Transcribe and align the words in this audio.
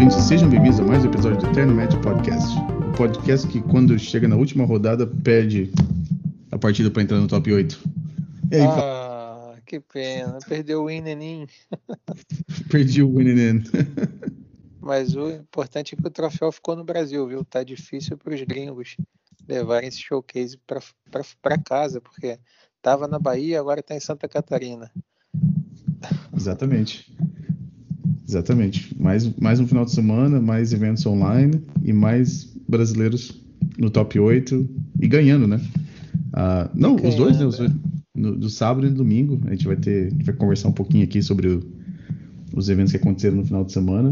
ouvintes, 0.00 0.24
sejam 0.24 0.48
bem-vindos 0.48 0.80
a 0.80 0.82
mais 0.82 1.04
um 1.04 1.08
episódio 1.08 1.38
do 1.38 1.46
Eterno 1.48 1.74
Médio 1.74 2.00
Podcast. 2.00 2.56
O 2.58 2.96
podcast 2.96 3.46
que, 3.46 3.60
quando 3.60 3.98
chega 3.98 4.26
na 4.26 4.34
última 4.34 4.64
rodada, 4.64 5.06
perde 5.06 5.70
a 6.50 6.56
partida 6.56 6.90
para 6.90 7.02
entrar 7.02 7.18
no 7.18 7.28
top 7.28 7.52
8. 7.52 7.78
E 8.50 8.56
aí, 8.56 8.62
ah, 8.62 9.56
que 9.66 9.78
pena. 9.78 10.38
Perdeu 10.48 10.80
o 10.80 10.86
Winnenin. 10.86 11.46
Perdi 12.70 13.02
o 13.02 13.14
Winnenin. 13.14 13.62
Mas 14.80 15.14
o 15.14 15.28
importante 15.28 15.94
é 15.94 16.00
que 16.00 16.06
o 16.06 16.10
troféu 16.10 16.50
ficou 16.50 16.74
no 16.74 16.82
Brasil, 16.82 17.28
viu? 17.28 17.44
Tá 17.44 17.62
difícil 17.62 18.16
para 18.16 18.34
os 18.34 18.42
gringos 18.44 18.96
levarem 19.46 19.90
esse 19.90 19.98
showcase 19.98 20.58
para 21.42 21.58
casa, 21.58 22.00
porque 22.00 22.38
tava 22.80 23.06
na 23.06 23.18
Bahia, 23.18 23.60
agora 23.60 23.80
está 23.80 23.94
em 23.94 24.00
Santa 24.00 24.26
Catarina. 24.26 24.90
Exatamente. 26.34 27.14
Exatamente. 28.30 28.94
Mais, 28.96 29.28
mais 29.36 29.58
um 29.58 29.66
final 29.66 29.84
de 29.84 29.90
semana, 29.90 30.40
mais 30.40 30.72
eventos 30.72 31.04
online 31.04 31.60
e 31.82 31.92
mais 31.92 32.48
brasileiros 32.68 33.36
no 33.76 33.90
top 33.90 34.20
8 34.20 34.68
e 35.00 35.08
ganhando, 35.08 35.48
né? 35.48 35.60
Uh, 36.28 36.70
não, 36.72 36.94
os 36.94 37.16
dois, 37.16 37.36
né? 37.40 37.44
Os, 37.44 37.58
no, 38.14 38.36
do 38.36 38.48
sábado 38.48 38.86
e 38.86 38.90
domingo. 38.90 39.40
A 39.46 39.50
gente 39.50 39.66
vai 39.66 39.74
ter. 39.74 40.06
A 40.06 40.10
gente 40.10 40.24
vai 40.24 40.34
conversar 40.36 40.68
um 40.68 40.72
pouquinho 40.72 41.02
aqui 41.02 41.20
sobre 41.20 41.48
o, 41.48 41.60
os 42.54 42.68
eventos 42.68 42.92
que 42.92 42.98
aconteceram 42.98 43.36
no 43.36 43.44
final 43.44 43.64
de 43.64 43.72
semana. 43.72 44.10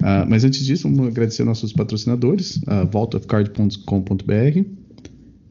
Uh, 0.00 0.24
mas 0.26 0.44
antes 0.44 0.64
disso, 0.64 0.88
vamos 0.88 1.08
agradecer 1.08 1.44
nossos 1.44 1.74
patrocinadores, 1.74 2.56
uh, 2.56 2.88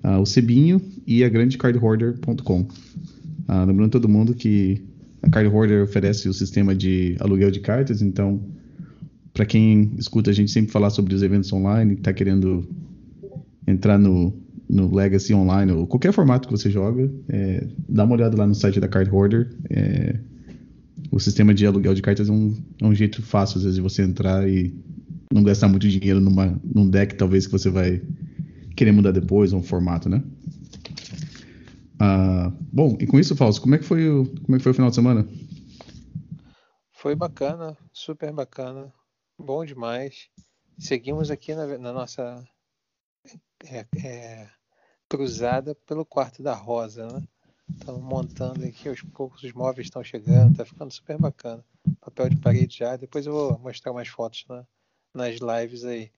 uh, 0.03 0.19
o 0.19 0.25
Cebinho 0.25 0.81
e 1.05 1.23
a 1.23 1.29
grandecardhoarder.com. 1.29 2.61
Uh, 2.61 3.65
lembrando 3.67 3.91
todo 3.91 4.09
mundo 4.09 4.33
que 4.33 4.81
a 5.21 5.29
Card 5.29 5.49
Hoarder 5.49 5.83
oferece 5.83 6.27
o 6.27 6.33
sistema 6.33 6.75
de 6.75 7.15
aluguel 7.19 7.51
de 7.51 7.59
cartas, 7.59 8.01
então, 8.01 8.41
para 9.33 9.45
quem 9.45 9.91
escuta 9.97 10.31
a 10.31 10.33
gente 10.33 10.51
sempre 10.51 10.71
falar 10.71 10.89
sobre 10.89 11.13
os 11.13 11.21
eventos 11.21 11.51
online, 11.53 11.93
está 11.93 12.11
querendo 12.11 12.67
entrar 13.67 13.97
no, 13.97 14.33
no 14.67 14.93
Legacy 14.93 15.33
Online, 15.33 15.71
ou 15.73 15.85
qualquer 15.85 16.11
formato 16.11 16.47
que 16.47 16.57
você 16.57 16.71
joga, 16.71 17.11
é, 17.29 17.67
dá 17.87 18.03
uma 18.03 18.15
olhada 18.15 18.37
lá 18.37 18.47
no 18.47 18.55
site 18.55 18.79
da 18.79 18.87
Card 18.87 19.11
Hoarder. 19.11 19.49
É, 19.69 20.17
o 21.11 21.19
sistema 21.19 21.53
de 21.53 21.65
aluguel 21.65 21.93
de 21.93 22.01
cartas 22.01 22.29
é 22.29 22.31
um, 22.31 22.55
é 22.81 22.85
um 22.85 22.95
jeito 22.95 23.21
fácil, 23.21 23.57
às 23.57 23.63
vezes, 23.63 23.75
de 23.75 23.81
você 23.81 24.01
entrar 24.01 24.47
e 24.49 24.73
não 25.31 25.43
gastar 25.43 25.67
muito 25.67 25.87
dinheiro 25.87 26.19
numa, 26.19 26.59
num 26.63 26.89
deck, 26.89 27.15
talvez, 27.15 27.45
que 27.45 27.51
você 27.51 27.69
vai 27.69 28.01
querer 28.75 28.91
mudar 28.91 29.11
depois, 29.11 29.53
um 29.53 29.61
formato, 29.61 30.09
né? 30.09 30.23
Ah, 31.99 32.40
bom, 32.71 32.97
e 32.99 33.07
com 33.07 33.19
isso, 33.19 33.35
Fausto, 33.35 33.61
como 33.61 33.75
é 33.75 33.77
que 33.77 33.85
foi 33.85 34.09
o, 34.09 34.25
como 34.41 34.55
é 34.55 34.57
que 34.57 34.63
foi 34.63 34.71
o 34.71 34.75
final 34.75 34.89
de 34.89 34.95
semana? 34.95 35.27
Foi 36.91 37.15
bacana, 37.15 37.77
super 37.91 38.31
bacana, 38.31 38.93
bom 39.37 39.65
demais. 39.65 40.29
Seguimos 40.77 41.31
aqui 41.31 41.53
na, 41.53 41.65
na 41.77 41.91
nossa 41.93 42.43
é, 43.65 43.85
é, 44.03 44.49
cruzada 45.09 45.75
pelo 45.75 46.05
quarto 46.05 46.41
da 46.41 46.53
Rosa, 46.53 47.07
né? 47.07 47.23
Estamos 47.69 48.01
montando 48.01 48.65
aqui, 48.65 48.89
aos 48.89 49.01
poucos 49.01 49.43
os 49.43 49.53
móveis 49.53 49.87
estão 49.87 50.03
chegando, 50.03 50.57
tá 50.57 50.65
ficando 50.65 50.91
super 50.91 51.17
bacana. 51.17 51.63
Papel 51.99 52.29
de 52.29 52.37
parede 52.37 52.77
já, 52.77 52.95
depois 52.95 53.25
eu 53.25 53.33
vou 53.33 53.59
mostrar 53.59 53.93
mais 53.93 54.07
fotos 54.07 54.45
na, 54.47 54.65
nas 55.13 55.37
lives 55.39 55.83
aí 55.85 56.11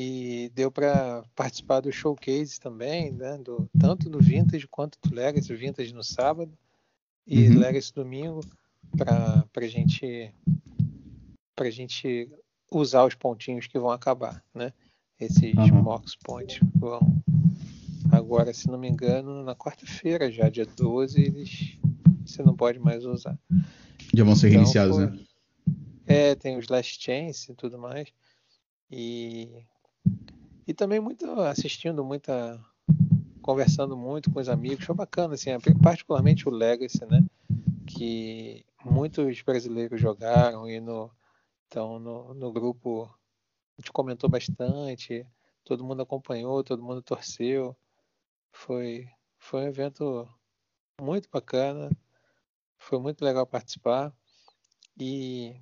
e 0.00 0.48
deu 0.54 0.70
para 0.70 1.24
participar 1.34 1.80
do 1.80 1.90
showcase 1.90 2.60
também, 2.60 3.10
né? 3.10 3.36
Do, 3.36 3.68
tanto 3.76 4.08
do 4.08 4.20
Vintage 4.20 4.68
quanto 4.68 4.96
do 5.02 5.12
Legacy, 5.12 5.52
Vintage 5.56 5.92
no 5.92 6.04
sábado 6.04 6.56
e 7.26 7.48
uhum. 7.48 7.58
Legacy 7.58 7.92
domingo, 7.92 8.40
para 8.96 9.44
a 9.56 9.66
gente, 9.66 10.32
a 11.58 11.70
gente 11.70 12.30
usar 12.70 13.04
os 13.06 13.16
pontinhos 13.16 13.66
que 13.66 13.76
vão 13.76 13.90
acabar, 13.90 14.40
né? 14.54 14.72
Esses 15.18 15.52
uhum. 15.56 15.82
Mox 15.82 16.14
Points 16.14 16.60
vão 16.76 17.00
agora, 18.12 18.54
se 18.54 18.68
não 18.68 18.78
me 18.78 18.88
engano, 18.88 19.42
na 19.42 19.56
quarta-feira 19.56 20.30
já, 20.30 20.48
dia 20.48 20.64
12, 20.64 21.20
eles 21.20 21.76
você 22.24 22.40
não 22.44 22.54
pode 22.54 22.78
mais 22.78 23.04
usar. 23.04 23.36
Já 24.14 24.22
vão 24.22 24.36
ser 24.36 24.46
então, 24.46 24.60
reiniciados, 24.60 24.94
foi, 24.94 25.06
né? 25.06 25.18
É, 26.06 26.34
tem 26.36 26.56
os 26.56 26.68
Last 26.68 27.02
Chance 27.02 27.50
e 27.50 27.54
tudo 27.56 27.76
mais. 27.76 28.12
E 28.88 29.66
e 30.66 30.74
também 30.74 31.00
muito 31.00 31.24
assistindo, 31.40 32.04
muita 32.04 32.62
conversando 33.40 33.96
muito 33.96 34.30
com 34.30 34.40
os 34.40 34.48
amigos, 34.48 34.84
foi 34.84 34.94
bacana, 34.94 35.32
assim, 35.32 35.50
particularmente 35.82 36.46
o 36.46 36.52
Legacy, 36.52 37.06
né? 37.06 37.24
Que 37.86 38.66
muitos 38.84 39.40
brasileiros 39.40 39.98
jogaram 39.98 40.68
e 40.68 40.78
no, 40.80 41.10
então, 41.66 41.98
no, 41.98 42.34
no 42.34 42.52
grupo 42.52 43.04
a 43.04 43.80
gente 43.80 43.92
comentou 43.92 44.28
bastante, 44.28 45.26
todo 45.64 45.84
mundo 45.84 46.02
acompanhou, 46.02 46.64
todo 46.64 46.82
mundo 46.82 47.00
torceu. 47.00 47.76
Foi, 48.52 49.08
foi 49.38 49.62
um 49.62 49.68
evento 49.68 50.28
muito 51.00 51.28
bacana, 51.30 51.90
foi 52.78 52.98
muito 52.98 53.24
legal 53.24 53.46
participar 53.46 54.12
e 54.98 55.60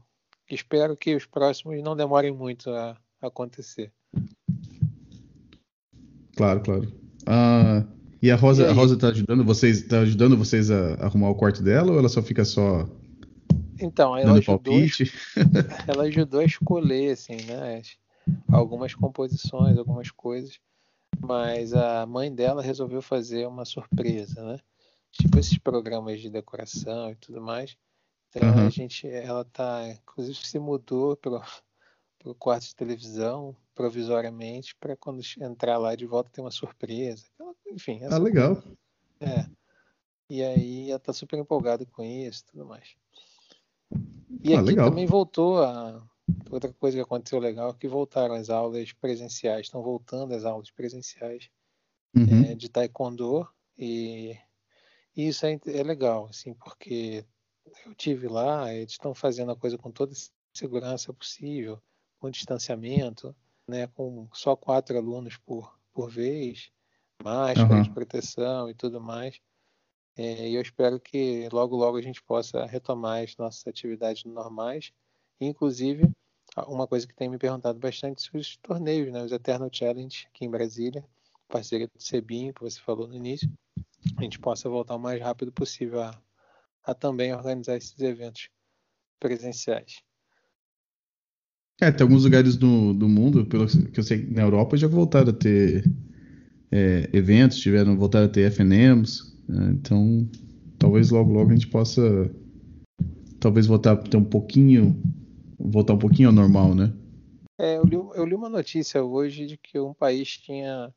espero 0.48 0.96
que 0.96 1.14
os 1.14 1.26
próximos 1.26 1.82
não 1.82 1.94
demorem 1.94 2.32
muito 2.32 2.70
a 2.70 2.96
acontecer. 3.20 3.92
Claro, 6.36 6.60
claro. 6.60 6.92
Ah, 7.26 7.84
e 8.22 8.30
a 8.30 8.36
Rosa, 8.36 8.64
e 8.64 8.66
a 8.66 8.72
Rosa 8.72 8.96
tá 8.96 9.08
ajudando 9.08 9.44
vocês, 9.44 9.82
tá 9.82 10.00
ajudando 10.00 10.36
vocês 10.36 10.70
a 10.70 10.94
arrumar 10.94 11.30
o 11.30 11.34
quarto 11.34 11.62
dela 11.62 11.92
ou 11.92 11.98
ela 11.98 12.08
só 12.08 12.22
fica 12.22 12.44
só 12.44 12.88
então, 13.80 14.16
ela 14.16 14.38
ajudou, 14.38 14.58
palpite? 14.58 15.12
ela 15.86 16.04
ajudou 16.04 16.40
a 16.40 16.44
escolher 16.44 17.12
assim, 17.12 17.36
né, 17.44 17.82
algumas 18.48 18.94
composições, 18.94 19.76
algumas 19.76 20.10
coisas, 20.10 20.58
mas 21.20 21.72
a 21.74 22.06
mãe 22.06 22.34
dela 22.34 22.62
resolveu 22.62 23.02
fazer 23.02 23.46
uma 23.46 23.64
surpresa, 23.64 24.42
né? 24.44 24.58
Tipo 25.12 25.38
esses 25.38 25.58
programas 25.58 26.20
de 26.20 26.30
decoração 26.30 27.10
e 27.10 27.16
tudo 27.16 27.40
mais. 27.40 27.76
Então 28.28 28.48
uhum. 28.48 28.66
a 28.66 28.68
gente, 28.68 29.06
ela 29.08 29.44
tá, 29.44 29.88
inclusive 29.88 30.38
se 30.46 30.58
mudou 30.58 31.16
para 31.16 31.42
o 32.24 32.34
quarto 32.34 32.64
de 32.64 32.74
televisão, 32.74 33.56
provisoriamente 33.76 34.74
para 34.80 34.96
quando 34.96 35.20
entrar 35.38 35.76
lá 35.76 35.94
de 35.94 36.06
volta 36.06 36.30
ter 36.30 36.40
uma 36.40 36.50
surpresa. 36.50 37.26
Enfim. 37.70 38.00
Ah, 38.10 38.18
legal. 38.18 38.60
É. 39.20 39.46
E 40.28 40.42
aí 40.42 40.90
ela 40.90 40.98
tá 40.98 41.12
super 41.12 41.38
empolgada 41.38 41.84
com 41.86 42.02
isso 42.02 42.42
e 42.42 42.50
tudo 42.50 42.66
mais. 42.66 42.96
E 44.42 44.54
ah, 44.54 44.58
aqui 44.58 44.68
legal. 44.68 44.88
também 44.88 45.06
voltou 45.06 45.62
a. 45.62 46.02
Outra 46.50 46.72
coisa 46.72 46.96
que 46.96 47.02
aconteceu 47.02 47.38
legal 47.38 47.70
é 47.70 47.74
que 47.74 47.86
voltaram 47.86 48.34
as 48.34 48.50
aulas 48.50 48.92
presenciais. 48.92 49.66
Estão 49.66 49.82
voltando 49.82 50.34
as 50.34 50.44
aulas 50.44 50.70
presenciais 50.70 51.48
uhum. 52.16 52.44
é, 52.46 52.54
de 52.54 52.68
taekwondo. 52.68 53.46
E, 53.78 54.36
e 55.14 55.28
isso 55.28 55.46
é, 55.46 55.60
é 55.66 55.82
legal, 55.84 56.26
assim, 56.30 56.54
porque 56.54 57.24
eu 57.84 57.94
tive 57.94 58.26
lá, 58.26 58.72
eles 58.74 58.92
estão 58.92 59.14
fazendo 59.14 59.52
a 59.52 59.56
coisa 59.56 59.76
com 59.78 59.90
toda 59.90 60.12
segurança 60.52 61.12
possível, 61.12 61.80
com 62.18 62.30
distanciamento 62.30 63.36
né, 63.68 63.86
com 63.88 64.28
só 64.32 64.54
quatro 64.54 64.96
alunos 64.96 65.36
por, 65.36 65.78
por 65.92 66.10
vez, 66.10 66.70
máscara 67.22 67.76
uhum. 67.76 67.82
de 67.82 67.90
proteção 67.90 68.70
e 68.70 68.74
tudo 68.74 69.00
mais. 69.00 69.40
É, 70.16 70.48
e 70.48 70.54
eu 70.54 70.62
espero 70.62 70.98
que 70.98 71.48
logo, 71.52 71.76
logo 71.76 71.96
a 71.96 72.02
gente 72.02 72.22
possa 72.22 72.64
retomar 72.64 73.22
as 73.22 73.36
nossas 73.36 73.66
atividades 73.66 74.24
normais. 74.24 74.92
Inclusive, 75.40 76.10
uma 76.66 76.86
coisa 76.86 77.06
que 77.06 77.14
tem 77.14 77.28
me 77.28 77.38
perguntado 77.38 77.78
bastante 77.78 78.22
são 78.22 78.40
os 78.40 78.56
torneios, 78.56 79.12
né, 79.12 79.22
os 79.22 79.32
Eternal 79.32 79.68
Challenge 79.70 80.26
aqui 80.28 80.44
em 80.44 80.50
Brasília, 80.50 81.04
parceria 81.48 81.86
do 81.86 82.02
Cebinho, 82.02 82.54
que 82.54 82.62
você 82.62 82.80
falou 82.80 83.06
no 83.06 83.14
início, 83.14 83.50
a 84.16 84.22
gente 84.22 84.38
possa 84.38 84.68
voltar 84.68 84.96
o 84.96 84.98
mais 84.98 85.20
rápido 85.20 85.52
possível 85.52 86.02
a, 86.02 86.18
a 86.82 86.94
também 86.94 87.34
organizar 87.34 87.76
esses 87.76 87.98
eventos 88.00 88.48
presenciais. 89.18 90.02
É, 91.80 91.92
tem 91.92 92.04
alguns 92.04 92.24
lugares 92.24 92.56
do, 92.56 92.94
do 92.94 93.08
mundo, 93.08 93.44
pelo 93.44 93.66
que 93.66 94.00
eu 94.00 94.04
sei, 94.04 94.26
na 94.30 94.42
Europa 94.42 94.76
já 94.76 94.88
voltaram 94.88 95.28
a 95.28 95.32
ter 95.32 95.84
é, 96.72 97.08
eventos, 97.12 97.58
tiveram 97.58 97.96
voltaram 97.96 98.26
a 98.26 98.30
ter 98.30 98.50
FNMs, 98.50 99.36
né? 99.46 99.72
então 99.72 100.26
talvez 100.78 101.10
logo 101.10 101.32
logo 101.32 101.50
a 101.50 101.54
gente 101.54 101.68
possa 101.68 102.30
talvez 103.38 103.66
voltar 103.66 103.92
a 103.92 103.96
ter 103.96 104.16
um 104.16 104.24
pouquinho 104.24 104.96
voltar 105.58 105.94
um 105.94 105.98
pouquinho 105.98 106.28
ao 106.28 106.34
normal, 106.34 106.74
né? 106.74 106.92
É, 107.58 107.76
eu 107.76 107.84
li, 107.84 107.96
eu 107.96 108.24
li 108.24 108.34
uma 108.34 108.48
notícia 108.48 109.02
hoje 109.02 109.46
de 109.46 109.56
que 109.56 109.78
um 109.78 109.94
país 109.94 110.36
tinha 110.36 110.92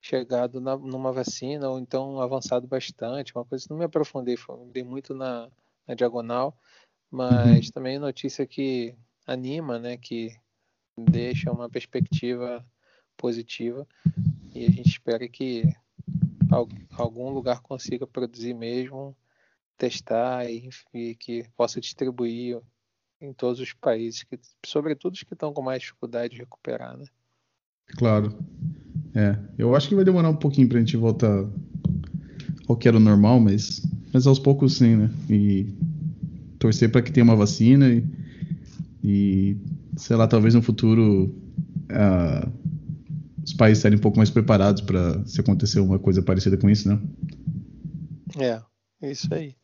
chegado 0.00 0.60
na, 0.60 0.76
numa 0.76 1.12
vacina 1.12 1.68
ou 1.68 1.78
então 1.78 2.20
avançado 2.20 2.66
bastante, 2.66 3.34
uma 3.34 3.44
coisa 3.44 3.66
não 3.70 3.78
me 3.78 3.84
aprofundei, 3.84 4.36
dei 4.72 4.84
muito 4.84 5.14
na, 5.14 5.48
na 5.86 5.94
diagonal, 5.94 6.56
mas 7.10 7.66
uhum. 7.66 7.72
também 7.72 7.98
notícia 7.98 8.46
que 8.46 8.94
anima, 9.26 9.78
né, 9.78 9.96
que 9.96 10.36
deixa 10.96 11.50
uma 11.50 11.68
perspectiva 11.68 12.64
positiva 13.16 13.86
e 14.54 14.64
a 14.64 14.70
gente 14.70 14.88
espera 14.88 15.28
que 15.28 15.64
algum 16.96 17.30
lugar 17.30 17.60
consiga 17.60 18.06
produzir 18.06 18.54
mesmo, 18.54 19.16
testar 19.76 20.48
e, 20.48 20.68
e 20.92 21.14
que 21.16 21.44
possa 21.56 21.80
distribuir 21.80 22.60
em 23.20 23.32
todos 23.32 23.60
os 23.60 23.72
países, 23.72 24.22
que, 24.22 24.38
sobretudo 24.64 25.14
os 25.14 25.22
que 25.22 25.34
estão 25.34 25.52
com 25.52 25.62
mais 25.62 25.80
dificuldade 25.80 26.34
de 26.34 26.40
recuperar, 26.40 26.96
né? 26.96 27.06
Claro. 27.96 28.36
É, 29.14 29.38
eu 29.58 29.74
acho 29.74 29.88
que 29.88 29.94
vai 29.94 30.04
demorar 30.04 30.28
um 30.28 30.36
pouquinho 30.36 30.68
pra 30.68 30.78
gente 30.78 30.96
voltar 30.96 31.48
ao 32.68 32.76
que 32.76 32.88
era 32.88 32.96
o 32.96 33.00
normal, 33.00 33.40
mas, 33.40 33.82
mas 34.12 34.26
aos 34.26 34.38
poucos 34.38 34.76
sim, 34.76 34.96
né? 34.96 35.10
E 35.28 35.74
torcer 36.58 36.90
para 36.90 37.02
que 37.02 37.12
tenha 37.12 37.24
uma 37.24 37.36
vacina 37.36 37.88
e, 37.88 38.04
e, 39.04 39.58
sei 39.98 40.16
lá, 40.16 40.26
talvez 40.26 40.54
no 40.54 40.62
futuro 40.62 41.26
uh, 41.92 42.50
os 43.44 43.52
países 43.52 43.78
estarem 43.78 43.98
um 43.98 44.00
pouco 44.00 44.16
mais 44.16 44.30
preparados 44.30 44.80
para 44.80 45.22
se 45.26 45.38
acontecer 45.42 45.78
uma 45.80 45.98
coisa 45.98 46.22
parecida 46.22 46.56
com 46.56 46.70
isso, 46.70 46.88
né? 46.88 46.98
É, 48.40 49.10
isso 49.10 49.32
aí. 49.34 49.54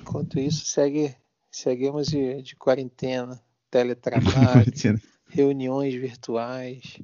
Enquanto 0.00 0.40
isso, 0.40 0.64
segue, 0.64 1.14
seguimos 1.50 2.06
de, 2.06 2.40
de 2.40 2.56
quarentena, 2.56 3.38
teletrabalho, 3.70 4.64
reuniões 5.28 5.94
virtuais, 5.94 6.98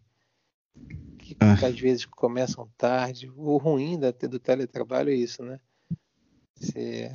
que, 1.18 1.36
ah. 1.38 1.52
às 1.52 1.78
vezes 1.78 2.06
começam 2.06 2.66
tarde. 2.78 3.30
O 3.36 3.58
ruim 3.58 4.00
da, 4.00 4.10
do 4.10 4.38
teletrabalho 4.38 5.10
é 5.10 5.14
isso, 5.14 5.42
né? 5.42 5.60
Você 6.56 7.14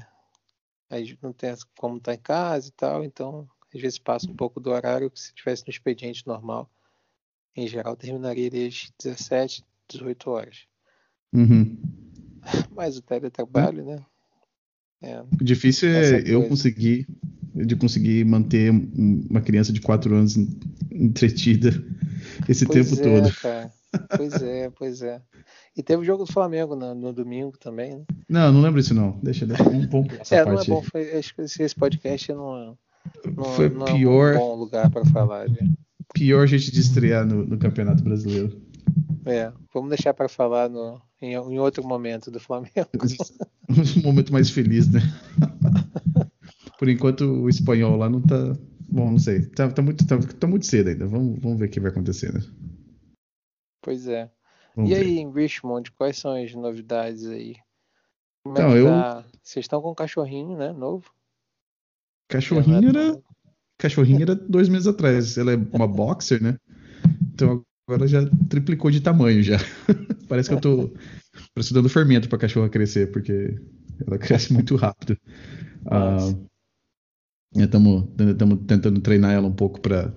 aí 0.89 1.17
não 1.21 1.33
tem 1.33 1.53
como 1.77 1.97
estar 1.97 2.11
tá 2.11 2.15
em 2.15 2.21
casa 2.21 2.67
e 2.67 2.71
tal, 2.71 3.03
então 3.03 3.47
às 3.73 3.81
vezes 3.81 3.99
passa 3.99 4.29
um 4.29 4.35
pouco 4.35 4.59
do 4.59 4.69
horário 4.71 5.11
que 5.11 5.19
se 5.19 5.33
tivesse 5.33 5.63
no 5.65 5.71
expediente 5.71 6.25
normal. 6.25 6.69
Em 7.55 7.67
geral, 7.67 7.95
terminaria 7.95 8.49
às 8.67 8.91
17, 9.01 9.63
18 9.89 10.29
horas. 10.29 10.57
Uhum. 11.33 11.77
Mas 12.71 12.97
o 12.97 13.01
teletrabalho, 13.01 13.83
né? 13.83 14.05
É, 15.01 15.23
difícil 15.31 15.89
é 15.89 16.23
eu 16.25 16.47
conseguir 16.47 17.07
de 17.53 17.75
conseguir 17.75 18.23
manter 18.25 18.71
uma 18.71 19.41
criança 19.41 19.73
de 19.73 19.81
4 19.81 20.15
anos 20.15 20.35
entretida 20.91 21.69
esse 22.47 22.65
pois 22.65 22.89
tempo 22.89 23.01
é, 23.01 23.03
todo. 23.03 23.35
Cara. 23.35 23.71
Pois 24.15 24.33
é, 24.41 24.69
pois 24.69 25.01
é. 25.01 25.21
E 25.75 25.83
teve 25.83 26.01
o 26.01 26.05
jogo 26.05 26.25
do 26.25 26.31
Flamengo 26.31 26.75
no, 26.75 26.93
no 26.93 27.13
domingo 27.13 27.57
também, 27.57 27.97
né? 27.97 28.05
Não, 28.29 28.51
não 28.51 28.61
lembro 28.61 28.79
isso 28.79 28.93
não. 28.93 29.19
Deixa, 29.21 29.45
deixa 29.45 29.63
um 29.63 29.87
pouco 29.87 30.13
essa 30.19 30.35
é, 30.35 30.45
parte. 30.45 30.69
não 30.69 30.77
é 30.77 30.79
bom. 30.79 30.87
Foi, 30.89 31.11
acho 31.17 31.35
que 31.35 31.41
esse 31.41 31.75
podcast 31.75 32.31
não, 32.33 32.77
não, 33.35 33.43
foi 33.43 33.69
não 33.69 33.85
pior, 33.85 34.33
é 34.33 34.37
um 34.37 34.39
bom 34.39 34.55
lugar 34.55 34.89
para 34.89 35.05
falar. 35.05 35.47
De... 35.47 35.59
Pior 36.13 36.47
gente 36.47 36.71
de 36.71 36.79
estrear 36.79 37.25
no, 37.25 37.45
no 37.45 37.57
Campeonato 37.57 38.03
Brasileiro. 38.03 38.61
É, 39.25 39.51
vamos 39.73 39.89
deixar 39.89 40.13
para 40.13 40.29
falar 40.29 40.69
no, 40.69 41.01
em, 41.21 41.33
em, 41.33 41.59
outro 41.59 41.85
momento 41.85 42.31
do 42.31 42.39
Flamengo. 42.39 42.71
um 43.97 44.01
momento 44.01 44.31
mais 44.31 44.49
feliz, 44.49 44.87
né? 44.89 45.01
Por 46.79 46.87
enquanto 46.87 47.21
o 47.21 47.49
espanhol 47.49 47.97
lá 47.97 48.09
não 48.09 48.21
tá. 48.21 48.55
Bom, 48.89 49.11
não 49.11 49.19
sei. 49.19 49.45
Tá, 49.47 49.69
tá 49.69 49.81
muito, 49.81 50.07
tá, 50.07 50.17
tá, 50.17 50.47
muito 50.47 50.65
cedo 50.65 50.89
ainda. 50.89 51.05
Vamos, 51.05 51.39
vamos 51.41 51.59
ver 51.59 51.65
o 51.65 51.69
que 51.69 51.79
vai 51.79 51.91
acontecer, 51.91 52.33
né? 52.33 52.41
Pois 53.81 54.07
é. 54.07 54.29
Vamos 54.75 54.91
e 54.91 54.93
ver. 54.93 55.01
aí, 55.01 55.17
em 55.19 55.31
Richmond, 55.31 55.91
quais 55.91 56.17
são 56.17 56.35
as 56.35 56.53
novidades 56.53 57.25
aí? 57.25 57.55
Como 58.43 58.57
é 58.57 58.61
não, 58.61 58.71
é 58.71 58.79
eu... 58.79 58.85
Tá? 58.85 59.25
Vocês 59.41 59.63
estão 59.63 59.81
com 59.81 59.91
um 59.91 59.95
cachorrinho, 59.95 60.57
né? 60.57 60.71
Novo? 60.71 61.11
Cachorrinho 62.27 62.89
era. 62.89 63.19
Cachorrinho 63.77 64.21
era 64.21 64.35
dois 64.35 64.69
meses 64.69 64.87
atrás. 64.87 65.37
Ela 65.37 65.53
é 65.53 65.55
uma 65.71 65.87
boxer, 65.87 66.41
né? 66.41 66.57
Então 67.33 67.63
agora 67.87 68.07
já 68.07 68.19
triplicou 68.49 68.91
de 68.91 69.01
tamanho 69.01 69.41
já. 69.41 69.57
Parece 70.27 70.49
que 70.49 70.55
eu 70.55 70.61
tô 70.61 70.93
precisando 71.53 71.87
fermento 71.87 72.27
pra 72.27 72.37
cachorra 72.37 72.69
crescer, 72.69 73.11
porque 73.11 73.55
ela 74.05 74.17
cresce 74.17 74.51
muito 74.51 74.75
rápido. 74.75 75.17
Estamos 77.55 78.03
uh, 78.03 78.57
tentando 78.67 78.99
treinar 78.99 79.31
ela 79.31 79.47
um 79.47 79.53
pouco 79.53 79.79
para 79.79 80.13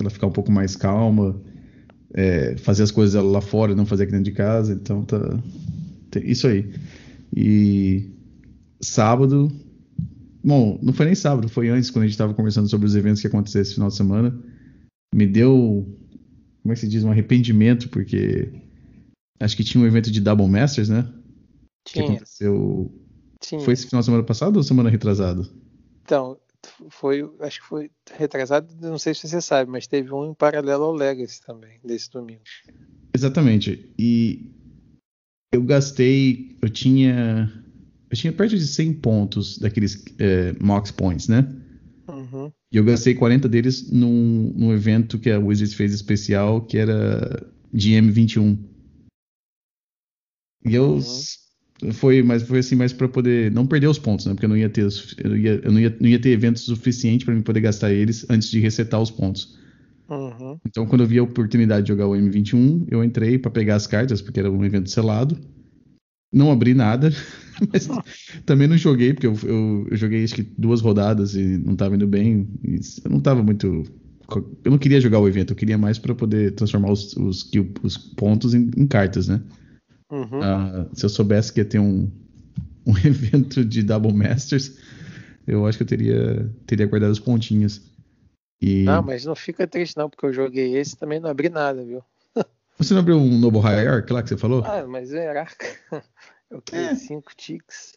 ela 0.00 0.10
ficar 0.10 0.28
um 0.28 0.32
pouco 0.32 0.52
mais 0.52 0.76
calma, 0.76 1.42
é, 2.14 2.56
fazer 2.56 2.82
as 2.82 2.90
coisas 2.90 3.22
lá 3.22 3.40
fora, 3.40 3.74
não 3.74 3.86
fazer 3.86 4.04
aqui 4.04 4.12
dentro 4.12 4.24
de 4.24 4.32
casa. 4.32 4.72
Então 4.72 5.04
tá. 5.04 5.18
Isso 6.22 6.46
aí. 6.46 6.72
E 7.34 8.10
sábado. 8.80 9.50
Bom, 10.42 10.78
não 10.82 10.92
foi 10.92 11.06
nem 11.06 11.14
sábado, 11.14 11.48
foi 11.48 11.68
antes, 11.68 11.90
quando 11.90 12.04
a 12.04 12.06
gente 12.06 12.14
estava 12.14 12.32
conversando 12.32 12.68
sobre 12.68 12.86
os 12.86 12.96
eventos 12.96 13.20
que 13.20 13.26
aconteceram 13.26 13.62
esse 13.62 13.74
final 13.74 13.88
de 13.88 13.96
semana. 13.96 14.38
Me 15.14 15.26
deu. 15.26 15.86
Como 16.62 16.72
é 16.72 16.74
que 16.74 16.80
se 16.80 16.88
diz? 16.88 17.04
Um 17.04 17.10
arrependimento, 17.10 17.88
porque. 17.88 18.48
Acho 19.38 19.56
que 19.56 19.64
tinha 19.64 19.82
um 19.82 19.86
evento 19.86 20.10
de 20.10 20.20
Double 20.20 20.48
Masters, 20.48 20.88
né? 20.88 21.08
Tinha. 21.86 22.04
Que 22.04 22.12
aconteceu. 22.12 22.92
Tinha. 23.40 23.60
Foi 23.60 23.74
esse 23.74 23.86
final 23.86 24.00
de 24.00 24.06
semana 24.06 24.22
passado 24.22 24.56
ou 24.56 24.62
semana 24.62 24.90
retrasada? 24.90 25.46
Então, 26.04 26.38
foi, 26.88 27.28
acho 27.40 27.60
que 27.60 27.66
foi 27.66 27.90
retrasado, 28.12 28.74
não 28.80 28.98
sei 28.98 29.14
se 29.14 29.28
você 29.28 29.40
sabe, 29.40 29.70
mas 29.70 29.86
teve 29.86 30.12
um 30.12 30.30
em 30.30 30.34
paralelo 30.34 30.84
ao 30.84 30.92
Legacy 30.92 31.40
também, 31.42 31.78
desse 31.84 32.10
domingo. 32.10 32.42
Exatamente. 33.14 33.92
E 33.98 34.50
eu 35.52 35.62
gastei, 35.62 36.56
eu 36.62 36.68
tinha, 36.68 37.50
eu 38.10 38.16
tinha 38.16 38.32
perto 38.32 38.56
de 38.56 38.66
100 38.66 38.94
pontos 38.94 39.58
daqueles 39.58 40.04
é, 40.18 40.52
Mox 40.60 40.90
Points, 40.90 41.28
né? 41.28 41.46
Uhum. 42.08 42.52
E 42.72 42.76
eu 42.76 42.84
gastei 42.84 43.14
40 43.14 43.48
deles 43.48 43.90
num, 43.90 44.52
num 44.54 44.72
evento 44.72 45.18
que 45.18 45.30
a 45.30 45.38
Wizards 45.38 45.74
fez 45.74 45.92
especial, 45.92 46.60
que 46.60 46.78
era 46.78 47.46
GM21. 47.74 48.58
E 50.64 50.74
eu 50.74 50.92
uhum. 50.92 51.00
Foi, 51.92 52.22
mas 52.22 52.42
foi 52.42 52.58
assim, 52.58 52.76
mais 52.76 52.92
para 52.92 53.08
poder 53.08 53.50
não 53.52 53.66
perder 53.66 53.86
os 53.86 53.98
pontos, 53.98 54.26
né? 54.26 54.34
Porque 54.34 54.44
eu 54.44 54.50
não 54.50 54.56
ia 54.56 54.68
ter, 54.68 54.86
eu, 55.24 55.36
ia, 55.36 55.60
eu 55.64 55.72
não, 55.72 55.80
ia, 55.80 55.96
não 55.98 56.08
ia 56.08 56.18
ter 56.18 56.30
eventos 56.30 56.62
suficiente 56.62 57.24
para 57.24 57.34
mim 57.34 57.40
poder 57.40 57.60
gastar 57.60 57.90
eles 57.92 58.26
antes 58.28 58.50
de 58.50 58.60
resetar 58.60 59.00
os 59.00 59.10
pontos. 59.10 59.58
Uhum. 60.08 60.58
Então, 60.66 60.86
quando 60.86 61.02
eu 61.02 61.06
vi 61.06 61.18
a 61.18 61.22
oportunidade 61.22 61.86
de 61.86 61.88
jogar 61.88 62.06
o 62.06 62.12
M21, 62.12 62.86
eu 62.90 63.02
entrei 63.02 63.38
para 63.38 63.50
pegar 63.50 63.76
as 63.76 63.86
cartas, 63.86 64.20
porque 64.20 64.40
era 64.40 64.50
um 64.50 64.64
evento 64.64 64.90
selado. 64.90 65.38
Não 66.32 66.50
abri 66.50 66.74
nada, 66.74 67.10
mas 67.72 67.88
também 68.44 68.68
não 68.68 68.76
joguei, 68.76 69.14
porque 69.14 69.26
eu, 69.26 69.36
eu, 69.44 69.86
eu, 69.90 69.96
joguei 69.96 70.22
acho 70.22 70.34
que 70.34 70.42
duas 70.42 70.80
rodadas 70.80 71.34
e 71.34 71.58
não 71.58 71.72
estava 71.72 71.94
indo 71.94 72.06
bem. 72.06 72.46
eu 73.04 73.10
não 73.10 73.18
estava 73.18 73.42
muito. 73.42 73.84
Eu 74.64 74.70
não 74.70 74.78
queria 74.78 75.00
jogar 75.00 75.18
o 75.18 75.26
evento, 75.26 75.52
eu 75.52 75.56
queria 75.56 75.78
mais 75.78 75.98
para 75.98 76.14
poder 76.14 76.52
transformar 76.52 76.92
os, 76.92 77.16
os, 77.16 77.50
os 77.82 77.96
pontos 77.96 78.54
em, 78.54 78.70
em 78.76 78.86
cartas, 78.86 79.26
né? 79.26 79.40
Uhum. 80.10 80.40
Uh, 80.40 80.90
se 80.92 81.04
eu 81.04 81.08
soubesse 81.08 81.52
que 81.52 81.60
ia 81.60 81.64
ter 81.64 81.78
um, 81.78 82.10
um 82.86 82.96
evento 83.06 83.64
de 83.64 83.82
Double 83.82 84.12
Masters, 84.12 84.76
eu 85.46 85.66
acho 85.66 85.78
que 85.78 85.84
eu 85.84 85.88
teria, 85.88 86.50
teria 86.66 86.86
guardado 86.86 87.10
os 87.10 87.20
pontinhos. 87.20 87.80
E... 88.60 88.84
Não, 88.84 89.02
mas 89.02 89.24
não 89.24 89.34
fica 89.34 89.66
triste 89.66 89.96
não, 89.96 90.10
porque 90.10 90.26
eu 90.26 90.32
joguei 90.32 90.76
esse 90.76 90.96
também 90.96 91.18
não 91.18 91.30
abri 91.30 91.48
nada, 91.48 91.82
viu? 91.84 92.02
Você 92.78 92.92
não 92.92 93.00
abriu 93.00 93.16
um 93.16 93.38
Noble 93.38 93.60
Hierarch 93.60 94.12
lá 94.12 94.22
que 94.22 94.28
você 94.28 94.36
falou? 94.36 94.62
Ah, 94.64 94.86
mas 94.86 95.12
é 95.12 95.24
Hierarca. 95.24 95.66
Eu 96.50 96.60
queria 96.60 96.96
5 96.96 97.30
ticks. 97.36 97.92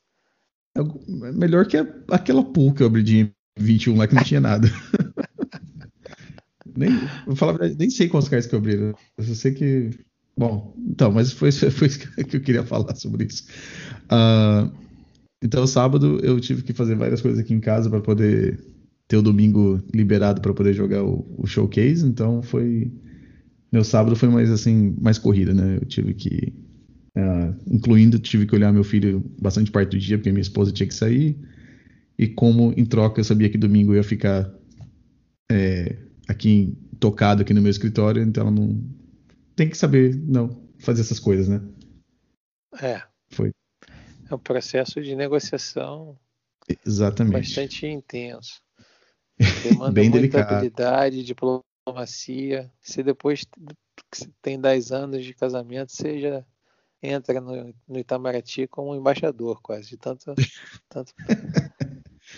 É, 0.77 0.81
é 0.81 1.31
melhor 1.31 1.65
que 1.65 1.75
aquela 2.11 2.43
pool 2.43 2.71
que 2.71 2.83
eu 2.83 2.87
abri 2.87 3.01
de 3.01 3.31
21 3.57 3.97
lá 3.97 4.07
que 4.07 4.13
não 4.13 4.23
tinha 4.23 4.39
nada. 4.39 4.67
nem, 6.77 6.91
vou 7.25 7.35
falar 7.35 7.53
a 7.53 7.57
verdade, 7.57 7.79
nem 7.79 7.89
sei 7.89 8.07
quantos 8.07 8.29
cards 8.29 8.47
que 8.47 8.53
eu 8.53 8.59
abri. 8.59 8.75
Eu 8.75 9.23
só 9.23 9.33
sei 9.33 9.53
que 9.53 9.89
Bom, 10.35 10.75
então, 10.77 11.11
mas 11.11 11.31
foi, 11.31 11.51
foi 11.51 11.87
isso 11.87 11.99
que 11.99 12.37
eu 12.37 12.41
queria 12.41 12.63
falar 12.63 12.95
sobre 12.95 13.25
isso. 13.25 13.45
Uh, 14.05 14.71
então, 15.41 15.67
sábado 15.67 16.19
eu 16.23 16.39
tive 16.39 16.63
que 16.63 16.73
fazer 16.73 16.95
várias 16.95 17.21
coisas 17.21 17.39
aqui 17.39 17.53
em 17.53 17.59
casa 17.59 17.89
para 17.89 18.01
poder 18.01 18.59
ter 19.07 19.17
o 19.17 19.21
domingo 19.21 19.81
liberado 19.93 20.41
para 20.41 20.53
poder 20.53 20.73
jogar 20.73 21.03
o, 21.03 21.25
o, 21.37 21.45
showcase. 21.45 22.05
Então, 22.05 22.41
foi. 22.41 22.91
Meu 23.71 23.83
sábado 23.83 24.15
foi 24.15 24.29
mais 24.29 24.51
assim, 24.51 24.95
mais 25.01 25.17
corrida, 25.17 25.53
né? 25.53 25.77
Eu 25.81 25.85
tive 25.85 26.13
que. 26.13 26.53
Uh, 27.15 27.55
incluindo, 27.67 28.17
tive 28.17 28.47
que 28.47 28.55
olhar 28.55 28.73
meu 28.73 28.83
filho 28.83 29.23
bastante 29.39 29.69
parte 29.69 29.91
do 29.91 29.99
dia, 29.99 30.17
porque 30.17 30.31
minha 30.31 30.41
esposa 30.41 30.71
tinha 30.71 30.87
que 30.87 30.95
sair. 30.95 31.37
E 32.17 32.27
como, 32.27 32.73
em 32.77 32.85
troca, 32.85 33.19
eu 33.19 33.23
sabia 33.23 33.49
que 33.49 33.57
domingo 33.57 33.91
eu 33.91 33.97
ia 33.97 34.03
ficar 34.03 34.51
é, 35.51 35.97
aqui 36.27 36.75
tocado 36.99 37.41
aqui 37.41 37.53
no 37.53 37.61
meu 37.61 37.69
escritório, 37.69 38.23
então 38.23 38.49
não, 38.49 38.81
tem 39.55 39.69
que 39.69 39.77
saber 39.77 40.15
não 40.15 40.67
fazer 40.79 41.01
essas 41.01 41.19
coisas, 41.19 41.47
né? 41.47 41.61
É. 42.81 43.01
Foi. 43.29 43.51
É 44.29 44.35
um 44.35 44.39
processo 44.39 45.01
de 45.01 45.15
negociação 45.15 46.17
Exatamente. 46.85 47.33
bastante 47.33 47.85
intenso. 47.85 48.61
Demanda 49.63 49.91
Bem 49.91 50.09
muita 50.09 50.21
delicado. 50.21 50.55
habilidade, 50.55 51.23
diplomacia. 51.23 52.71
Se 52.81 53.03
depois 53.03 53.43
que 53.43 54.27
tem 54.41 54.59
10 54.59 54.91
anos 54.91 55.23
de 55.23 55.33
casamento, 55.33 55.91
você 55.91 56.19
já 56.19 56.45
entra 57.01 57.41
no, 57.41 57.73
no 57.87 57.99
Itamaraty 57.99 58.67
como 58.67 58.91
um 58.91 58.95
embaixador, 58.95 59.61
quase, 59.61 59.89
de 59.89 59.97
tanto, 59.97 60.33
tanto, 60.87 61.13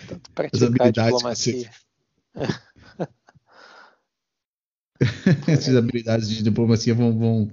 tanto 0.08 0.30
praticar 0.32 0.92
diplomacia. 0.92 1.70
Você... 2.34 3.06
Essas 5.48 5.76
habilidades 5.76 6.28
de 6.28 6.42
diplomacia 6.42 6.94
vão, 6.94 7.18
vão, 7.18 7.50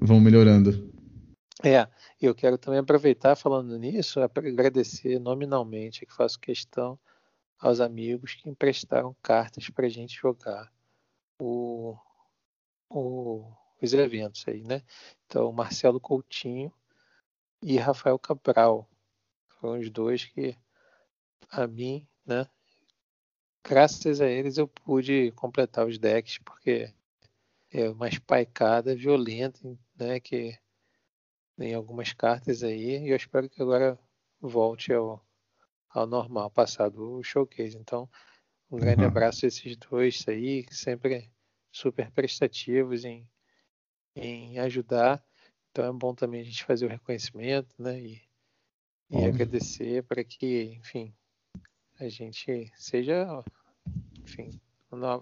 vão 0.00 0.20
melhorando. 0.20 0.92
É, 1.64 1.88
eu 2.20 2.34
quero 2.34 2.56
também 2.56 2.78
aproveitar 2.78 3.34
falando 3.34 3.76
nisso, 3.78 4.20
agradecer 4.20 5.18
nominalmente, 5.18 6.06
que 6.06 6.14
faço 6.14 6.38
questão 6.38 6.98
aos 7.58 7.80
amigos 7.80 8.34
que 8.34 8.48
emprestaram 8.48 9.16
cartas 9.22 9.68
para 9.68 9.86
a 9.86 9.88
gente 9.88 10.16
jogar 10.16 10.72
o, 11.40 11.96
o, 12.88 13.52
os 13.82 13.92
eventos 13.92 14.44
aí, 14.46 14.62
né? 14.62 14.82
Então, 15.26 15.52
Marcelo 15.52 16.00
Coutinho 16.00 16.72
e 17.60 17.76
Rafael 17.76 18.18
Cabral 18.18 18.88
foram 19.60 19.80
os 19.80 19.90
dois 19.90 20.24
que, 20.24 20.56
a 21.50 21.66
mim, 21.66 22.06
né? 22.24 22.46
Graças 23.68 24.22
a 24.22 24.26
eles 24.26 24.56
eu 24.56 24.66
pude 24.66 25.30
completar 25.32 25.86
os 25.86 25.98
decks, 25.98 26.38
porque 26.38 26.90
é 27.70 27.90
uma 27.90 28.08
espaicada 28.08 28.96
violenta, 28.96 29.60
né? 29.94 30.18
Que 30.18 30.58
em 31.58 31.74
algumas 31.74 32.14
cartas 32.14 32.62
aí, 32.62 32.96
e 33.04 33.10
eu 33.10 33.16
espero 33.16 33.46
que 33.46 33.60
agora 33.60 33.98
volte 34.40 34.90
ao, 34.90 35.22
ao 35.90 36.06
normal, 36.06 36.50
passado 36.50 37.18
o 37.18 37.22
showcase. 37.22 37.76
Então, 37.76 38.08
um 38.70 38.78
grande 38.78 39.02
uhum. 39.02 39.08
abraço 39.08 39.44
a 39.44 39.48
esses 39.48 39.76
dois 39.76 40.24
aí, 40.26 40.64
sempre 40.70 41.30
super 41.70 42.10
prestativos 42.10 43.04
em, 43.04 43.28
em 44.16 44.58
ajudar. 44.60 45.22
Então 45.70 45.84
é 45.84 45.92
bom 45.92 46.14
também 46.14 46.40
a 46.40 46.44
gente 46.44 46.64
fazer 46.64 46.86
o 46.86 46.88
reconhecimento, 46.88 47.74
né? 47.78 48.00
E, 48.00 48.22
e 49.10 49.26
agradecer 49.26 50.04
para 50.04 50.24
que, 50.24 50.74
enfim, 50.80 51.14
a 52.00 52.08
gente 52.08 52.72
seja, 52.76 53.44
enfim, 54.28 54.60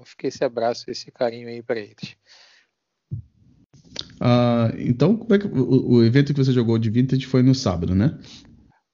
fique 0.04 0.26
esse 0.26 0.44
abraço, 0.44 0.90
esse 0.90 1.10
carinho 1.10 1.48
aí 1.48 1.62
para 1.62 1.78
eles. 1.78 2.16
Uh, 4.16 4.74
então, 4.78 5.16
como 5.16 5.34
é 5.34 5.38
que 5.38 5.46
o, 5.46 5.90
o, 5.92 6.04
evento 6.04 6.32
que 6.34 6.42
você 6.44 6.52
jogou 6.52 6.78
de 6.78 6.90
Vintage 6.90 7.26
foi 7.26 7.42
no 7.42 7.54
sábado, 7.54 7.94
né? 7.94 8.18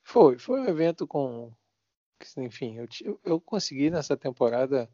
Foi, 0.03 0.39
foi 0.39 0.61
um 0.61 0.67
evento 0.67 1.07
com, 1.07 1.53
enfim, 2.37 2.77
eu, 2.77 3.21
eu 3.25 3.41
consegui 3.41 3.89
nessa 3.89 4.17
temporada, 4.17 4.91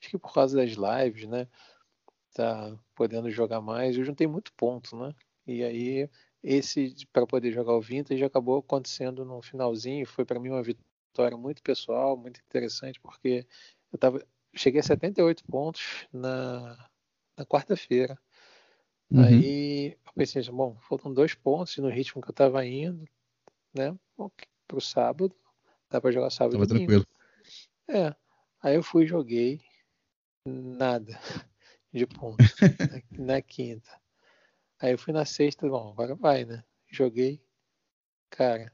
acho 0.00 0.10
que 0.10 0.18
por 0.18 0.32
causa 0.32 0.56
das 0.56 0.72
lives, 0.72 1.26
né? 1.26 1.48
Tá 2.34 2.78
podendo 2.94 3.30
jogar 3.30 3.60
mais, 3.60 3.96
eu 3.96 4.04
juntei 4.04 4.26
muito 4.26 4.52
ponto, 4.52 4.96
né? 4.96 5.12
E 5.46 5.64
aí 5.64 6.08
esse 6.42 6.94
para 7.12 7.26
poder 7.26 7.52
jogar 7.52 7.74
o 7.74 7.80
Vintage 7.80 8.22
acabou 8.22 8.58
acontecendo 8.58 9.24
no 9.24 9.42
finalzinho, 9.42 10.06
foi 10.06 10.24
para 10.24 10.38
mim 10.38 10.50
uma 10.50 10.62
vitória 10.62 11.36
muito 11.36 11.62
pessoal, 11.62 12.16
muito 12.16 12.40
interessante, 12.46 13.00
porque 13.00 13.46
eu 13.92 13.98
tava 13.98 14.24
cheguei 14.54 14.80
a 14.80 14.84
78 14.84 15.44
pontos 15.44 16.06
na, 16.12 16.88
na 17.36 17.44
quarta-feira. 17.44 18.18
Uhum. 19.10 19.24
Aí 19.24 19.88
eu 20.06 20.12
pensei 20.14 20.42
assim, 20.42 20.52
bom, 20.52 20.76
faltam 20.88 21.12
dois 21.12 21.34
pontos 21.34 21.76
no 21.78 21.88
ritmo 21.88 22.22
que 22.22 22.28
eu 22.28 22.32
estava 22.32 22.64
indo, 22.64 23.08
né? 23.74 23.96
Para 24.66 24.76
o 24.76 24.80
sábado, 24.80 25.34
dá 25.90 26.00
para 26.00 26.12
jogar 26.12 26.30
sábado. 26.30 26.52
Tava 26.52 26.66
tranquilo. 26.66 27.06
É. 27.88 28.14
Aí 28.62 28.76
eu 28.76 28.82
fui 28.82 29.04
e 29.04 29.08
joguei 29.08 29.60
nada 30.44 31.18
de 31.92 32.06
ponto 32.06 32.44
na, 33.18 33.34
na 33.34 33.42
quinta. 33.42 33.90
Aí 34.78 34.92
eu 34.92 34.98
fui 34.98 35.12
na 35.12 35.24
sexta, 35.24 35.68
bom, 35.68 35.90
agora 35.90 36.14
vai, 36.14 36.44
né? 36.44 36.64
Joguei, 36.90 37.42
cara, 38.30 38.72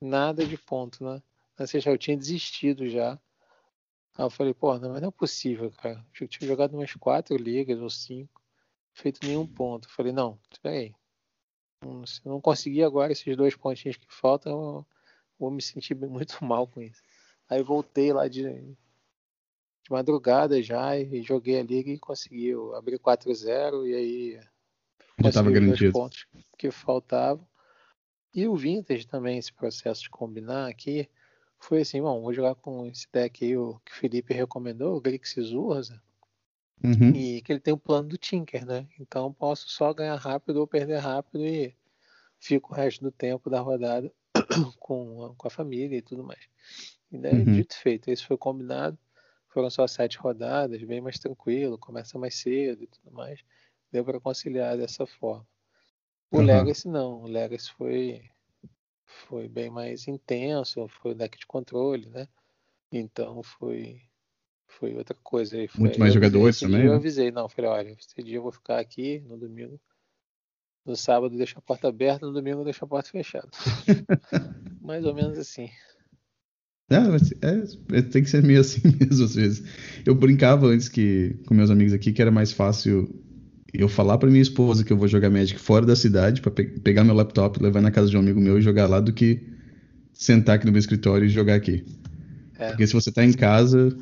nada 0.00 0.46
de 0.46 0.56
ponto, 0.56 1.04
né? 1.04 1.22
Na 1.58 1.66
sexta 1.66 1.90
eu 1.90 1.98
tinha 1.98 2.16
desistido 2.16 2.88
já. 2.88 3.18
Aí 4.18 4.24
eu 4.24 4.30
falei, 4.30 4.52
pô, 4.52 4.76
não, 4.80 4.90
mas 4.90 5.00
não 5.00 5.10
é 5.10 5.12
possível, 5.12 5.70
cara. 5.70 6.04
Eu 6.20 6.26
tinha 6.26 6.48
jogado 6.48 6.74
umas 6.74 6.92
quatro 6.94 7.36
ligas 7.36 7.80
ou 7.80 7.88
cinco, 7.88 8.42
feito 8.92 9.24
nenhum 9.24 9.46
ponto. 9.46 9.86
Eu 9.86 9.92
falei, 9.92 10.12
não, 10.12 10.36
peraí. 10.60 10.92
Se 12.04 12.20
eu 12.24 12.32
não 12.32 12.40
conseguir 12.40 12.82
agora 12.82 13.12
esses 13.12 13.36
dois 13.36 13.54
pontinhos 13.54 13.96
que 13.96 14.12
faltam, 14.12 14.50
eu 14.52 14.86
vou 15.38 15.52
me 15.52 15.62
sentir 15.62 15.94
muito 16.10 16.44
mal 16.44 16.66
com 16.66 16.82
isso. 16.82 17.00
Aí 17.48 17.62
voltei 17.62 18.12
lá 18.12 18.26
de, 18.26 18.42
de 18.42 18.76
madrugada 19.88 20.60
já 20.60 20.98
e 20.98 21.22
joguei 21.22 21.60
a 21.60 21.62
liga 21.62 21.88
e 21.88 21.98
consegui 21.98 22.52
abrir 22.76 22.98
4-0 22.98 23.86
e 23.86 23.94
aí 23.94 24.40
já 25.22 25.28
estava 25.28 25.50
garantido. 25.50 25.92
pontos 25.92 26.26
que 26.58 26.72
faltavam. 26.72 27.46
E 28.34 28.48
o 28.48 28.56
Vintage 28.56 29.06
também, 29.06 29.38
esse 29.38 29.52
processo 29.52 30.02
de 30.02 30.10
combinar 30.10 30.68
aqui, 30.68 31.08
foi 31.58 31.82
assim, 31.82 32.00
bom, 32.00 32.20
vou 32.20 32.32
jogar 32.32 32.54
com 32.54 32.86
esse 32.86 33.06
deck 33.12 33.44
aí 33.44 33.56
o 33.56 33.80
que 33.84 33.92
o 33.92 33.94
Felipe 33.94 34.34
recomendou, 34.34 34.96
o 34.96 35.00
Grixis 35.00 35.52
Urza, 35.52 36.00
uhum. 36.82 37.10
e 37.10 37.42
que 37.42 37.52
ele 37.52 37.60
tem 37.60 37.74
o 37.74 37.78
plano 37.78 38.08
do 38.08 38.18
Tinker, 38.18 38.64
né? 38.64 38.86
Então 38.98 39.32
posso 39.32 39.68
só 39.68 39.92
ganhar 39.92 40.16
rápido 40.16 40.58
ou 40.58 40.66
perder 40.66 40.98
rápido 40.98 41.44
e 41.44 41.74
fico 42.38 42.72
o 42.72 42.76
resto 42.76 43.02
do 43.02 43.10
tempo 43.10 43.50
da 43.50 43.60
rodada 43.60 44.12
com, 44.78 45.34
com 45.36 45.46
a 45.46 45.50
família 45.50 45.98
e 45.98 46.02
tudo 46.02 46.24
mais. 46.24 46.48
E 47.10 47.18
daí, 47.18 47.34
uhum. 47.34 47.52
dito 47.52 47.76
feito, 47.76 48.10
isso 48.10 48.26
foi 48.26 48.36
combinado. 48.36 48.98
Foram 49.48 49.70
só 49.70 49.86
sete 49.86 50.18
rodadas, 50.18 50.82
bem 50.84 51.00
mais 51.00 51.18
tranquilo, 51.18 51.78
começa 51.78 52.18
mais 52.18 52.34
cedo 52.34 52.84
e 52.84 52.86
tudo 52.86 53.10
mais 53.10 53.42
deu 53.90 54.04
para 54.04 54.20
conciliar 54.20 54.76
dessa 54.76 55.06
forma. 55.06 55.46
O 56.30 56.38
uhum. 56.38 56.44
Legacy 56.44 56.88
não, 56.88 57.22
o 57.22 57.26
Legacy 57.26 57.72
foi 57.72 58.22
foi 59.08 59.48
bem 59.48 59.70
mais 59.70 60.06
intenso, 60.06 60.86
foi 60.88 61.14
deck 61.14 61.38
de 61.38 61.46
controle, 61.46 62.08
né? 62.10 62.28
Então 62.92 63.42
foi 63.42 64.02
foi 64.66 64.94
outra 64.94 65.16
coisa. 65.22 65.56
Foi, 65.68 65.80
Muito 65.80 65.98
mais 65.98 66.12
jogadores 66.12 66.60
também. 66.60 66.82
Eu 66.82 66.90
né? 66.90 66.96
avisei, 66.96 67.30
não, 67.30 67.48
falei, 67.48 67.70
olha, 67.70 67.96
esse 67.98 68.22
dia 68.22 68.36
eu 68.36 68.42
vou 68.42 68.52
ficar 68.52 68.78
aqui 68.78 69.20
no 69.26 69.36
domingo. 69.38 69.80
No 70.84 70.94
sábado 70.94 71.36
deixo 71.36 71.58
a 71.58 71.62
porta 71.62 71.88
aberta, 71.88 72.26
no 72.26 72.32
domingo 72.32 72.64
deixo 72.64 72.84
a 72.84 72.88
porta 72.88 73.10
fechada. 73.10 73.48
mais 74.80 75.04
ou 75.04 75.14
menos 75.14 75.38
assim. 75.38 75.70
É, 76.90 77.98
é, 77.98 78.02
tem 78.02 78.22
que 78.22 78.30
ser 78.30 78.42
meio 78.42 78.60
assim 78.60 78.80
mesmo 79.00 79.24
às 79.24 79.34
vezes. 79.34 79.62
Eu 80.06 80.14
brincava 80.14 80.66
antes 80.66 80.88
que 80.88 81.34
com 81.46 81.54
meus 81.54 81.70
amigos 81.70 81.92
aqui 81.92 82.12
que 82.12 82.22
era 82.22 82.30
mais 82.30 82.52
fácil 82.52 83.08
eu 83.72 83.88
falar 83.88 84.18
para 84.18 84.30
minha 84.30 84.42
esposa 84.42 84.84
que 84.84 84.92
eu 84.92 84.96
vou 84.96 85.08
jogar 85.08 85.30
Magic 85.30 85.58
fora 85.60 85.84
da 85.84 85.94
cidade, 85.94 86.40
para 86.40 86.50
pe 86.50 86.64
pegar 86.80 87.04
meu 87.04 87.14
laptop, 87.14 87.62
levar 87.62 87.82
na 87.82 87.90
casa 87.90 88.08
de 88.08 88.16
um 88.16 88.20
amigo 88.20 88.40
meu 88.40 88.58
e 88.58 88.62
jogar 88.62 88.86
lá, 88.86 89.00
do 89.00 89.12
que 89.12 89.42
sentar 90.12 90.56
aqui 90.56 90.66
no 90.66 90.72
meu 90.72 90.78
escritório 90.78 91.26
e 91.26 91.28
jogar 91.28 91.54
aqui. 91.54 91.84
É. 92.58 92.68
Porque 92.70 92.86
se 92.86 92.92
você 92.92 93.12
tá 93.12 93.24
em 93.24 93.32
casa, 93.32 93.96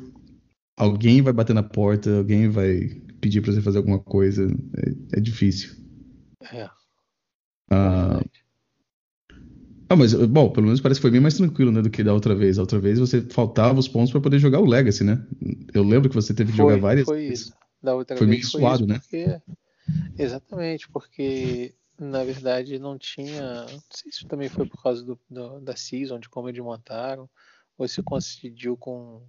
alguém 0.75 1.21
vai 1.21 1.33
bater 1.33 1.53
na 1.53 1.63
porta, 1.63 2.17
alguém 2.17 2.49
vai 2.49 2.89
pedir 3.19 3.41
para 3.41 3.51
você 3.51 3.61
fazer 3.61 3.77
alguma 3.77 3.99
coisa, 3.99 4.47
é, 4.77 5.17
é 5.17 5.19
difícil. 5.19 5.75
É. 6.53 6.69
Ah, 7.69 8.23
ah, 9.89 9.95
mas, 9.95 10.13
bom, 10.13 10.49
pelo 10.49 10.65
menos 10.65 10.81
parece 10.81 10.99
que 10.99 11.03
foi 11.03 11.11
bem 11.11 11.21
mais 11.21 11.35
tranquilo, 11.35 11.71
né, 11.71 11.81
do 11.81 11.89
que 11.89 12.03
da 12.03 12.13
outra 12.13 12.35
vez. 12.35 12.57
A 12.57 12.61
outra 12.61 12.79
vez 12.79 12.99
você 12.99 13.21
faltava 13.21 13.79
os 13.79 13.87
pontos 13.87 14.11
para 14.11 14.21
poder 14.21 14.39
jogar 14.39 14.59
o 14.59 14.65
Legacy, 14.65 15.03
né? 15.03 15.21
Eu 15.73 15.83
lembro 15.83 16.09
que 16.09 16.15
você 16.15 16.33
teve 16.33 16.51
que 16.51 16.57
foi, 16.57 16.73
jogar 16.73 16.81
várias 16.81 17.05
foi 17.05 17.27
isso 17.27 17.51
da 17.81 17.95
outra 17.95 18.17
foi 18.17 18.27
vez. 18.27 18.39
Meio 18.39 18.49
suado, 18.49 18.85
né? 18.85 18.99
Porque, 18.99 19.41
exatamente, 20.17 20.89
porque 20.89 21.75
na 21.99 22.23
verdade 22.23 22.77
não 22.79 22.97
tinha. 22.97 23.65
Não 23.65 23.83
sei 23.89 24.11
se 24.11 24.25
também 24.25 24.49
foi 24.49 24.67
por 24.67 24.81
causa 24.81 25.03
do, 25.03 25.19
do, 25.29 25.59
da 25.61 25.75
season, 25.75 26.19
de 26.19 26.29
como 26.29 26.49
eles 26.49 26.63
montaram, 26.63 27.29
ou 27.77 27.87
se 27.87 28.01
coincidiu 28.03 28.77
com 28.77 29.25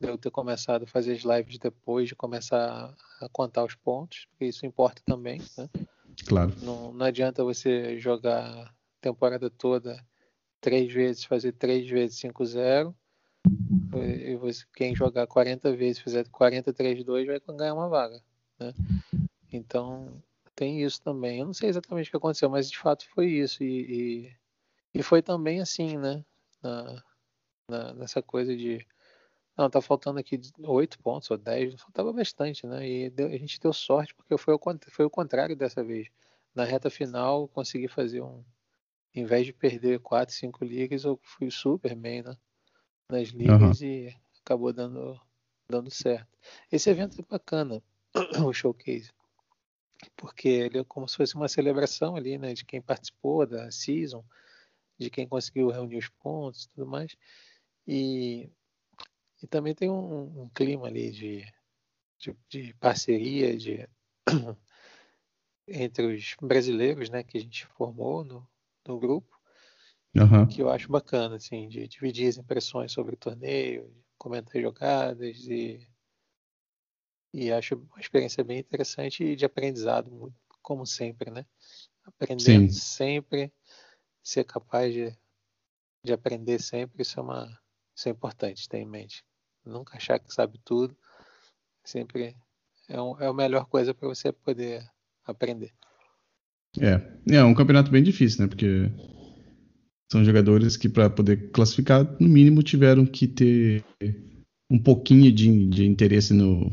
eu 0.00 0.18
ter 0.18 0.30
começado 0.30 0.82
a 0.82 0.86
fazer 0.86 1.14
as 1.14 1.22
lives 1.22 1.58
depois 1.58 2.08
de 2.08 2.14
começar 2.14 2.94
a 3.20 3.28
contar 3.30 3.64
os 3.64 3.74
pontos, 3.74 4.26
porque 4.30 4.44
isso 4.44 4.66
importa 4.66 5.00
também, 5.06 5.40
né? 5.56 5.68
Claro. 6.26 6.54
Não, 6.62 6.92
não 6.92 7.06
adianta 7.06 7.42
você 7.42 7.98
jogar 7.98 8.44
a 8.44 8.74
temporada 9.00 9.48
toda 9.48 10.04
três 10.60 10.92
vezes, 10.92 11.24
fazer 11.24 11.52
três 11.52 11.88
vezes 11.88 12.20
5-0 12.20 12.94
e 13.94 14.36
você, 14.36 14.64
quem 14.74 14.94
jogar 14.94 15.26
40 15.26 15.74
vezes, 15.76 16.00
fizer 16.00 16.26
43-2, 16.28 17.26
vai 17.26 17.56
ganhar 17.56 17.74
uma 17.74 17.88
vaga. 17.88 18.22
Né? 18.58 18.74
Então, 19.52 20.22
tem 20.54 20.82
isso 20.82 21.00
também. 21.02 21.40
Eu 21.40 21.46
não 21.46 21.54
sei 21.54 21.68
exatamente 21.68 22.08
o 22.08 22.10
que 22.10 22.16
aconteceu, 22.16 22.48
mas 22.50 22.70
de 22.70 22.78
fato 22.78 23.06
foi 23.10 23.26
isso. 23.26 23.62
E, 23.62 24.26
e, 24.94 24.98
e 24.98 25.02
foi 25.02 25.22
também 25.22 25.60
assim, 25.60 25.96
né? 25.96 26.24
Na, 26.62 27.04
na, 27.68 27.94
nessa 27.94 28.22
coisa 28.22 28.56
de. 28.56 28.84
Não, 29.56 29.70
tá 29.70 29.80
faltando 29.80 30.18
aqui 30.18 30.38
8 30.58 30.98
pontos 30.98 31.30
ou 31.30 31.38
10, 31.38 31.80
faltava 31.80 32.12
bastante, 32.12 32.66
né? 32.66 32.86
E 32.88 33.10
deu, 33.10 33.28
a 33.28 33.36
gente 33.38 33.60
deu 33.60 33.72
sorte 33.72 34.14
porque 34.14 34.36
foi 34.36 34.54
o, 34.54 34.60
foi 34.90 35.04
o 35.04 35.10
contrário 35.10 35.56
dessa 35.56 35.82
vez. 35.84 36.08
Na 36.54 36.64
reta 36.64 36.90
final, 36.90 37.48
consegui 37.48 37.88
fazer 37.88 38.22
um. 38.22 38.44
Em 39.14 39.24
vez 39.24 39.46
de 39.46 39.52
perder 39.52 40.00
4, 40.00 40.34
5 40.34 40.64
ligas, 40.64 41.04
eu 41.04 41.18
fui 41.22 41.50
super 41.50 41.94
bem, 41.94 42.22
né? 42.22 42.36
Nas 43.08 43.28
ligas 43.28 43.80
uhum. 43.80 43.86
e 43.86 44.16
acabou 44.40 44.72
dando, 44.72 45.20
dando 45.68 45.90
certo. 45.90 46.28
Esse 46.70 46.90
evento 46.90 47.20
é 47.20 47.24
bacana, 47.24 47.82
o 48.44 48.52
showcase, 48.52 49.12
porque 50.16 50.48
ele 50.48 50.78
é 50.78 50.84
como 50.84 51.08
se 51.08 51.16
fosse 51.16 51.34
uma 51.34 51.48
celebração 51.48 52.16
ali, 52.16 52.38
né, 52.38 52.54
de 52.54 52.64
quem 52.64 52.80
participou 52.80 53.46
da 53.46 53.70
season, 53.70 54.24
de 54.98 55.10
quem 55.10 55.28
conseguiu 55.28 55.70
reunir 55.70 55.98
os 55.98 56.08
pontos 56.08 56.64
e 56.64 56.68
tudo 56.70 56.86
mais. 56.86 57.16
E, 57.86 58.48
e 59.42 59.46
também 59.46 59.74
tem 59.74 59.90
um, 59.90 60.42
um 60.42 60.48
clima 60.48 60.86
ali 60.86 61.10
de, 61.10 61.52
de, 62.18 62.36
de 62.48 62.74
parceria 62.74 63.56
de, 63.56 63.88
entre 65.68 66.06
os 66.06 66.34
brasileiros 66.40 67.10
né, 67.10 67.22
que 67.22 67.38
a 67.38 67.40
gente 67.40 67.66
formou 67.66 68.24
no, 68.24 68.46
no 68.86 68.98
grupo 68.98 69.35
uhum. 70.20 70.46
que 70.46 70.62
eu 70.62 70.70
acho 70.70 70.90
bacana, 70.90 71.36
assim, 71.36 71.68
de 71.68 71.86
dividir 71.88 72.28
as 72.28 72.36
impressões 72.36 72.92
sobre 72.92 73.14
o 73.14 73.18
torneio, 73.18 73.90
comenta 74.18 74.60
jogadas 74.60 75.36
e, 75.46 75.86
e 77.32 77.52
acho 77.52 77.76
uma 77.76 78.00
experiência 78.00 78.42
bem 78.42 78.58
interessante 78.58 79.24
e 79.24 79.36
de 79.36 79.44
aprendizado, 79.44 80.32
como 80.62 80.86
sempre, 80.86 81.30
né? 81.30 81.46
Aprendendo 82.04 82.72
Sim. 82.72 82.80
sempre, 82.80 83.52
ser 84.22 84.44
capaz 84.44 84.92
de, 84.92 85.16
de 86.04 86.12
aprender 86.12 86.60
sempre, 86.60 87.02
isso 87.02 87.18
é, 87.18 87.22
uma, 87.22 87.58
isso 87.94 88.08
é 88.08 88.12
importante 88.12 88.68
ter 88.68 88.78
em 88.78 88.86
mente. 88.86 89.24
Nunca 89.64 89.96
achar 89.96 90.18
que 90.18 90.32
sabe 90.32 90.60
tudo, 90.64 90.96
sempre 91.84 92.36
é, 92.88 93.00
um, 93.00 93.20
é 93.20 93.26
a 93.26 93.32
melhor 93.32 93.66
coisa 93.66 93.92
para 93.92 94.08
você 94.08 94.32
poder 94.32 94.88
aprender. 95.24 95.72
É, 96.80 97.36
é 97.36 97.44
um 97.44 97.54
campeonato 97.54 97.90
bem 97.90 98.02
difícil, 98.02 98.42
né? 98.42 98.48
Porque 98.48 98.90
são 100.10 100.24
jogadores 100.24 100.76
que, 100.76 100.88
para 100.88 101.10
poder 101.10 101.50
classificar, 101.50 102.04
no 102.20 102.28
mínimo 102.28 102.62
tiveram 102.62 103.04
que 103.04 103.26
ter 103.26 103.84
um 104.70 104.78
pouquinho 104.78 105.30
de, 105.32 105.66
de 105.68 105.86
interesse 105.86 106.32
no, 106.32 106.70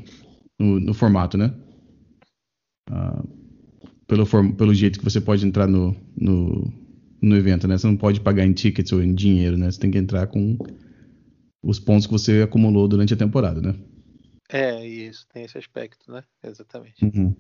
no, 0.60 0.80
no 0.80 0.94
formato, 0.94 1.38
né? 1.38 1.54
Ah, 2.90 3.24
pelo, 4.08 4.26
pelo 4.54 4.74
jeito 4.74 5.00
que 5.00 5.06
você 5.06 5.20
pode 5.20 5.46
entrar 5.46 5.68
no, 5.68 5.96
no, 6.16 6.72
no 7.22 7.36
evento, 7.36 7.68
né? 7.68 7.78
Você 7.78 7.88
não 7.88 7.98
pode 7.98 8.20
pagar 8.20 8.46
em 8.46 8.54
tickets 8.54 8.92
ou 8.92 9.02
em 9.02 9.14
dinheiro, 9.14 9.58
né? 9.58 9.72
Você 9.72 9.80
tem 9.80 9.92
que 9.92 9.98
entrar 9.98 10.28
com 10.28 10.58
os 11.64 11.80
pontos 11.80 12.06
que 12.06 12.12
você 12.12 12.42
acumulou 12.42 12.88
durante 12.88 13.14
a 13.14 13.18
temporada, 13.18 13.62
né? 13.62 13.74
É, 14.50 14.86
isso, 14.86 15.26
tem 15.34 15.44
esse 15.44 15.58
aspecto, 15.58 16.12
né? 16.12 16.24
Exatamente. 16.44 17.04
Uhum. 17.04 17.36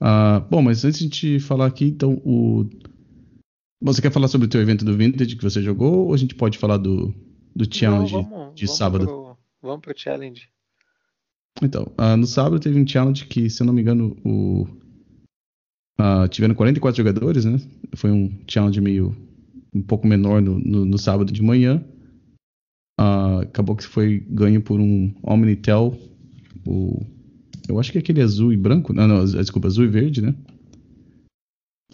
Ah, 0.00 0.40
bom, 0.50 0.60
mas 0.60 0.84
antes 0.84 1.08
de 1.08 1.38
falar 1.38 1.66
aqui, 1.66 1.86
então, 1.86 2.20
o... 2.24 2.68
você 3.84 4.00
quer 4.00 4.10
falar 4.10 4.28
sobre 4.28 4.46
o 4.46 4.50
teu 4.50 4.60
evento 4.60 4.84
do 4.84 4.96
Vintage 4.96 5.36
que 5.36 5.42
você 5.42 5.62
jogou 5.62 6.06
ou 6.06 6.14
a 6.14 6.16
gente 6.16 6.34
pode 6.34 6.56
falar 6.58 6.78
do, 6.78 7.14
do 7.54 7.72
challenge 7.72 8.14
Não, 8.14 8.22
vamos, 8.22 8.54
de 8.54 8.66
vamos 8.66 8.78
sábado? 8.78 9.04
Pro, 9.04 9.36
vamos 9.60 9.80
pro 9.82 9.94
challenge. 9.96 10.48
Então, 11.62 11.92
uh, 11.98 12.16
no 12.16 12.26
sábado 12.26 12.58
teve 12.58 12.80
um 12.80 12.86
challenge 12.86 13.26
que, 13.26 13.48
se 13.50 13.62
eu 13.62 13.66
não 13.66 13.74
me 13.74 13.82
engano, 13.82 14.16
o, 14.24 14.66
uh, 16.00 16.26
tiveram 16.28 16.54
44 16.54 16.96
jogadores, 16.96 17.44
né? 17.44 17.60
Foi 17.94 18.10
um 18.10 18.36
challenge 18.48 18.80
meio 18.80 19.14
um 19.72 19.82
pouco 19.82 20.06
menor 20.06 20.40
no, 20.40 20.58
no, 20.58 20.84
no 20.84 20.98
sábado 20.98 21.32
de 21.32 21.42
manhã. 21.42 21.84
Uh, 22.98 23.40
acabou 23.42 23.76
que 23.76 23.84
foi 23.84 24.20
ganho 24.30 24.62
por 24.62 24.80
um 24.80 25.14
Omnitel, 25.22 25.98
o 26.66 27.04
eu 27.68 27.80
acho 27.80 27.90
que 27.90 27.98
é 27.98 28.00
aquele 28.00 28.20
azul 28.20 28.52
e 28.52 28.56
branco. 28.56 28.92
Não, 28.92 29.08
não, 29.08 29.24
desculpa, 29.24 29.68
azul 29.68 29.84
e 29.84 29.88
verde, 29.88 30.20
né? 30.20 30.34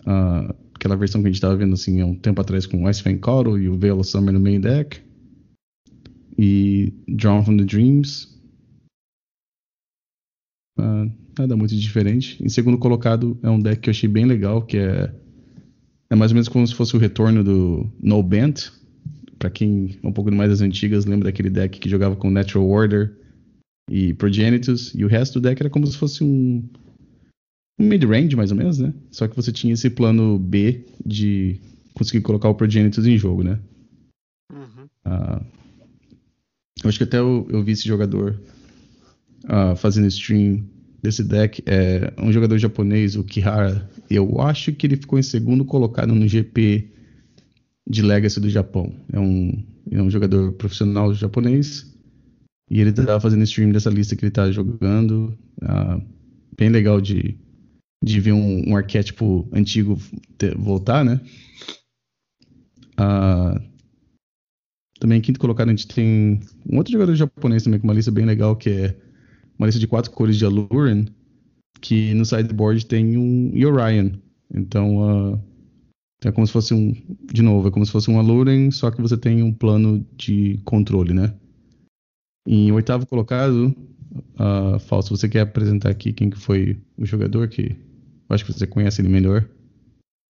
Uh, 0.00 0.54
aquela 0.80 0.96
versão 0.96 1.20
que 1.20 1.28
a 1.28 1.30
gente 1.30 1.42
tava 1.42 1.56
vendo 1.56 1.75
assim 1.75 2.00
há 2.00 2.06
um 2.06 2.14
tempo 2.14 2.40
atrás 2.40 2.64
com 2.64 2.82
o 2.82 2.90
Ice 2.90 3.04
Coral 3.18 3.58
e 3.58 3.68
o 3.68 3.76
Veil 3.76 4.02
Summer 4.02 4.32
no 4.32 4.40
main 4.40 4.58
deck. 4.58 4.99
E 6.38 6.94
Drawn 7.06 7.44
from 7.44 7.58
the 7.58 7.64
Dreams. 7.64 8.40
Uh, 10.78 11.12
nada 11.38 11.54
muito 11.54 11.76
diferente. 11.76 12.42
Em 12.42 12.49
segundo 12.49 12.78
colocado 12.78 13.38
é 13.42 13.50
um 13.50 13.60
deck 13.60 13.82
que 13.82 13.90
eu 13.90 13.92
achei 13.92 14.08
bem 14.08 14.25
legal, 14.25 14.62
que 14.62 14.78
é, 14.78 15.14
é 16.08 16.16
mais 16.16 16.30
ou 16.30 16.37
menos 16.37 16.49
como 16.49 16.66
se 16.66 16.75
fosse 16.75 16.96
o 16.96 16.99
retorno 16.99 17.44
do 17.44 17.87
No 18.02 18.22
Bent. 18.22 18.70
Pra 19.38 19.50
quem 19.50 19.99
é 20.02 20.06
um 20.06 20.12
pouco 20.12 20.32
mais 20.32 20.49
das 20.49 20.62
antigas, 20.62 21.04
lembra 21.04 21.26
daquele 21.26 21.50
deck 21.50 21.78
que 21.78 21.90
jogava 21.90 22.16
com 22.16 22.30
Natural 22.30 22.66
Order 22.66 23.14
e 23.90 24.14
Progenitus, 24.14 24.94
e 24.94 25.04
o 25.04 25.08
resto 25.08 25.40
do 25.40 25.49
deck 25.49 25.60
era 25.60 25.68
como 25.68 25.87
se 25.87 25.96
fosse 25.96 26.22
um, 26.22 26.66
um 27.80 27.87
mid-range, 27.87 28.37
mais 28.37 28.50
ou 28.50 28.58
menos, 28.58 28.78
né? 28.78 28.92
Só 29.10 29.26
que 29.26 29.34
você 29.34 29.50
tinha 29.50 29.72
esse 29.72 29.88
plano 29.88 30.38
B 30.38 30.84
de 31.04 31.58
conseguir 31.94 32.20
colocar 32.20 32.49
o 32.50 32.54
Progenitus 32.54 33.06
em 33.06 33.16
jogo, 33.16 33.42
né? 33.42 33.58
Uhum. 34.52 34.84
Uh, 35.06 35.45
eu 36.84 36.88
acho 36.88 36.99
que 36.99 37.04
até 37.04 37.19
eu, 37.19 37.49
eu 37.50 37.62
vi 37.62 37.73
esse 37.73 37.88
jogador 37.88 38.38
uh, 39.45 39.75
fazendo 39.76 40.06
stream 40.08 40.62
desse 41.02 41.25
deck. 41.25 41.62
É 41.64 42.12
um 42.19 42.30
jogador 42.30 42.58
japonês, 42.58 43.16
o 43.16 43.25
Kihara. 43.25 43.88
Eu 44.10 44.40
acho 44.40 44.73
que 44.73 44.86
ele 44.86 44.97
ficou 44.97 45.19
em 45.19 45.23
segundo 45.23 45.64
colocado 45.64 46.14
no 46.14 46.28
GP 46.28 46.86
de 47.88 48.02
Legacy 48.02 48.40
do 48.40 48.50
Japão. 48.50 48.93
É 49.10 49.19
um, 49.19 49.64
é 49.90 50.02
um 50.02 50.10
jogador 50.10 50.52
profissional 50.52 51.14
japonês. 51.14 51.90
E 52.71 52.80
ele 52.80 52.93
tava 52.93 53.19
fazendo 53.21 53.43
stream 53.45 53.73
dessa 53.73 53.90
lista 53.90 54.14
que 54.14 54.25
ele 54.25 54.30
tá 54.30 54.50
jogando. 54.52 55.36
Uh, 55.62 56.02
bem 56.56 56.69
legal 56.69 57.00
de, 57.00 57.36
de 58.02 58.21
ver 58.21 58.32
um, 58.32 58.71
um 58.71 58.76
arquétipo 58.76 59.49
antigo 59.52 59.99
ter, 60.39 60.56
voltar, 60.56 61.04
né? 61.04 61.21
Uh, 62.99 63.71
também, 64.99 65.21
quinto 65.21 65.41
colocado, 65.41 65.69
a 65.69 65.71
gente 65.71 65.89
tem 65.89 66.41
um 66.71 66.76
outro 66.76 66.93
jogador 66.93 67.15
japonês 67.15 67.63
também 67.63 67.80
com 67.80 67.86
uma 67.86 67.95
lista 67.95 68.10
bem 68.10 68.26
legal, 68.26 68.54
que 68.54 68.69
é 68.69 68.97
uma 69.58 69.67
lista 69.67 69.80
de 69.80 69.86
quatro 69.86 70.10
cores 70.10 70.36
de 70.36 70.45
Aluren, 70.45 71.06
que 71.80 72.13
no 72.15 72.25
sideboard 72.25 72.84
tem 72.84 73.17
um 73.17 73.52
Orion. 73.67 74.10
Então, 74.54 75.32
uh, 75.32 75.41
é 76.23 76.30
como 76.30 76.47
se 76.47 76.52
fosse 76.52 76.75
um. 76.75 76.95
De 77.32 77.43
novo, 77.43 77.69
é 77.69 77.71
como 77.71 77.84
se 77.86 77.93
fosse 77.93 78.10
um 78.10 78.19
Aluren, 78.19 78.71
só 78.71 78.91
que 78.91 79.00
você 79.00 79.17
tem 79.17 79.43
um 79.43 79.52
plano 79.52 80.06
de 80.17 80.60
controle, 80.65 81.15
né? 81.15 81.34
Em 82.47 82.71
oitavo 82.73 83.06
colocado, 83.06 83.75
uh, 84.34 84.78
Fausto, 84.80 85.17
você 85.17 85.28
quer 85.28 85.41
apresentar 85.41 85.91
aqui 85.91 86.13
quem 86.13 86.28
que 86.28 86.39
foi 86.39 86.78
o 86.99 87.06
jogador 87.06 87.49
que 87.49 87.76
acho 88.30 88.45
que 88.45 88.52
você 88.52 88.66
conhece 88.66 89.00
ele 89.00 89.08
melhor? 89.08 89.49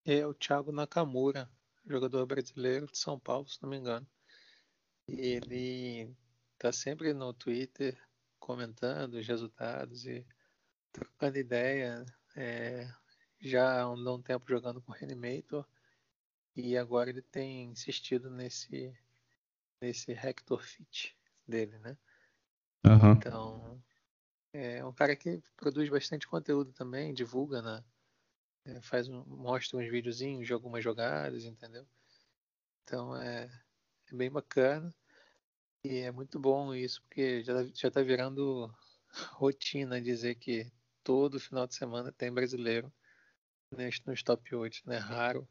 É 0.04 0.26
o 0.26 0.34
Thiago 0.34 0.72
Nakamura, 0.72 1.48
jogador 1.86 2.26
brasileiro 2.26 2.86
de 2.86 2.98
São 2.98 3.18
Paulo, 3.18 3.48
se 3.48 3.62
não 3.62 3.68
me 3.68 3.76
engano. 3.76 4.06
Ele 5.06 6.14
tá 6.58 6.72
sempre 6.72 7.12
no 7.12 7.32
Twitter 7.32 7.98
comentando 8.38 9.14
os 9.14 9.26
resultados 9.26 10.06
e 10.06 10.26
trocando 10.92 11.38
ideia. 11.38 12.04
É, 12.36 12.88
já 13.40 13.82
andou 13.82 14.18
um 14.18 14.22
tempo 14.22 14.48
jogando 14.48 14.80
com 14.80 14.92
o 14.92 14.94
Reanimator 14.94 15.66
e 16.56 16.76
agora 16.76 17.10
ele 17.10 17.22
tem 17.22 17.64
insistido 17.64 18.30
nesse 18.30 18.92
nesse 19.80 20.12
Hector 20.12 20.62
Fit 20.62 21.16
dele, 21.48 21.78
né? 21.78 21.96
Uhum. 22.84 23.12
Então, 23.12 23.82
é 24.52 24.84
um 24.84 24.92
cara 24.92 25.14
que 25.14 25.42
produz 25.56 25.88
bastante 25.88 26.26
conteúdo 26.26 26.72
também, 26.72 27.14
divulga, 27.14 27.62
né? 27.62 27.84
É, 28.64 28.80
faz 28.82 29.08
um, 29.08 29.24
mostra 29.24 29.78
uns 29.78 29.90
videozinhos 29.90 30.46
de 30.46 30.52
algumas 30.52 30.82
jogadas, 30.82 31.44
entendeu? 31.44 31.86
Então 32.82 33.16
é, 33.16 33.44
é, 34.10 34.14
bem 34.14 34.30
bacana 34.30 34.94
e 35.84 35.98
é 35.98 36.10
muito 36.10 36.38
bom 36.38 36.74
isso, 36.74 37.00
porque 37.02 37.42
já, 37.42 37.64
já 37.72 37.90
tá 37.90 38.02
virando 38.02 38.72
rotina 39.32 40.00
dizer 40.00 40.34
que 40.34 40.70
todo 41.02 41.40
final 41.40 41.66
de 41.66 41.74
semana 41.74 42.12
tem 42.12 42.32
brasileiro 42.32 42.92
neste, 43.74 44.06
nos 44.06 44.22
top 44.22 44.54
8, 44.54 44.82
né? 44.84 44.98
Raro. 44.98 45.48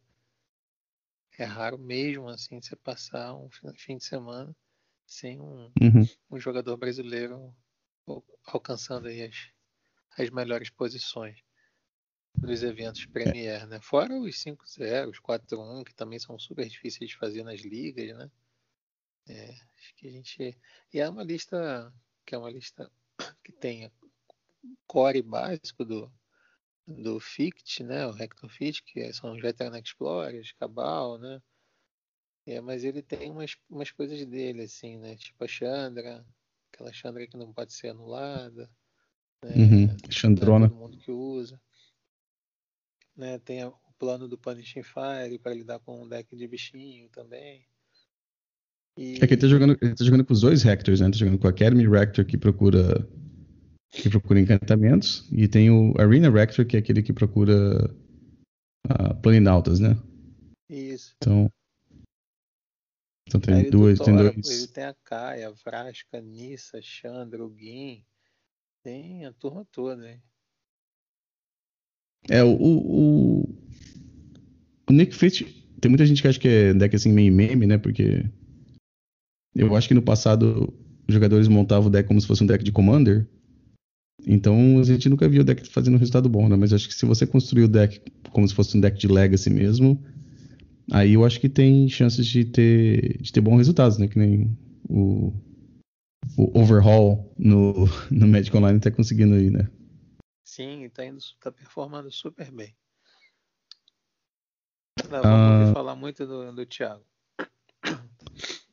É 1.38 1.46
raro 1.46 1.78
mesmo 1.78 2.28
assim 2.28 2.62
você 2.62 2.76
passar 2.76 3.34
um 3.34 3.50
fim 3.76 3.98
de 3.98 4.04
semana 4.04 4.54
sem 5.08 5.40
um, 5.40 5.72
uhum. 5.82 6.06
um 6.30 6.38
jogador 6.38 6.76
brasileiro 6.76 7.56
alcançando 8.46 9.08
aí 9.08 9.24
as, 9.24 9.50
as 10.18 10.30
melhores 10.30 10.70
posições 10.70 11.42
dos 12.36 12.64
eventos 12.64 13.06
Premier, 13.06 13.68
né? 13.68 13.80
Fora 13.82 14.18
os 14.18 14.36
5-0, 14.36 15.10
os 15.10 15.20
4-1, 15.20 15.84
que 15.84 15.94
também 15.94 16.20
são 16.20 16.38
super 16.40 16.68
difíceis 16.68 17.10
de 17.10 17.18
fazer 17.18 17.44
nas 17.44 17.62
ligas, 17.62 18.18
né? 18.18 18.32
É, 19.28 19.52
acho 19.78 19.96
que 19.96 20.08
a 20.08 20.12
gente. 20.12 20.58
E 20.94 21.00
é 21.00 21.10
uma 21.10 21.24
lista 21.24 21.94
que 22.26 22.36
é 22.36 22.38
uma 22.38 22.50
lista 22.50 22.92
que 23.44 23.52
tem 23.52 23.92
core 24.88 25.22
básico 25.22 25.84
do, 25.86 26.12
do 26.88 27.20
Fict, 27.20 27.84
né? 27.84 28.08
O 28.08 28.18
Hector 28.18 28.50
Fict, 28.50 28.84
que 28.84 29.14
são 29.14 29.34
os 29.34 29.42
Veteran 29.42 29.78
Explorers, 29.80 30.52
Cabal, 30.54 31.18
né? 31.18 31.42
É, 32.46 32.60
mas 32.62 32.84
ele 32.84 33.04
tem 33.04 33.30
umas, 33.30 33.56
umas 33.70 33.92
coisas 33.92 34.26
dele, 34.26 34.64
assim, 34.64 34.98
né? 34.98 35.16
Tipo 35.16 35.44
a 35.44 35.48
Chandra, 35.48 36.26
aquela 36.80 36.94
Chandra 36.94 37.28
que 37.28 37.38
não 37.38 37.52
pode 37.52 37.74
ser 37.74 37.90
anulada. 37.90 38.70
Né? 39.44 39.56
Uhum. 39.56 39.98
Chandrona. 40.10 40.70
todo 40.70 40.80
mundo 40.80 40.98
que 40.98 41.12
usa. 41.12 41.60
Né? 43.16 43.38
Tem 43.40 43.64
o 43.66 43.74
plano 43.98 44.28
do 44.28 44.38
Punishing 44.38 44.84
Fire 44.84 45.38
para 45.40 45.54
lidar 45.54 45.80
com 45.80 46.04
um 46.04 46.08
deck 46.08 46.36
de 46.36 46.48
bichinho 46.48 47.10
também. 47.10 47.66
E... 48.98 49.16
É 49.16 49.28
que 49.28 49.34
ele 49.34 49.42
tá 49.42 49.48
jogando, 49.48 49.78
ele 49.82 49.96
tá 49.96 50.04
jogando 50.04 50.26
com 50.26 50.34
os 50.34 50.42
dois 50.42 50.64
Rectors, 50.64 51.00
né? 51.00 51.10
Tá 51.10 51.18
jogando 51.18 51.38
com 51.38 51.48
a 51.48 51.50
Academy 51.50 51.88
Rector 51.88 52.26
que 52.26 52.38
procura 52.38 53.08
que 53.92 54.08
procura 54.08 54.40
encantamentos 54.40 55.28
e 55.32 55.48
tem 55.48 55.72
o 55.72 55.94
Arena 56.00 56.30
Rector 56.30 56.66
que 56.66 56.76
é 56.76 56.80
aquele 56.80 57.02
que 57.02 57.12
procura 57.12 57.92
uh, 58.88 59.16
planinautas, 59.22 59.80
né? 59.80 59.98
Isso. 60.70 61.16
Então, 61.18 61.52
então 63.30 63.40
tem 63.40 63.70
duas, 63.70 64.00
tem 64.00 64.16
dois. 64.16 64.50
Ele 64.50 64.68
tem 64.68 64.86
a 64.86 64.96
Kaia, 65.04 65.50
a 65.50 65.52
Vrasca, 65.52 66.18
a 66.18 66.22
Nissa, 66.22 66.82
Chandra, 66.82 67.46
o 67.46 67.56
Gin. 67.56 68.04
Tem 68.82 69.26
a 69.26 69.32
turma 69.32 69.66
toda, 69.72 70.10
hein? 70.10 70.20
É, 72.28 72.44
o, 72.44 72.52
o, 72.52 73.56
o 74.90 74.92
Nick 74.92 75.16
Fitch, 75.16 75.44
tem 75.80 75.90
muita 75.90 76.06
gente 76.06 76.22
que 76.22 76.28
acha 76.28 76.40
que 76.40 76.48
é 76.48 76.74
deck 76.74 76.96
assim 76.96 77.12
meio 77.12 77.32
meme, 77.32 77.68
né? 77.68 77.78
Porque 77.78 78.26
eu 79.56 79.76
acho 79.76 79.88
que 79.88 79.94
no 79.94 80.02
passado 80.02 80.74
jogadores 81.08 81.48
montavam 81.48 81.88
o 81.88 81.92
deck 81.92 82.08
como 82.08 82.20
se 82.20 82.28
fosse 82.28 82.44
um 82.44 82.48
deck 82.48 82.64
de 82.64 82.72
Commander. 82.72 83.28
Então 84.26 84.80
a 84.80 84.84
gente 84.84 85.08
nunca 85.08 85.30
viu 85.30 85.42
o 85.42 85.46
deck 85.46 85.68
fazendo 85.70 85.96
um 85.96 86.00
resultado 86.00 86.28
bom, 86.28 86.50
né? 86.50 86.56
Mas 86.56 86.74
acho 86.74 86.88
que 86.88 86.96
se 86.96 87.06
você 87.06 87.28
construir 87.28 87.64
o 87.64 87.68
deck 87.68 88.02
como 88.32 88.48
se 88.48 88.56
fosse 88.56 88.76
um 88.76 88.82
deck 88.82 88.98
de 88.98 89.08
Legacy 89.08 89.50
mesmo, 89.52 90.04
aí 90.92 91.14
eu 91.14 91.26
acho 91.26 91.40
que 91.40 91.50
tem 91.50 91.88
chances 91.88 92.26
de 92.26 92.46
ter, 92.46 93.22
de 93.22 93.32
ter 93.32 93.42
bons 93.42 93.58
resultados, 93.58 93.98
né? 93.98 94.08
Que 94.08 94.20
nem 94.20 94.58
o, 94.90 95.34
o 96.38 96.60
overhaul 96.60 97.34
no, 97.38 97.86
no 98.12 98.28
Magic 98.28 98.56
Online 98.56 98.80
tá 98.80 98.92
conseguindo 98.92 99.36
aí, 99.36 99.50
né? 99.50 99.70
Sim, 100.44 100.90
tá, 100.90 101.06
indo, 101.06 101.20
tá 101.40 101.52
performando 101.52 102.12
super 102.12 102.52
bem. 102.52 102.76
Não, 105.10 105.22
vamos 105.22 105.70
uh, 105.70 105.74
falar 105.74 105.96
muito 105.96 106.26
do, 106.26 106.52
do 106.52 106.66
Thiago. 106.66 107.04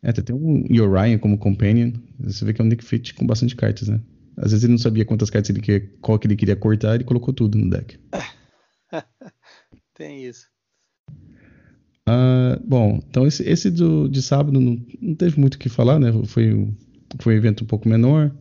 É, 0.03 0.13
tem 0.13 0.35
um 0.35 0.65
Orion 0.81 1.19
como 1.19 1.39
companion. 1.39 1.93
Você 2.21 2.45
vê 2.45 2.53
que 2.53 2.61
é 2.61 2.65
um 2.65 2.69
Nick 2.69 2.85
Fit 2.85 3.15
com 3.15 3.27
bastante 3.27 3.55
cartas, 3.55 3.89
né? 3.89 4.01
Às 4.37 4.53
vezes 4.53 4.65
ele 4.65 4.73
não 4.73 4.79
sabia 4.79 5.05
quantas 5.05 5.31
cartas 5.31 5.51
ele 5.51 5.61
queria, 5.61 5.89
qual 6.01 6.19
que 6.19 6.27
ele 6.27 6.37
queria 6.37 6.57
cortar, 6.57 6.95
ele 6.95 7.05
colocou 7.05 7.33
tudo 7.33 7.57
no 7.57 7.71
deck. 7.71 7.99
tem 9.95 10.25
isso. 10.25 10.49
Uh, 12.09 12.63
bom, 12.65 13.01
então 13.09 13.27
esse, 13.27 13.43
esse 13.43 13.69
do, 13.71 14.09
de 14.09 14.23
sábado 14.23 14.61
não, 14.61 14.79
não 15.01 15.15
teve 15.15 15.41
muito 15.41 15.55
o 15.55 15.59
que 15.59 15.69
falar, 15.69 15.99
né? 15.99 16.13
Foi, 16.27 16.73
foi 17.19 17.35
um 17.35 17.37
evento 17.37 17.65
um 17.65 17.67
pouco 17.67 17.89
menor. 17.89 18.33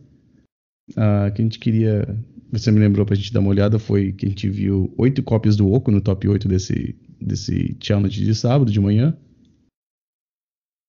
Uh, 0.92 1.32
que 1.34 1.42
a 1.42 1.44
gente 1.44 1.58
queria. 1.58 2.16
Você 2.52 2.70
me 2.70 2.78
lembrou 2.78 3.04
pra 3.04 3.16
gente 3.16 3.32
dar 3.32 3.40
uma 3.40 3.50
olhada, 3.50 3.78
foi 3.78 4.12
que 4.12 4.24
a 4.24 4.28
gente 4.28 4.48
viu 4.48 4.94
oito 4.96 5.20
cópias 5.22 5.56
do 5.56 5.70
Oco 5.72 5.90
no 5.90 6.00
top 6.00 6.28
8 6.28 6.46
desse, 6.46 6.94
desse 7.20 7.76
challenge 7.82 8.24
de 8.24 8.34
sábado 8.34 8.70
de 8.70 8.80
manhã. 8.80 9.16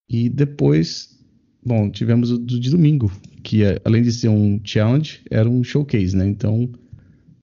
E 0.08 0.30
depois, 0.30 1.20
bom, 1.66 1.90
tivemos 1.90 2.32
o 2.32 2.38
do 2.38 2.60
de 2.60 2.70
domingo, 2.70 3.12
que 3.44 3.64
é, 3.64 3.82
além 3.84 4.04
de 4.04 4.12
ser 4.12 4.30
um 4.30 4.62
challenge, 4.64 5.24
era 5.32 5.50
um 5.50 5.64
showcase, 5.64 6.16
né? 6.16 6.28
Então, 6.28 6.72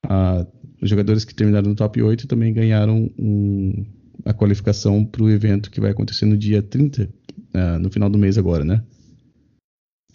a, 0.04 0.46
os 0.80 0.88
jogadores 0.88 1.24
que 1.24 1.34
terminaram 1.34 1.68
no 1.70 1.74
top 1.74 2.00
8 2.00 2.28
também 2.28 2.54
ganharam 2.54 3.10
um, 3.18 3.84
a 4.24 4.32
qualificação 4.32 5.04
para 5.04 5.22
o 5.22 5.30
evento 5.30 5.70
que 5.70 5.80
vai 5.80 5.90
acontecer 5.90 6.26
no 6.26 6.36
dia 6.36 6.62
30, 6.62 7.04
uh, 7.04 7.08
é, 7.56 7.78
no 7.78 7.90
final 7.90 8.08
do 8.10 8.18
mês 8.18 8.38
agora, 8.38 8.64
né? 8.64 8.84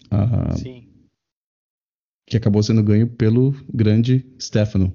Uh, 0.06 0.58
Sim. 0.58 0.88
Que 2.26 2.36
acabou 2.36 2.62
sendo 2.62 2.82
ganho 2.82 3.08
pelo 3.08 3.52
grande 3.72 4.26
Stefano. 4.40 4.94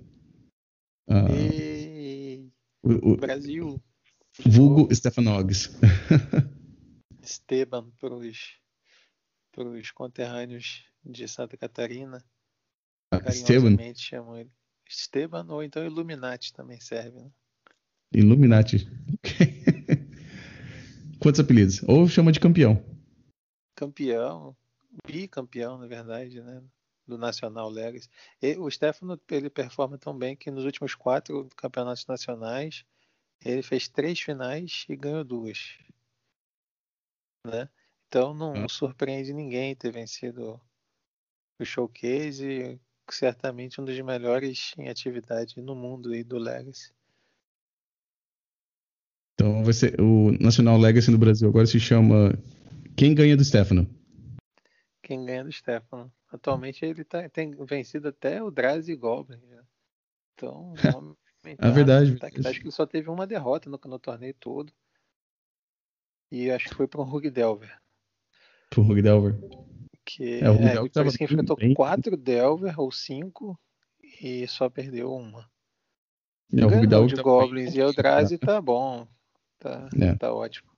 Uh, 1.09 2.51
o, 2.83 3.13
o, 3.13 3.17
Brasil. 3.17 3.81
Vulgo 4.45 4.93
Stefanogs. 4.93 5.69
Esteban 7.21 7.89
para 7.99 8.13
os 9.69 9.91
conterrâneos 9.91 10.85
de 11.03 11.27
Santa 11.27 11.57
Catarina. 11.57 12.23
Ah, 13.11 13.21
Esteban? 13.29 13.77
chamam 13.95 14.37
ele. 14.37 14.51
Esteban 14.87 15.45
ou 15.49 15.63
então 15.63 15.85
Illuminati 15.85 16.53
também 16.53 16.79
serve, 16.79 17.21
né? 17.21 17.31
Illuminati. 18.15 18.87
Quantos 21.19 21.39
apelidos? 21.39 21.83
Ou 21.83 22.07
chama 22.07 22.31
de 22.31 22.39
campeão? 22.39 22.81
Campeão, 23.75 24.55
bicampeão, 25.05 25.77
na 25.77 25.85
verdade, 25.87 26.41
né? 26.41 26.63
Do 27.05 27.17
Nacional 27.17 27.69
Legacy. 27.69 28.09
E 28.41 28.57
o 28.57 28.69
Stefano 28.71 29.19
ele 29.29 29.49
performa 29.49 29.97
tão 29.97 30.17
bem 30.17 30.35
que 30.35 30.49
nos 30.49 30.63
últimos 30.65 30.95
quatro 30.95 31.47
campeonatos 31.55 32.05
nacionais 32.07 32.85
ele 33.43 33.61
fez 33.61 33.87
três 33.87 34.19
finais 34.19 34.85
e 34.89 34.95
ganhou 34.95 35.23
duas. 35.23 35.77
Né? 37.45 37.69
Então 38.07 38.33
não 38.33 38.63
hum. 38.63 38.69
surpreende 38.69 39.33
ninguém 39.33 39.75
ter 39.75 39.91
vencido 39.91 40.59
o 41.59 41.65
showcase, 41.65 42.79
certamente 43.09 43.79
um 43.79 43.85
dos 43.85 43.99
melhores 43.99 44.73
em 44.77 44.89
atividade 44.89 45.61
no 45.61 45.75
mundo 45.75 46.11
aí 46.11 46.23
do 46.23 46.37
Legacy. 46.37 46.94
Então 49.35 49.63
vai 49.63 49.73
ser 49.73 49.99
o 49.99 50.31
Nacional 50.39 50.77
Legacy 50.77 51.11
no 51.11 51.17
Brasil 51.17 51.47
agora 51.47 51.65
se 51.65 51.79
chama 51.79 52.33
Quem 52.95 53.13
ganha 53.13 53.35
do 53.35 53.43
Stefano? 53.43 53.85
Quem 55.03 55.23
ganha 55.25 55.43
do 55.43 55.51
Stefano. 55.51 56.11
Atualmente 56.31 56.83
ele 56.83 57.03
tá, 57.03 57.29
tem 57.29 57.51
vencido 57.65 58.07
até 58.07 58.41
o 58.41 58.49
Drazi 58.49 58.95
Goblin. 58.95 59.39
Já. 59.47 59.63
Então, 60.33 60.73
é 61.45 61.69
verdade. 61.69 62.17
Tá, 62.17 62.27
acho 62.27 62.59
que 62.59 62.65
ele 62.65 62.71
só 62.71 62.85
teve 62.85 63.09
uma 63.09 63.27
derrota 63.27 63.69
no, 63.69 63.79
no 63.85 63.99
torneio 63.99 64.33
todo. 64.39 64.73
E 66.31 66.49
acho 66.49 66.69
que 66.69 66.75
foi 66.75 66.87
para 66.87 67.01
um 67.01 67.05
Rug 67.05 67.29
Delver. 67.29 67.77
Para 68.69 68.81
um 68.81 68.87
Rug 68.87 69.01
Delver. 69.01 69.35
Que, 70.05 70.39
é, 70.41 70.49
o 70.49 70.53
Rug 70.53 70.65
é, 70.65 70.73
Delver 70.73 70.91
parece 70.93 71.17
que 71.17 71.23
enfrentou 71.23 71.55
bem... 71.55 71.73
quatro 71.73 72.17
Delver 72.17 72.79
ou 72.79 72.91
cinco 72.91 73.59
e 74.21 74.47
só 74.47 74.69
perdeu 74.69 75.13
uma. 75.13 75.49
É, 76.53 76.65
o 76.65 76.69
Rug 76.69 76.87
Delver 76.87 77.15
de 77.15 77.21
Goblins 77.21 77.75
e 77.75 77.79
Eldrazi 77.79 78.37
tá 78.37 78.61
bom. 78.61 79.07
Tá, 79.65 79.89
é. 79.99 80.13
tá 80.13 80.31
ótimo. 80.31 80.69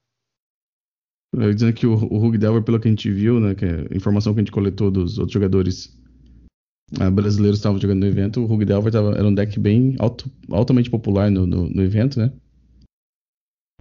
Eu 1.34 1.54
dizendo 1.54 1.74
que 1.74 1.86
o, 1.86 1.92
o 1.92 2.18
Rug 2.20 2.38
Delver, 2.38 2.64
pelo 2.64 2.80
que 2.80 2.88
a 2.88 2.92
gente 2.92 3.12
viu, 3.12 3.38
né, 3.38 3.54
que 3.54 3.66
é 3.66 3.86
a 3.92 3.98
informação 3.98 4.34
que 4.34 4.40
a 4.40 4.44
gente 4.44 4.52
coletou 4.52 4.90
dos 4.90 5.18
outros 5.18 5.34
jogadores 5.34 6.00
uh, 6.94 7.12
brasileiros 7.12 7.58
que 7.58 7.60
estavam 7.60 7.82
jogando 7.82 8.00
no 8.00 8.06
evento, 8.06 8.40
o 8.40 8.46
Rug 8.46 8.64
Delver 8.64 8.94
tava, 8.94 9.12
era 9.12 9.28
um 9.28 9.34
deck 9.34 9.60
bem 9.60 9.98
alto, 10.00 10.32
altamente 10.50 10.90
popular 10.90 11.30
no, 11.30 11.46
no, 11.46 11.70
no 11.70 11.84
evento, 11.84 12.18
né? 12.18 12.32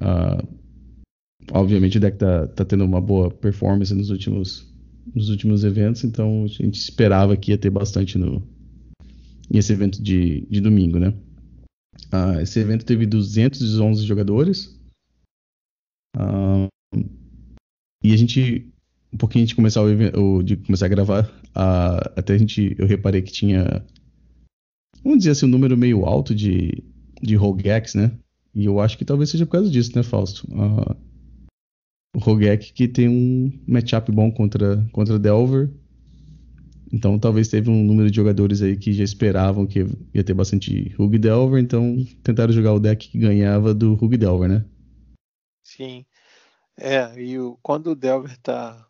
Uh, 0.01 0.59
obviamente 1.53 1.99
o 1.99 2.01
deck 2.01 2.19
tá, 2.19 2.49
tá 2.49 2.64
tendo 2.64 2.85
uma 2.85 3.01
boa 3.01 3.31
performance 3.31 3.95
nos 3.95 4.11
últimos, 4.11 4.69
nos 5.14 5.29
últimos 5.29 5.62
eventos, 5.62 6.03
então 6.03 6.42
a 6.42 6.49
gente 6.49 6.81
esperava 6.81 7.37
que 7.37 7.53
ia 7.53 7.59
ter 7.59 7.71
bastante 7.71 8.19
no 8.19 8.45
nesse 9.49 9.73
evento 9.73 10.03
de, 10.03 10.45
de 10.51 10.61
domingo, 10.61 10.99
né? 10.99 11.14
Uh, 12.12 12.40
esse 12.40 12.59
evento 12.59 12.85
teve 12.85 13.07
211 13.07 14.05
jogadores. 14.05 14.76
E 18.02 18.12
a 18.12 18.16
gente, 18.16 18.66
um 19.12 19.16
pouquinho 19.16 19.46
de 19.46 19.55
começar, 19.55 19.83
o, 19.83 20.42
de 20.42 20.57
começar 20.57 20.87
a 20.87 20.90
gravar, 20.90 21.31
até 22.16 22.35
a 22.35 22.38
gente, 22.38 22.74
eu 22.79 22.87
reparei 22.87 23.22
que 23.22 23.33
tinha, 23.33 23.85
vamos 25.02 25.18
dizer 25.18 25.31
assim, 25.31 25.46
um 25.46 25.50
número 25.50 25.76
meio 25.76 26.05
alto 26.05 26.35
de, 26.35 26.83
de 27.22 27.35
Rogex, 27.35 27.94
né? 27.94 28.12
E 28.55 28.64
eu 28.64 28.81
acho 28.81 28.96
que 28.96 29.05
talvez 29.05 29.31
seja 29.31 29.44
por 29.44 29.52
causa 29.52 29.70
disso, 29.70 29.92
né, 29.94 30.02
Fausto? 30.02 30.46
Uh, 30.50 30.96
o 32.16 32.18
Rogek 32.18 32.72
que 32.72 32.88
tem 32.88 33.09
um 33.09 33.52
matchup 33.66 34.11
bom 34.11 34.31
contra, 34.31 34.87
contra 34.92 35.18
Delver. 35.18 35.70
Então 36.90 37.18
talvez 37.18 37.48
teve 37.48 37.68
um 37.68 37.83
número 37.85 38.11
de 38.11 38.16
jogadores 38.16 38.62
aí 38.62 38.76
que 38.76 38.92
já 38.92 39.05
esperavam 39.05 39.66
que 39.66 39.85
ia 40.14 40.24
ter 40.24 40.33
bastante 40.33 40.94
Rug 40.96 41.18
Delver, 41.18 41.61
então 41.61 42.07
tentaram 42.22 42.52
jogar 42.52 42.72
o 42.72 42.81
deck 42.81 43.11
que 43.11 43.18
ganhava 43.18 43.74
do 43.74 43.94
Rug 43.94 44.16
Delver, 44.16 44.48
né? 44.48 44.64
Sim. 45.77 46.07
É, 46.77 47.15
e 47.21 47.39
o, 47.39 47.59
quando 47.62 47.89
o 47.89 47.95
Delver 47.95 48.37
tá 48.39 48.89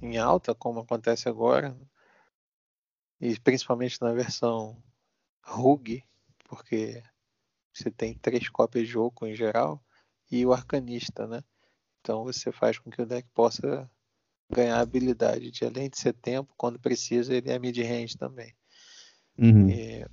em 0.00 0.16
alta, 0.16 0.54
como 0.54 0.80
acontece 0.80 1.28
agora, 1.28 1.76
e 3.20 3.38
principalmente 3.38 4.00
na 4.00 4.12
versão 4.12 4.82
Rug, 5.44 6.02
porque 6.48 7.02
você 7.72 7.90
tem 7.90 8.14
três 8.14 8.48
cópias 8.48 8.86
de 8.86 8.92
jogo 8.92 9.26
em 9.26 9.34
geral, 9.34 9.82
e 10.30 10.44
o 10.46 10.52
Arcanista, 10.52 11.26
né? 11.26 11.44
Então 12.00 12.24
você 12.24 12.50
faz 12.50 12.78
com 12.78 12.90
que 12.90 13.02
o 13.02 13.06
deck 13.06 13.28
possa 13.34 13.90
ganhar 14.50 14.80
habilidade 14.80 15.50
de 15.50 15.64
além 15.64 15.88
de 15.88 15.98
ser 15.98 16.14
tempo, 16.14 16.52
quando 16.56 16.78
precisa, 16.78 17.34
ele 17.34 17.50
é 17.50 17.58
mid-range 17.58 18.16
também. 18.16 18.54
Uhum. 19.38 19.68
E, 19.68 20.06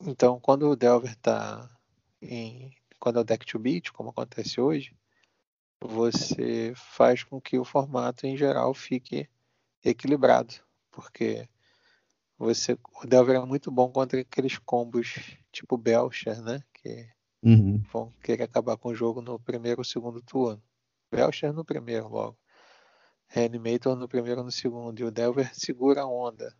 então, 0.00 0.38
quando 0.40 0.68
o 0.68 0.76
Delver 0.76 1.12
está 1.12 1.70
em. 2.20 2.74
Quando 2.98 3.18
é 3.18 3.22
o 3.22 3.24
deck 3.24 3.46
to 3.46 3.58
beat, 3.58 3.92
como 3.92 4.10
acontece 4.10 4.60
hoje, 4.60 4.96
você 5.80 6.72
faz 6.74 7.22
com 7.22 7.40
que 7.40 7.58
o 7.58 7.64
formato 7.64 8.26
em 8.26 8.36
geral 8.36 8.72
fique 8.74 9.28
equilibrado. 9.84 10.54
Porque 10.90 11.48
você, 12.38 12.78
o 13.02 13.06
Delver 13.06 13.36
é 13.36 13.44
muito 13.44 13.70
bom 13.70 13.90
contra 13.90 14.20
aqueles 14.20 14.58
combos 14.58 15.36
tipo 15.52 15.76
Belcher, 15.76 16.42
né? 16.42 16.62
Que 16.72 17.08
uhum. 17.42 17.82
vão 17.92 18.12
querer 18.22 18.44
acabar 18.44 18.76
com 18.76 18.90
o 18.90 18.94
jogo 18.94 19.20
no 19.20 19.38
primeiro 19.38 19.80
ou 19.80 19.84
segundo 19.84 20.20
turno. 20.22 20.62
Belcher 21.10 21.52
no 21.52 21.64
primeiro 21.64 22.08
logo. 22.08 22.38
Reanimator 23.28 23.96
no 23.96 24.08
primeiro 24.08 24.40
ou 24.40 24.44
no 24.44 24.52
segundo. 24.52 25.00
E 25.00 25.04
o 25.04 25.10
Delver 25.10 25.54
segura 25.54 26.02
a 26.02 26.06
onda. 26.06 26.54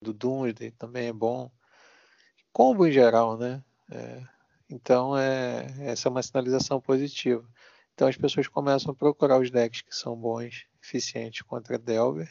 Do 0.00 0.12
Doomsday 0.12 0.70
também 0.72 1.08
é 1.08 1.12
bom. 1.12 1.50
Combo 2.52 2.86
em 2.86 2.92
geral, 2.92 3.36
né? 3.36 3.62
É, 3.90 4.22
então 4.68 5.16
é, 5.16 5.66
essa 5.80 6.08
é 6.08 6.10
uma 6.10 6.22
sinalização 6.22 6.80
positiva. 6.80 7.46
Então 7.96 8.06
as 8.06 8.16
pessoas 8.16 8.46
começam 8.46 8.92
a 8.92 8.94
procurar 8.94 9.40
os 9.40 9.50
decks 9.50 9.80
que 9.80 9.96
são 9.96 10.14
bons, 10.14 10.66
eficientes 10.84 11.40
contra 11.40 11.78
Delver, 11.78 12.30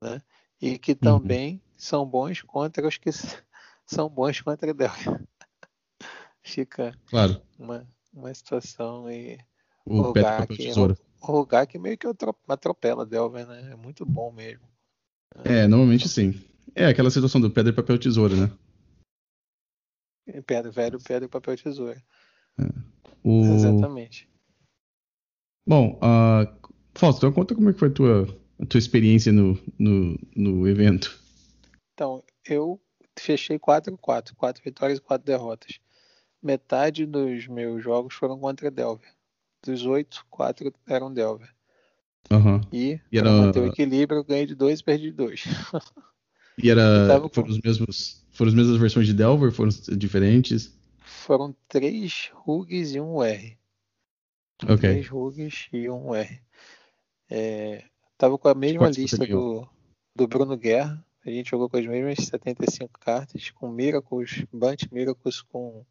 né? 0.00 0.22
E 0.60 0.78
que 0.78 0.92
uhum. 0.92 0.98
também 0.98 1.54
uhum. 1.54 1.60
são 1.76 2.06
bons 2.06 2.40
contra 2.40 2.86
os 2.86 2.96
que 2.96 3.10
são 3.84 4.08
bons 4.08 4.40
contra 4.40 4.72
Delver. 4.72 5.20
Fica 6.40 6.96
claro. 7.06 7.42
uma, 7.58 7.84
uma 8.14 8.32
situação 8.32 9.06
aí 9.06 9.40
o 9.84 10.02
Rogak, 10.02 10.56
O 11.20 11.26
Rogak 11.26 11.78
meio 11.80 11.98
que 11.98 12.06
atropela 12.46 13.04
Delver, 13.04 13.44
né? 13.44 13.72
É 13.72 13.76
muito 13.76 14.06
bom 14.06 14.30
mesmo. 14.30 14.68
É, 15.44 15.66
normalmente 15.66 16.08
sim. 16.08 16.40
É 16.76 16.86
aquela 16.86 17.10
situação 17.10 17.40
do 17.40 17.50
pedra, 17.50 17.72
papel, 17.72 17.98
tesoura, 17.98 18.36
né? 18.36 18.52
Pedra, 20.46 20.70
velho, 20.70 21.02
pedra, 21.02 21.28
papel, 21.28 21.56
tesoura. 21.56 22.00
É. 22.56 22.68
O... 23.24 23.44
Exatamente. 23.44 24.30
Bom, 25.66 25.98
uh, 26.02 26.70
Fausto, 26.94 27.18
então 27.18 27.32
conta 27.32 27.54
como 27.54 27.70
é 27.70 27.72
que 27.72 27.78
foi 27.78 27.88
a 27.88 27.92
tua, 27.92 28.38
a 28.60 28.66
tua 28.66 28.78
experiência 28.78 29.32
no, 29.32 29.58
no, 29.78 30.18
no 30.34 30.68
evento. 30.68 31.18
Então, 31.94 32.22
eu 32.44 32.80
fechei 33.18 33.58
4-4, 33.58 34.34
4 34.34 34.62
vitórias 34.62 34.98
e 34.98 35.02
4 35.02 35.24
derrotas. 35.24 35.78
Metade 36.42 37.06
dos 37.06 37.46
meus 37.46 37.82
jogos 37.82 38.14
foram 38.14 38.38
contra 38.38 38.70
Delver. 38.70 39.08
Dos 39.64 39.86
8, 39.86 40.26
4 40.28 40.72
eram 40.88 41.12
Delver. 41.12 41.48
Uhum. 42.30 42.60
E, 42.72 43.00
e 43.10 43.18
era... 43.18 43.30
manter 43.30 43.60
o 43.60 43.66
equilíbrio, 43.66 44.18
eu 44.18 44.24
ganhei 44.24 44.46
de 44.46 44.54
2 44.54 44.80
e 44.80 44.84
perdi 44.84 45.04
de 45.04 45.12
2. 45.12 45.44
E 46.62 46.70
era. 46.70 47.18
Foram, 47.32 47.48
os 47.48 47.58
mesmos, 47.60 48.26
foram 48.30 48.50
as 48.50 48.54
mesmas 48.54 48.76
versões 48.76 49.06
de 49.06 49.14
Delver? 49.14 49.50
Foram 49.50 49.70
diferentes? 49.96 50.76
Foram 51.00 51.56
três 51.66 52.30
rugs 52.34 52.94
e 52.94 53.00
um 53.00 53.22
R. 53.22 53.56
Ok. 54.64 54.78
Três 54.78 55.08
rugs 55.08 55.68
e 55.72 55.88
um 55.88 56.14
R. 56.14 56.40
É, 57.30 57.84
tava 58.16 58.38
com 58.38 58.48
a 58.48 58.54
mesma 58.54 58.88
lista 58.88 59.26
do, 59.26 59.68
do 60.14 60.28
Bruno 60.28 60.56
Guerra. 60.56 61.04
A 61.24 61.30
gente 61.30 61.50
jogou 61.50 61.68
com 61.68 61.76
as 61.76 61.86
mesmas 61.86 62.26
75 62.26 62.98
cartas, 62.98 63.50
com 63.50 63.68
Miracles, 63.68 64.44
Bunt 64.52 64.90
Miracles 64.90 65.40
com 65.40 65.84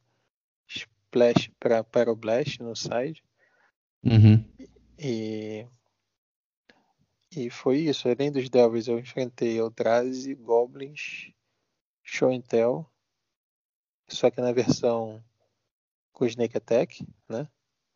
Splash 0.67 1.49
para 1.59 1.83
Pyroblast 1.83 2.59
no 2.59 2.75
side. 2.75 3.23
Uhum. 4.03 4.43
E, 4.99 5.65
e 7.35 7.49
foi 7.49 7.79
isso. 7.79 8.07
Além 8.07 8.31
dos 8.31 8.49
Devils, 8.49 8.87
eu 8.87 8.99
enfrentei 8.99 9.57
Eldrazi, 9.57 10.35
Goblins, 10.35 11.31
Show 12.03 12.29
and 12.29 12.41
Tell, 12.41 12.85
só 14.07 14.29
que 14.29 14.41
na 14.41 14.51
versão 14.51 15.23
com 16.11 16.25
Snake 16.25 16.57
Attack, 16.57 17.07
né? 17.29 17.47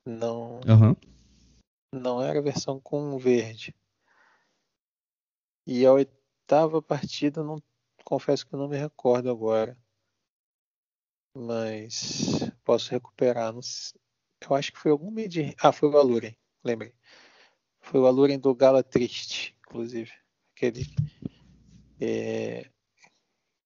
Não, 0.06 0.60
uhum. 0.60 0.96
não 1.92 2.22
era 2.22 2.38
a 2.38 2.42
versão 2.42 2.80
com 2.80 3.18
verde. 3.18 3.76
E 5.66 5.84
a 5.84 5.92
oitava 5.92 6.80
partida, 6.80 7.44
não 7.44 7.62
confesso 8.04 8.46
que 8.46 8.54
eu 8.54 8.60
não 8.60 8.68
me 8.68 8.78
recordo 8.78 9.32
agora. 9.32 9.76
Mas 11.36 12.50
posso 12.64 12.92
recuperar. 12.92 13.54
Eu 13.54 14.56
acho 14.56 14.72
que 14.72 14.80
foi 14.80 14.92
algum 14.92 15.10
meio 15.10 15.28
de. 15.28 15.56
Ah, 15.60 15.72
foi 15.72 15.90
o 15.90 15.98
Aluren, 15.98 16.36
lembrei. 16.64 16.94
Foi 17.82 18.00
o 18.00 18.06
Aluren 18.06 18.40
do 18.40 18.54
Gala 18.54 18.84
Triste, 18.84 19.58
inclusive. 19.68 20.12
Aquele. 20.56 20.86
É... 22.00 22.70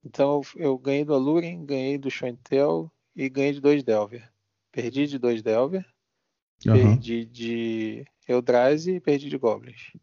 Então 0.04 0.42
eu 0.56 0.78
ganhei 0.78 1.04
do 1.04 1.14
Aluren, 1.14 1.66
ganhei 1.66 1.98
do 1.98 2.10
Chantel 2.10 2.92
e 3.16 3.28
ganhei 3.30 3.54
de 3.54 3.60
dois 3.60 3.84
Delver. 3.84 4.32
Perdi 4.72 5.06
de 5.06 5.20
dois 5.20 5.42
Delver, 5.42 5.86
uhum. 6.68 6.76
perdi 6.76 7.26
de 7.26 8.06
Eldrazi 8.28 8.96
e 8.96 9.00
perdi 9.00 9.30
de 9.30 9.38
Goblins. 9.38 9.94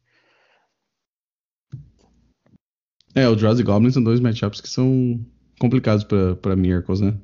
É, 3.15 3.29
o 3.29 3.35
Draws 3.35 3.59
e 3.59 3.63
Goblins 3.63 3.95
são 3.95 4.05
dois 4.05 4.21
matchups 4.21 4.61
que 4.61 4.69
são 4.69 5.19
complicados 5.59 6.05
para 6.05 6.55
Miracles, 6.55 7.01
né? 7.01 7.19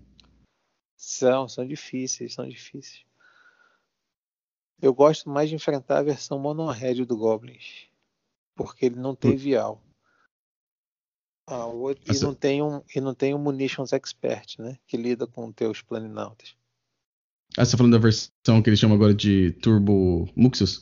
São, 0.97 1.47
são 1.49 1.67
difíceis, 1.67 2.35
são 2.35 2.49
difíceis. 2.49 3.05
Eu 4.81 4.95
gosto 4.95 5.29
mais 5.29 5.49
de 5.49 5.55
enfrentar 5.55 5.99
a 5.99 6.03
versão 6.03 6.39
mono-red 6.39 7.05
do 7.05 7.17
Goblins. 7.17 7.87
Porque 8.55 8.87
ele 8.87 8.97
não 8.97 9.15
tem 9.15 9.37
vial. 9.37 9.83
Ah, 11.47 11.67
outro, 11.67 12.03
e, 12.11 12.19
não 12.21 12.35
tem 12.35 12.63
um, 12.63 12.83
e 12.95 13.01
não 13.01 13.15
tem 13.15 13.35
um 13.35 13.39
Munitions 13.39 13.93
Expert, 13.93 14.59
né? 14.59 14.79
Que 14.87 14.97
lida 14.97 15.27
com 15.27 15.53
teus 15.53 15.83
planinautas. 15.83 16.57
Ah, 17.57 17.65
você 17.65 17.73
tá 17.73 17.77
falando 17.79 17.93
da 17.93 17.99
versão 17.99 18.63
que 18.63 18.71
eles 18.71 18.79
chamam 18.79 18.97
agora 18.97 19.15
de 19.15 19.53
Turbo 19.63 20.29
Muxus? 20.35 20.81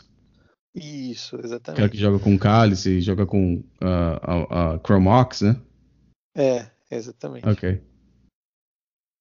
Isso, 0.74 1.36
exatamente. 1.36 1.70
Aquela 1.70 1.88
que 1.88 1.98
joga 1.98 2.18
com 2.20 2.38
Cálice, 2.38 3.00
joga 3.00 3.26
com 3.26 3.56
uh, 3.82 4.48
a, 4.50 4.74
a 4.74 4.78
Chromox, 4.78 5.42
né? 5.42 5.60
É, 6.36 6.70
exatamente. 6.90 7.48
Ok. 7.48 7.82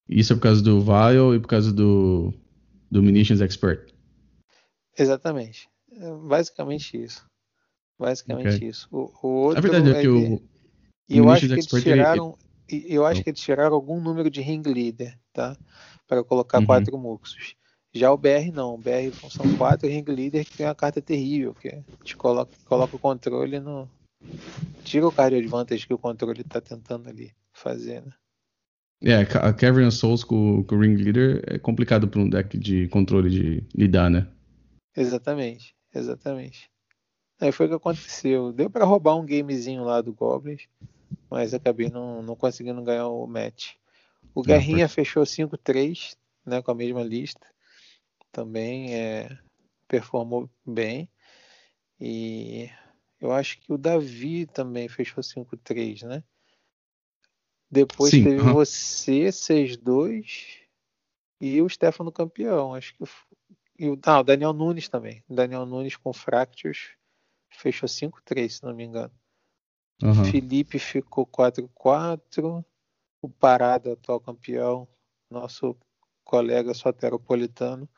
Isso 0.07 0.33
é 0.33 0.35
por 0.35 0.43
causa 0.43 0.61
do 0.61 0.81
Vial 0.81 1.35
e 1.35 1.39
por 1.39 1.47
causa 1.47 1.71
do, 1.73 2.33
do 2.89 3.01
Munitions 3.01 3.41
Expert. 3.41 3.93
Exatamente. 4.97 5.67
É 5.91 6.11
basicamente 6.27 7.01
isso. 7.01 7.25
Basicamente 7.99 8.55
okay. 8.55 8.69
isso. 8.69 8.87
O, 8.91 9.11
o 9.23 9.27
outro 9.27 9.57
a 9.57 9.61
verdade 9.61 9.91
é 9.91 10.01
que 10.01 10.07
o. 10.07 10.41
E 11.09 11.17
eu 11.17 11.29
acho 11.29 11.47
que 11.47 11.53
eles 11.53 11.65
tiraram. 11.65 12.37
Eu 12.69 13.05
acho 13.05 13.23
que 13.23 13.29
eles 13.29 13.39
tiraram 13.39 13.75
algum 13.75 13.99
número 13.99 14.29
de 14.29 14.41
ring 14.41 14.61
leader, 14.61 15.17
tá? 15.33 15.57
Para 16.07 16.23
colocar 16.23 16.59
uhum. 16.59 16.65
quatro 16.65 16.97
muxos. 16.97 17.55
Já 17.93 18.11
o 18.11 18.17
BR 18.17 18.51
não, 18.53 18.75
o 18.75 18.77
BR 18.77 19.11
são 19.31 19.57
quatro 19.57 19.89
ring 19.89 20.03
leader 20.07 20.45
que 20.45 20.57
tem 20.57 20.65
uma 20.65 20.75
carta 20.75 21.01
terrível, 21.01 21.55
que 21.55 21.81
te 22.03 22.15
coloca, 22.15 22.51
coloca 22.65 22.95
o 22.95 22.99
controle 22.99 23.59
no. 23.59 23.89
Tira 24.83 25.07
o 25.07 25.11
card 25.11 25.35
advantage 25.35 25.87
que 25.87 25.93
o 25.93 25.97
controle 25.97 26.41
está 26.41 26.61
tentando 26.61 27.09
ali 27.09 27.31
fazer, 27.53 28.01
né? 28.01 28.11
É, 29.01 29.15
a 29.15 29.53
Cavern 29.53 29.87
of 29.87 29.95
Souls 29.95 30.25
com, 30.25 30.61
com 30.63 30.75
o 30.75 30.81
Ring 30.81 30.95
Leader 30.95 31.41
é 31.47 31.57
complicado 31.57 32.07
para 32.07 32.19
um 32.19 32.29
deck 32.29 32.57
de 32.57 32.89
controle 32.89 33.29
de 33.29 33.63
lidar, 33.73 34.09
né? 34.09 34.27
Exatamente, 34.95 35.73
exatamente. 35.95 36.69
Aí 37.39 37.53
foi 37.53 37.67
o 37.67 37.69
que 37.69 37.75
aconteceu. 37.75 38.51
Deu 38.51 38.69
para 38.69 38.83
roubar 38.83 39.15
um 39.15 39.25
gamezinho 39.25 39.85
lá 39.85 40.01
do 40.01 40.13
Goblins, 40.13 40.67
mas 41.29 41.53
acabei 41.53 41.89
não, 41.89 42.21
não 42.21 42.35
conseguindo 42.35 42.81
ganhar 42.83 43.07
o 43.07 43.25
match. 43.27 43.73
O 44.33 44.41
Guerrinha 44.41 44.87
fechou 44.87 45.23
5-3, 45.23 46.15
né, 46.45 46.61
com 46.61 46.71
a 46.71 46.75
mesma 46.75 47.03
lista 47.03 47.45
também 48.31 48.95
é, 48.95 49.37
performou 49.87 50.49
bem. 50.65 51.09
E 51.99 52.69
eu 53.19 53.31
acho 53.31 53.59
que 53.59 53.73
o 53.73 53.77
Davi 53.77 54.45
também 54.45 54.87
fechou 54.87 55.23
5-3, 55.23 56.03
né? 56.03 56.23
Depois 57.69 58.11
Sim, 58.11 58.23
teve 58.23 58.37
você, 58.37 59.27
6-2 59.27 60.59
e 61.39 61.61
o 61.61 61.69
Stefano 61.69 62.11
campeão. 62.11 62.73
Acho 62.73 62.95
que. 62.95 63.03
E 63.77 63.89
o, 63.89 63.99
ah, 64.05 64.19
o 64.19 64.23
Daniel 64.23 64.53
Nunes 64.53 64.89
também. 64.89 65.23
O 65.27 65.35
Daniel 65.35 65.65
Nunes 65.65 65.95
com 65.95 66.11
Fractures 66.11 66.91
fechou 67.49 67.87
5-3, 67.87 68.49
se 68.49 68.63
não 68.63 68.73
me 68.73 68.83
engano. 68.83 69.13
Uhum. 70.01 70.25
Felipe 70.25 70.79
ficou 70.79 71.25
4-4. 71.25 72.63
O 73.21 73.29
Parada, 73.29 73.93
atual 73.93 74.19
campeão, 74.19 74.87
nosso 75.29 75.75
colega 76.23 76.73
soteropolitano, 76.73 77.89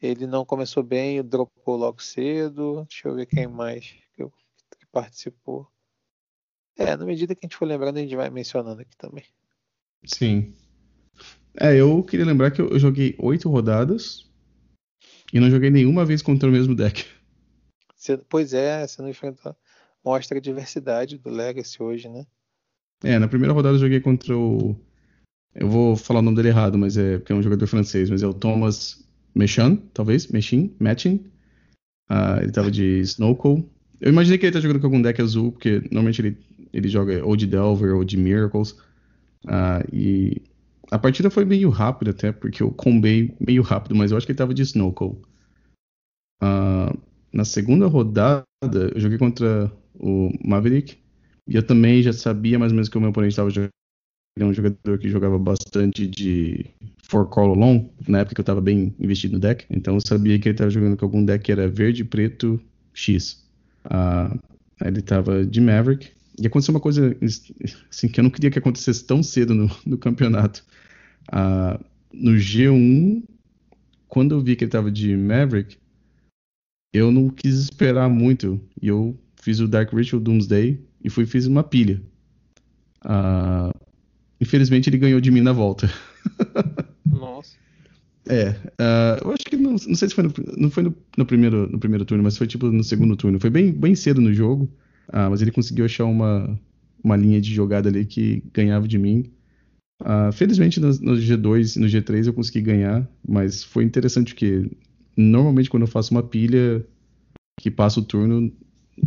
ele 0.00 0.26
não 0.26 0.44
começou 0.44 0.82
bem, 0.82 1.22
dropou 1.22 1.76
logo 1.76 2.00
cedo. 2.00 2.86
Deixa 2.88 3.08
eu 3.08 3.14
ver 3.14 3.26
quem 3.26 3.46
mais 3.46 3.94
que, 4.14 4.22
eu, 4.22 4.30
que 4.30 4.86
participou. 4.90 5.68
É, 6.76 6.96
na 6.96 7.04
medida 7.04 7.34
que 7.34 7.44
a 7.44 7.46
gente 7.46 7.56
for 7.56 7.66
lembrando, 7.66 7.98
a 7.98 8.00
gente 8.00 8.14
vai 8.14 8.30
mencionando 8.30 8.80
aqui 8.80 8.96
também. 8.96 9.24
Sim. 10.04 10.54
É, 11.60 11.74
eu 11.74 12.02
queria 12.04 12.24
lembrar 12.24 12.52
que 12.52 12.62
eu 12.62 12.78
joguei 12.78 13.16
oito 13.18 13.50
rodadas 13.50 14.30
e 15.32 15.40
não 15.40 15.50
joguei 15.50 15.70
nenhuma 15.70 16.04
vez 16.04 16.22
contra 16.22 16.48
o 16.48 16.52
mesmo 16.52 16.74
deck. 16.74 17.04
Você, 17.96 18.16
pois 18.16 18.54
é, 18.54 18.86
você 18.86 19.02
não 19.02 19.08
enfrentou. 19.08 19.56
Mostra 20.08 20.38
a 20.38 20.40
diversidade 20.40 21.18
do 21.18 21.28
Legacy 21.28 21.82
hoje, 21.82 22.08
né? 22.08 22.24
É, 23.04 23.18
na 23.18 23.28
primeira 23.28 23.52
rodada 23.52 23.74
eu 23.74 23.80
joguei 23.80 24.00
contra 24.00 24.34
o. 24.34 24.74
Eu 25.54 25.68
vou 25.68 25.96
falar 25.96 26.20
o 26.20 26.22
nome 26.22 26.36
dele 26.36 26.48
errado, 26.48 26.78
mas 26.78 26.96
é 26.96 27.18
porque 27.18 27.30
é 27.30 27.36
um 27.36 27.42
jogador 27.42 27.66
francês, 27.66 28.08
mas 28.08 28.22
é 28.22 28.26
o 28.26 28.32
Thomas 28.32 29.06
Mechan, 29.34 29.76
talvez, 29.92 30.28
Mechin, 30.28 30.74
Matching. 30.80 31.16
Uh, 32.10 32.40
ele 32.40 32.52
tava 32.52 32.70
de 32.70 33.00
Snowcall. 33.00 33.62
Eu 34.00 34.10
imaginei 34.10 34.38
que 34.38 34.46
ele 34.46 34.52
tá 34.54 34.60
jogando 34.60 34.80
com 34.80 34.86
algum 34.86 35.02
deck 35.02 35.20
azul, 35.20 35.52
porque 35.52 35.80
normalmente 35.90 36.22
ele, 36.22 36.38
ele 36.72 36.88
joga 36.88 37.22
ou 37.22 37.36
de 37.36 37.46
Delver 37.46 37.94
ou 37.94 38.02
de 38.02 38.16
Miracles. 38.16 38.70
Uh, 39.44 39.84
e 39.92 40.40
a 40.90 40.98
partida 40.98 41.28
foi 41.28 41.44
meio 41.44 41.68
rápida 41.68 42.12
até, 42.12 42.32
porque 42.32 42.62
eu 42.62 42.70
combei 42.70 43.36
meio 43.38 43.60
rápido, 43.60 43.94
mas 43.94 44.10
eu 44.10 44.16
acho 44.16 44.24
que 44.24 44.32
ele 44.32 44.38
tava 44.38 44.54
de 44.54 44.62
Snowcall. 44.62 45.20
Uh, 46.42 46.98
na 47.30 47.44
segunda 47.44 47.86
rodada, 47.86 48.47
eu 48.62 49.00
joguei 49.00 49.18
contra 49.18 49.70
o 49.94 50.30
Maverick. 50.44 50.96
E 51.46 51.56
eu 51.56 51.62
também 51.62 52.02
já 52.02 52.12
sabia 52.12 52.58
mais 52.58 52.72
ou 52.72 52.76
menos 52.76 52.88
que 52.88 52.98
o 52.98 53.00
meu 53.00 53.10
oponente 53.10 53.32
estava 53.32 53.50
jogando 53.50 53.70
ele 54.38 54.44
é 54.44 54.46
um 54.46 54.54
jogador 54.54 54.98
que 54.98 55.08
jogava 55.08 55.36
bastante 55.36 56.06
de 56.06 56.64
For 57.02 57.28
Call 57.28 57.54
Alone, 57.54 57.90
na 58.06 58.20
época 58.20 58.36
que 58.36 58.40
eu 58.40 58.42
estava 58.42 58.60
bem 58.60 58.94
investido 59.00 59.34
no 59.34 59.40
deck. 59.40 59.66
Então 59.68 59.94
eu 59.94 60.00
sabia 60.00 60.38
que 60.38 60.48
ele 60.48 60.54
estava 60.54 60.70
jogando 60.70 60.96
com 60.96 61.04
algum 61.04 61.24
deck 61.24 61.44
que 61.44 61.50
era 61.50 61.66
verde, 61.66 62.04
preto, 62.04 62.60
X. 62.94 63.44
Uh, 63.84 64.38
ele 64.80 65.00
estava 65.00 65.44
de 65.44 65.60
Maverick. 65.60 66.10
E 66.40 66.46
aconteceu 66.46 66.72
uma 66.72 66.80
coisa 66.80 67.16
assim, 67.90 68.06
que 68.06 68.20
eu 68.20 68.22
não 68.22 68.30
queria 68.30 68.48
que 68.48 68.60
acontecesse 68.60 69.04
tão 69.04 69.24
cedo 69.24 69.54
no, 69.56 69.68
no 69.84 69.98
campeonato. 69.98 70.64
Uh, 71.32 71.84
no 72.12 72.36
G1, 72.36 73.24
quando 74.06 74.36
eu 74.36 74.40
vi 74.40 74.54
que 74.54 74.62
ele 74.62 74.68
estava 74.68 74.88
de 74.88 75.16
Maverick, 75.16 75.78
eu 76.92 77.10
não 77.10 77.28
quis 77.28 77.54
esperar 77.54 78.08
muito. 78.08 78.60
E 78.80 78.88
eu 78.88 79.18
fiz 79.42 79.60
o 79.60 79.68
Dark 79.68 79.92
Ritual 79.92 80.20
Doomsday 80.20 80.80
e 81.02 81.10
fui 81.10 81.26
fiz 81.26 81.46
uma 81.46 81.62
pilha. 81.62 82.02
Uh, 83.04 83.72
infelizmente 84.40 84.88
ele 84.88 84.98
ganhou 84.98 85.20
de 85.20 85.30
mim 85.30 85.40
na 85.40 85.52
volta. 85.52 85.90
Nossa. 87.06 87.56
É, 88.28 88.50
uh, 88.50 89.24
eu 89.24 89.32
acho 89.32 89.44
que 89.44 89.56
não, 89.56 89.70
não 89.72 89.94
sei 89.94 90.08
se 90.08 90.14
foi, 90.14 90.24
no, 90.24 90.34
não 90.56 90.70
foi 90.70 90.82
no, 90.82 90.94
no, 91.16 91.24
primeiro, 91.24 91.66
no 91.70 91.78
primeiro 91.78 92.04
turno, 92.04 92.22
mas 92.22 92.36
foi 92.36 92.46
tipo 92.46 92.66
no 92.66 92.84
segundo 92.84 93.16
turno. 93.16 93.40
Foi 93.40 93.48
bem, 93.48 93.72
bem 93.72 93.94
cedo 93.94 94.20
no 94.20 94.32
jogo, 94.34 94.64
uh, 95.08 95.30
mas 95.30 95.40
ele 95.40 95.50
conseguiu 95.50 95.86
achar 95.86 96.04
uma, 96.04 96.58
uma 97.02 97.16
linha 97.16 97.40
de 97.40 97.54
jogada 97.54 97.88
ali 97.88 98.04
que 98.04 98.42
ganhava 98.52 98.86
de 98.86 98.98
mim. 98.98 99.30
Uh, 100.02 100.30
felizmente 100.32 100.78
no, 100.78 100.88
no, 100.88 101.16
G2 101.16 101.76
e 101.76 101.80
no 101.80 101.86
G3 101.86 102.26
eu 102.26 102.34
consegui 102.34 102.60
ganhar, 102.60 103.08
mas 103.26 103.64
foi 103.64 103.82
interessante 103.82 104.34
que 104.34 104.70
normalmente 105.18 105.68
quando 105.68 105.82
eu 105.82 105.88
faço 105.88 106.12
uma 106.12 106.22
pilha 106.22 106.86
que 107.60 107.70
passa 107.70 107.98
o 107.98 108.04
turno, 108.04 108.52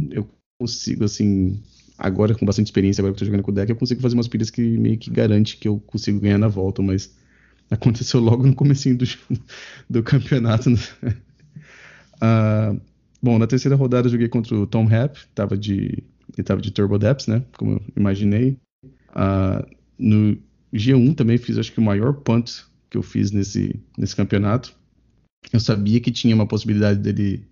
eu 0.10 0.28
consigo 0.60 1.06
assim, 1.06 1.62
agora 1.98 2.36
com 2.36 2.46
bastante 2.46 2.68
experiência, 2.68 3.02
agora 3.02 3.14
que 3.14 3.18
eu 3.18 3.20
tô 3.20 3.26
jogando 3.26 3.44
com 3.44 3.52
o 3.52 3.54
deck, 3.54 3.70
eu 3.70 3.76
consigo 3.76 4.02
fazer 4.02 4.16
umas 4.16 4.28
pilhas 4.28 4.50
que 4.50 4.62
meio 4.62 4.98
que 4.98 5.10
garante 5.10 5.58
que 5.58 5.68
eu 5.68 5.80
consigo 5.80 6.20
ganhar 6.20 6.38
na 6.38 6.50
volta, 6.50 6.82
mas 6.82 7.16
aconteceu 7.72 8.20
logo 8.20 8.46
no 8.46 8.54
comecinho 8.54 8.98
do, 8.98 9.06
do 9.90 10.04
campeonato. 10.04 10.70
Uh, 10.72 12.82
bom, 13.24 13.40
na 13.40 13.48
terceira 13.48 13.78
rodada 13.78 14.08
eu 14.08 14.12
joguei 14.12 14.28
contra 14.28 14.56
o 14.56 14.68
Tom 14.68 14.86
Happ, 14.86 15.18
tava 15.34 15.58
de, 15.58 16.04
ele 16.38 16.44
tava 16.44 16.62
de 16.62 16.72
Turbo 16.72 17.00
Depths, 17.00 17.28
né? 17.28 17.44
Como 17.58 17.74
eu 17.74 17.82
imaginei. 17.96 18.58
Uh, 19.12 19.66
no 19.98 20.38
G1 20.74 21.16
também 21.16 21.38
fiz, 21.38 21.58
acho 21.58 21.72
que 21.72 21.80
o 21.80 21.84
maior 21.84 22.14
punt 22.14 22.64
que 22.90 22.98
eu 22.98 23.04
fiz 23.04 23.32
nesse, 23.32 23.80
nesse 23.98 24.16
campeonato. 24.16 24.76
Eu 25.52 25.60
sabia 25.60 26.00
que 26.00 26.12
tinha 26.12 26.36
uma 26.36 26.48
possibilidade 26.48 27.00
dele 27.00 27.46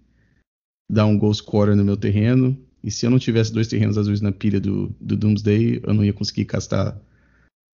dar 0.89 1.05
um 1.05 1.17
goal 1.17 1.33
scorer 1.33 1.75
no 1.75 1.85
meu 1.85 1.95
terreno. 1.95 2.57
E 2.83 2.89
se 2.89 3.05
eu 3.05 3.09
não 3.09 3.19
tivesse 3.19 3.53
dois 3.53 3.67
terrenos 3.67 3.97
azuis 3.97 4.21
na 4.21 4.31
pilha 4.31 4.59
do, 4.59 4.93
do 4.99 5.15
Doomsday, 5.15 5.81
eu 5.83 5.93
não 5.93 6.03
ia 6.03 6.13
conseguir 6.13 6.45
castar 6.45 6.97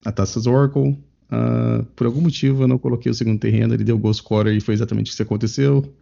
a 0.03 0.11
Taças 0.11 0.47
Oracle. 0.47 0.97
Uh, 1.25 1.83
por 1.95 2.05
algum 2.05 2.21
motivo 2.21 2.63
eu 2.63 2.67
não 2.67 2.77
coloquei 2.77 3.11
o 3.11 3.15
segundo 3.15 3.39
terreno, 3.39 3.73
ele 3.73 3.83
deu 3.83 3.97
ghost 3.97 4.21
score 4.21 4.55
e 4.55 4.61
foi 4.61 4.73
exatamente 4.73 5.07
isso 5.07 5.17
que 5.17 5.23
aconteceu. 5.23 5.93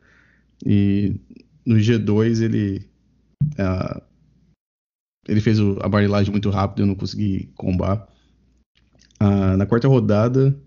E 0.65 1.15
no 1.65 1.75
G2 1.75 2.41
ele 2.41 2.85
uh, 3.53 4.01
ele 5.27 5.41
fez 5.41 5.59
o, 5.59 5.77
a 5.81 5.87
barrilagem 5.87 6.31
muito 6.31 6.49
rápido, 6.49 6.81
eu 6.81 6.87
não 6.87 6.95
consegui 6.95 7.49
combar. 7.55 8.07
Uh, 9.21 9.55
na 9.57 9.65
quarta 9.65 9.87
rodada 9.87 10.57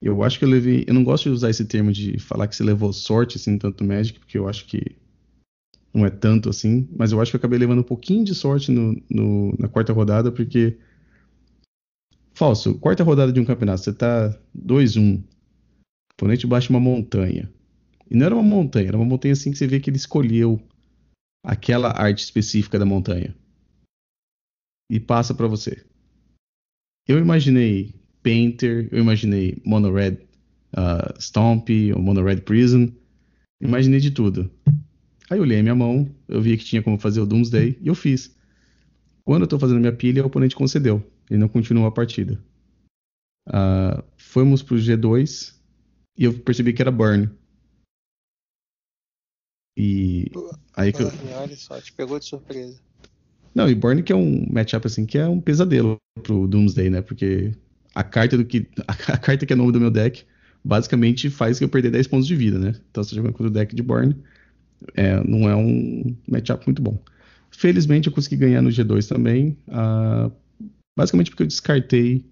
eu 0.00 0.22
acho 0.22 0.38
que 0.38 0.44
eu 0.44 0.48
levei. 0.48 0.84
Eu 0.86 0.94
não 0.94 1.04
gosto 1.04 1.24
de 1.24 1.30
usar 1.30 1.50
esse 1.50 1.64
termo 1.64 1.92
de 1.92 2.18
falar 2.18 2.46
que 2.48 2.56
você 2.56 2.64
levou 2.64 2.92
sorte 2.92 3.36
assim 3.36 3.58
tanto 3.58 3.84
Magic, 3.84 4.18
porque 4.18 4.38
eu 4.38 4.48
acho 4.48 4.66
que 4.66 4.96
não 5.92 6.04
é 6.04 6.10
tanto 6.10 6.50
assim, 6.50 6.86
mas 6.94 7.12
eu 7.12 7.20
acho 7.20 7.30
que 7.30 7.36
eu 7.36 7.38
acabei 7.38 7.58
levando 7.58 7.80
um 7.80 7.84
pouquinho 7.84 8.24
de 8.24 8.34
sorte 8.34 8.70
no, 8.70 9.00
no 9.08 9.54
na 9.58 9.68
quarta 9.68 9.92
rodada, 9.92 10.30
porque 10.30 10.76
Falso, 12.36 12.78
quarta 12.78 13.02
rodada 13.02 13.32
de 13.32 13.40
um 13.40 13.46
campeonato, 13.46 13.80
você 13.80 13.94
tá 13.94 14.28
2-1. 14.54 15.20
O 15.20 15.24
oponente 16.12 16.46
baixa 16.46 16.68
uma 16.68 16.78
montanha. 16.78 17.50
E 18.10 18.14
não 18.14 18.26
era 18.26 18.34
uma 18.34 18.42
montanha, 18.42 18.88
era 18.88 18.96
uma 18.98 19.06
montanha 19.06 19.32
assim 19.32 19.50
que 19.50 19.56
você 19.56 19.66
vê 19.66 19.80
que 19.80 19.88
ele 19.88 19.96
escolheu 19.96 20.60
aquela 21.42 21.98
arte 21.98 22.22
específica 22.22 22.78
da 22.78 22.84
montanha. 22.84 23.34
E 24.90 25.00
passa 25.00 25.34
para 25.34 25.46
você. 25.46 25.82
Eu 27.08 27.18
imaginei 27.18 27.94
Painter, 28.26 28.88
eu 28.90 28.98
imaginei 28.98 29.62
Mono 29.64 29.92
Red 29.92 30.18
uh, 30.76 31.14
Stomp, 31.20 31.68
ou 31.94 32.02
Mono 32.02 32.24
Red 32.24 32.38
Prison. 32.38 32.92
Imaginei 33.60 34.00
de 34.00 34.10
tudo. 34.10 34.50
Aí 35.30 35.38
eu 35.38 35.42
olhei 35.42 35.60
a 35.60 35.62
minha 35.62 35.76
mão, 35.76 36.12
eu 36.26 36.42
vi 36.42 36.56
que 36.56 36.64
tinha 36.64 36.82
como 36.82 36.98
fazer 36.98 37.20
o 37.20 37.26
Doomsday 37.26 37.78
e 37.80 37.86
eu 37.86 37.94
fiz. 37.94 38.36
Quando 39.24 39.42
eu 39.42 39.46
tô 39.46 39.60
fazendo 39.60 39.78
minha 39.78 39.92
pilha, 39.92 40.24
o 40.24 40.26
oponente 40.26 40.56
concedeu. 40.56 41.08
Ele 41.30 41.38
não 41.38 41.48
continuou 41.48 41.86
a 41.86 41.92
partida. 41.92 42.42
Uh, 43.46 44.02
fomos 44.16 44.60
pro 44.60 44.76
G2 44.76 45.54
e 46.18 46.24
eu 46.24 46.36
percebi 46.40 46.72
que 46.72 46.82
era 46.82 46.90
Burn. 46.90 47.30
E 49.76 50.32
aí 50.74 50.92
que 50.92 51.04
eu... 51.04 51.12
Olha 51.36 51.56
só, 51.56 51.80
te 51.80 51.92
pegou 51.92 52.18
de 52.18 52.24
surpresa. 52.24 52.80
Não, 53.54 53.70
e 53.70 53.74
Burn 53.74 54.02
que 54.02 54.12
é 54.12 54.16
um 54.16 54.52
matchup 54.52 54.84
assim 54.88 55.06
que 55.06 55.16
é 55.16 55.28
um 55.28 55.40
pesadelo 55.40 55.96
pro 56.24 56.48
Doomsday, 56.48 56.90
né? 56.90 57.02
Porque 57.02 57.54
a 57.96 58.04
carta 58.04 58.36
do 58.36 58.44
que 58.44 58.68
a 58.86 59.18
carta 59.18 59.44
que 59.44 59.52
é 59.52 59.56
nome 59.56 59.72
do 59.72 59.80
meu 59.80 59.90
deck 59.90 60.24
basicamente 60.64 61.30
faz 61.30 61.58
que 61.58 61.64
eu 61.64 61.68
perder 61.68 61.90
10 61.90 62.06
pontos 62.06 62.26
de 62.26 62.36
vida, 62.36 62.58
né? 62.58 62.74
Então 62.90 63.02
você 63.02 63.14
jogando 63.14 63.32
contra 63.32 63.46
o 63.46 63.50
deck 63.50 63.74
de 63.74 63.82
Burn, 63.82 64.14
é, 64.94 65.22
não 65.24 65.48
é 65.48 65.56
um 65.56 66.14
matchup 66.28 66.66
muito 66.66 66.82
bom. 66.82 66.98
Felizmente 67.50 68.08
eu 68.08 68.12
consegui 68.12 68.36
ganhar 68.36 68.60
no 68.62 68.70
G2 68.70 69.08
também. 69.08 69.56
Uh, 69.68 70.30
Basicamente 70.96 71.30
porque 71.30 71.42
eu 71.42 71.46
descartei 71.46 72.24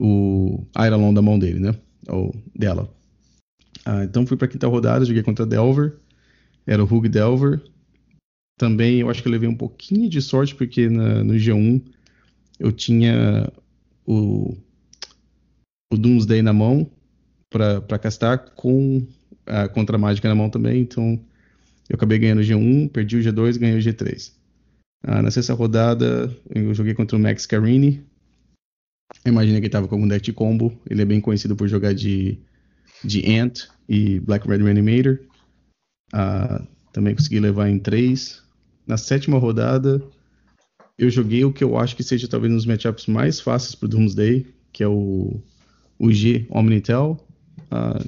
o 0.00 0.66
Iron 0.86 1.12
da 1.12 1.20
mão 1.20 1.38
dele, 1.38 1.60
né? 1.60 1.74
Ou 2.08 2.34
dela. 2.54 2.90
Ah, 3.84 4.02
então 4.02 4.26
fui 4.26 4.36
para 4.36 4.46
a 4.46 4.50
quinta 4.50 4.66
rodada, 4.66 5.04
joguei 5.04 5.22
contra 5.22 5.44
Delver. 5.44 5.98
Era 6.66 6.82
o 6.82 6.86
Hug 6.86 7.08
Delver. 7.08 7.62
Também 8.58 9.00
eu 9.00 9.10
acho 9.10 9.22
que 9.22 9.28
eu 9.28 9.32
levei 9.32 9.48
um 9.48 9.56
pouquinho 9.56 10.08
de 10.08 10.22
sorte, 10.22 10.54
porque 10.54 10.88
na, 10.88 11.22
no 11.22 11.34
G1 11.34 11.82
eu 12.58 12.72
tinha 12.72 13.52
o, 14.06 14.56
o 15.92 15.96
Doomsday 15.96 16.42
na 16.42 16.52
mão 16.52 16.90
para 17.50 17.98
castar 17.98 18.50
com 18.54 19.06
a 19.46 19.68
Contra-Mágica 19.68 20.28
na 20.28 20.34
mão 20.34 20.50
também. 20.50 20.80
Então 20.80 21.20
eu 21.88 21.94
acabei 21.94 22.18
ganhando 22.18 22.40
o 22.40 22.44
G1, 22.44 22.90
perdi 22.90 23.16
o 23.16 23.20
G2 23.20 23.58
ganhei 23.58 23.78
o 23.78 23.82
G3. 23.82 24.32
Ah, 25.02 25.22
na 25.22 25.30
sexta 25.30 25.54
rodada, 25.54 26.34
eu 26.52 26.74
joguei 26.74 26.94
contra 26.94 27.16
o 27.16 27.20
Max 27.20 27.46
Carini. 27.46 28.04
Eu 29.24 29.32
imaginei 29.32 29.60
que 29.60 29.66
ele 29.66 29.68
estava 29.68 29.86
com 29.86 29.94
algum 29.94 30.08
deck 30.08 30.24
de 30.24 30.32
combo. 30.32 30.76
Ele 30.90 31.02
é 31.02 31.04
bem 31.04 31.20
conhecido 31.20 31.54
por 31.54 31.68
jogar 31.68 31.94
de, 31.94 32.38
de 33.04 33.38
Ant 33.38 33.68
e 33.88 34.18
Black 34.20 34.48
Red 34.48 34.58
Reanimator. 34.58 35.20
Ah, 36.12 36.64
também 36.92 37.14
consegui 37.14 37.38
levar 37.38 37.68
em 37.68 37.78
três. 37.78 38.42
Na 38.86 38.96
sétima 38.96 39.38
rodada, 39.38 40.02
eu 40.98 41.08
joguei 41.10 41.44
o 41.44 41.52
que 41.52 41.62
eu 41.62 41.78
acho 41.78 41.94
que 41.94 42.02
seja 42.02 42.26
talvez 42.26 42.52
um 42.52 42.56
dos 42.56 42.66
matchups 42.66 43.06
mais 43.06 43.38
fáceis 43.38 43.74
para 43.74 43.86
o 43.86 43.88
Doomsday, 43.88 44.46
que 44.72 44.82
é 44.82 44.88
o, 44.88 45.40
o 45.98 46.12
G 46.12 46.46
Omnitel. 46.50 47.18
Ah, 47.70 48.02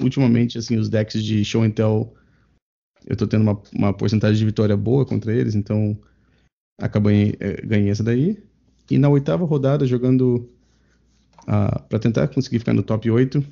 ultimamente, 0.00 0.58
assim, 0.58 0.76
os 0.76 0.88
decks 0.88 1.22
de 1.22 1.44
Show 1.44 1.62
and 1.62 1.70
Tell 1.70 2.12
eu 3.06 3.16
tô 3.16 3.26
tendo 3.26 3.42
uma, 3.42 3.60
uma 3.74 3.92
porcentagem 3.92 4.38
de 4.38 4.44
vitória 4.44 4.76
boa 4.76 5.04
contra 5.04 5.34
eles, 5.34 5.54
então 5.54 5.96
acabei 6.78 7.36
é, 7.40 7.60
ganhei 7.62 7.90
essa 7.90 8.02
daí. 8.02 8.38
E 8.90 8.98
na 8.98 9.08
oitava 9.08 9.44
rodada, 9.44 9.86
jogando 9.86 10.48
uh, 11.42 11.82
para 11.88 11.98
tentar 11.98 12.28
conseguir 12.28 12.58
ficar 12.58 12.72
no 12.72 12.82
top 12.82 13.10
8, 13.10 13.44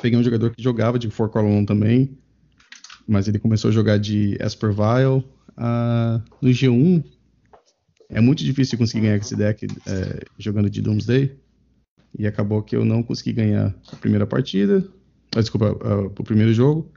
peguei 0.00 0.18
um 0.18 0.22
jogador 0.22 0.54
que 0.54 0.62
jogava 0.62 0.98
de 0.98 1.10
Four 1.10 1.28
Column 1.28 1.66
também, 1.66 2.16
mas 3.06 3.28
ele 3.28 3.38
começou 3.38 3.68
a 3.68 3.72
jogar 3.72 3.98
de 3.98 4.36
Esper 4.40 4.72
Vile. 4.72 5.24
Uh, 5.52 6.22
no 6.40 6.48
G1, 6.48 7.04
é 8.08 8.20
muito 8.20 8.42
difícil 8.42 8.78
conseguir 8.78 9.02
ganhar 9.02 9.16
esse 9.16 9.36
deck 9.36 9.66
é, 9.86 10.24
jogando 10.38 10.70
de 10.70 10.80
Doomsday. 10.80 11.36
E 12.18 12.26
acabou 12.26 12.62
que 12.62 12.76
eu 12.76 12.84
não 12.84 13.02
consegui 13.02 13.32
ganhar 13.32 13.74
a 13.90 13.96
primeira 13.96 14.26
partida. 14.26 14.86
Ah, 15.34 15.40
desculpa, 15.40 15.72
uh, 15.72 16.06
o 16.06 16.24
primeiro 16.24 16.52
jogo 16.52 16.92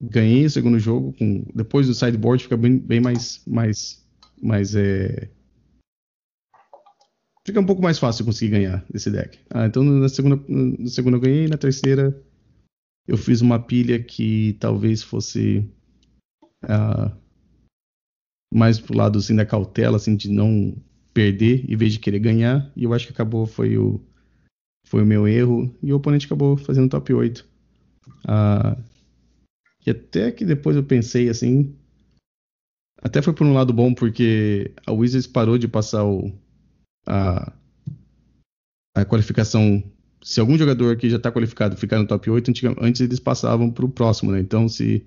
ganhei 0.00 0.46
o 0.46 0.50
segundo 0.50 0.78
jogo. 0.78 1.12
Com, 1.14 1.44
depois 1.54 1.86
do 1.86 1.94
sideboard 1.94 2.42
fica 2.42 2.56
bem, 2.56 2.78
bem 2.78 3.00
mais. 3.00 3.42
mais, 3.46 4.04
mais 4.40 4.74
é, 4.74 5.28
fica 7.46 7.60
um 7.60 7.66
pouco 7.66 7.82
mais 7.82 7.98
fácil 7.98 8.24
conseguir 8.24 8.52
ganhar 8.52 8.84
desse 8.90 9.10
deck. 9.10 9.38
Ah, 9.50 9.66
então 9.66 9.82
na 9.82 10.08
segunda, 10.08 10.42
na 10.48 10.88
segunda 10.88 11.16
eu 11.16 11.20
ganhei, 11.20 11.48
na 11.48 11.58
terceira 11.58 12.22
eu 13.06 13.16
fiz 13.16 13.40
uma 13.40 13.58
pilha 13.58 14.02
que 14.02 14.56
talvez 14.60 15.02
fosse 15.02 15.66
uh, 16.64 17.10
mais 18.52 18.78
pro 18.78 18.96
lado 18.96 19.18
assim, 19.18 19.34
da 19.34 19.46
cautela, 19.46 19.96
assim, 19.96 20.14
de 20.14 20.30
não 20.30 20.76
perder 21.18 21.64
em 21.68 21.76
vez 21.76 21.92
de 21.92 21.98
querer 21.98 22.20
ganhar. 22.20 22.70
E 22.76 22.84
eu 22.84 22.94
acho 22.94 23.06
que 23.06 23.12
acabou, 23.12 23.44
foi 23.44 23.76
o, 23.76 24.00
foi 24.86 25.02
o 25.02 25.06
meu 25.06 25.26
erro. 25.26 25.74
E 25.82 25.92
o 25.92 25.96
oponente 25.96 26.26
acabou 26.26 26.56
fazendo 26.56 26.88
top 26.88 27.12
8. 27.12 27.44
Uh, 28.24 28.80
e 29.84 29.90
até 29.90 30.30
que 30.30 30.44
depois 30.44 30.76
eu 30.76 30.84
pensei 30.84 31.28
assim. 31.28 31.74
Até 33.02 33.20
foi 33.20 33.32
por 33.32 33.44
um 33.44 33.52
lado 33.52 33.72
bom, 33.72 33.92
porque 33.92 34.72
a 34.86 34.92
Wizards 34.92 35.26
parou 35.26 35.58
de 35.58 35.66
passar 35.66 36.04
o, 36.04 36.32
a, 37.04 37.52
a 38.94 39.04
qualificação. 39.04 39.82
Se 40.22 40.38
algum 40.38 40.56
jogador 40.56 40.96
que 40.96 41.10
já 41.10 41.16
está 41.16 41.32
qualificado 41.32 41.76
ficar 41.76 41.98
no 41.98 42.06
top 42.06 42.30
8, 42.30 42.52
antes 42.80 43.00
eles 43.00 43.18
passavam 43.18 43.72
para 43.72 43.84
o 43.84 43.88
próximo, 43.88 44.30
né? 44.30 44.38
Então, 44.38 44.68
se, 44.68 45.04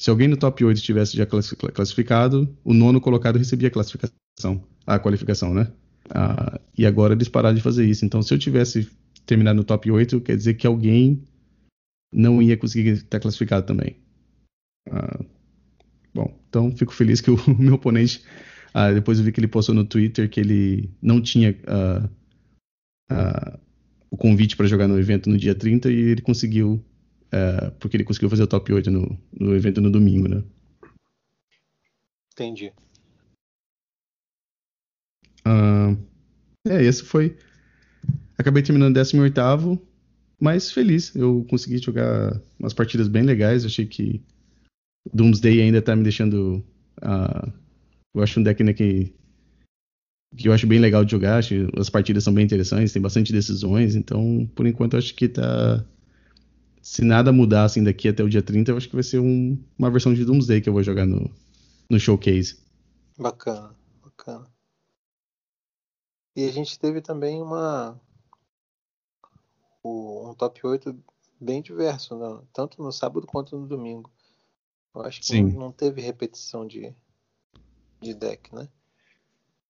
se 0.00 0.08
alguém 0.08 0.28
no 0.28 0.36
top 0.38 0.64
8 0.64 0.78
estivesse 0.78 1.14
já 1.14 1.26
classificado, 1.26 2.48
o 2.64 2.72
nono 2.72 3.02
colocado 3.02 3.36
recebia 3.36 3.68
a 3.68 3.70
classificação, 3.70 4.64
a 4.86 4.98
qualificação, 4.98 5.52
né? 5.52 5.70
Ah, 6.08 6.58
e 6.76 6.86
agora 6.86 7.12
eles 7.12 7.28
pararam 7.28 7.54
de 7.54 7.60
fazer 7.60 7.84
isso. 7.84 8.02
Então, 8.06 8.22
se 8.22 8.32
eu 8.32 8.38
tivesse 8.38 8.88
terminado 9.26 9.58
no 9.58 9.62
top 9.62 9.90
8, 9.90 10.22
quer 10.22 10.38
dizer 10.38 10.54
que 10.54 10.66
alguém 10.66 11.22
não 12.10 12.40
ia 12.40 12.56
conseguir 12.56 12.92
estar 12.92 13.20
classificado 13.20 13.66
também. 13.66 13.94
Ah, 14.90 15.20
bom, 16.14 16.34
Então 16.48 16.74
fico 16.74 16.94
feliz 16.94 17.20
que 17.20 17.30
o, 17.30 17.36
meu 17.60 17.74
oponente, 17.74 18.24
uh, 18.74 18.94
depois 18.94 19.18
eu 19.18 19.24
vi 19.26 19.32
que 19.32 19.40
ele 19.40 19.48
postou 19.48 19.74
no 19.74 19.84
Twitter 19.84 20.30
que 20.30 20.40
ele 20.40 20.88
não 21.02 21.20
tinha 21.20 21.50
uh, 21.50 22.08
uh, 23.12 23.60
o 24.10 24.16
convite 24.16 24.56
para 24.56 24.66
jogar 24.66 24.88
no 24.88 24.98
evento 24.98 25.28
no 25.28 25.36
dia 25.36 25.54
30 25.54 25.90
e 25.90 25.94
ele 25.94 26.22
conseguiu, 26.22 26.82
porque 27.78 27.96
ele 27.96 28.04
conseguiu 28.04 28.30
fazer 28.30 28.42
o 28.42 28.46
top 28.46 28.72
8 28.72 28.90
no, 28.90 29.18
no 29.38 29.54
evento 29.54 29.80
no 29.80 29.90
domingo, 29.90 30.28
né? 30.28 30.42
Entendi. 32.32 32.72
é, 36.66 36.84
esse 36.84 37.02
foi. 37.02 37.36
Acabei 38.36 38.62
terminando 38.62 38.94
18, 38.94 39.80
mas 40.40 40.70
feliz. 40.70 41.14
Eu 41.14 41.44
consegui 41.48 41.78
jogar 41.78 42.40
umas 42.58 42.72
partidas 42.72 43.08
bem 43.08 43.22
legais. 43.22 43.64
achei 43.64 43.86
que 43.86 44.22
Doomsday 45.12 45.60
ainda 45.60 45.82
tá 45.82 45.94
me 45.94 46.02
deixando. 46.02 46.64
Uh, 47.02 47.52
eu 48.14 48.22
acho 48.22 48.40
um 48.40 48.42
deck 48.42 48.62
né, 48.64 48.72
que, 48.72 49.12
que 50.36 50.48
eu 50.48 50.52
acho 50.52 50.66
bem 50.66 50.78
legal 50.78 51.04
de 51.04 51.10
jogar. 51.10 51.38
Acho, 51.38 51.54
as 51.76 51.90
partidas 51.90 52.24
são 52.24 52.32
bem 52.32 52.44
interessantes, 52.44 52.92
tem 52.92 53.02
bastante 53.02 53.32
decisões. 53.32 53.94
Então, 53.94 54.50
por 54.54 54.66
enquanto, 54.66 54.94
eu 54.94 54.98
acho 54.98 55.14
que 55.14 55.28
tá. 55.28 55.84
Se 56.82 57.02
nada 57.04 57.32
mudar 57.32 57.64
assim 57.64 57.84
daqui 57.84 58.08
até 58.08 58.22
o 58.22 58.28
dia 58.28 58.42
30, 58.42 58.70
eu 58.70 58.76
acho 58.76 58.88
que 58.88 58.94
vai 58.94 59.02
ser 59.02 59.18
um, 59.18 59.58
uma 59.78 59.90
versão 59.90 60.14
de 60.14 60.24
Doomsday 60.24 60.60
que 60.60 60.68
eu 60.68 60.72
vou 60.72 60.82
jogar 60.82 61.06
no, 61.06 61.30
no 61.90 62.00
showcase. 62.00 62.58
Bacana, 63.18 63.74
bacana. 64.02 64.46
E 66.34 66.48
a 66.48 66.52
gente 66.52 66.78
teve 66.78 67.00
também 67.00 67.42
uma 67.42 68.00
um 69.84 70.34
top 70.34 70.66
8 70.66 70.96
bem 71.40 71.62
diverso, 71.62 72.16
né? 72.16 72.40
tanto 72.52 72.82
no 72.82 72.92
sábado 72.92 73.26
quanto 73.26 73.58
no 73.58 73.66
domingo. 73.66 74.10
Eu 74.94 75.02
acho 75.02 75.20
que 75.20 75.26
Sim. 75.26 75.52
não 75.52 75.72
teve 75.72 76.00
repetição 76.00 76.66
de, 76.66 76.92
de 78.00 78.14
deck, 78.14 78.54
né? 78.54 78.68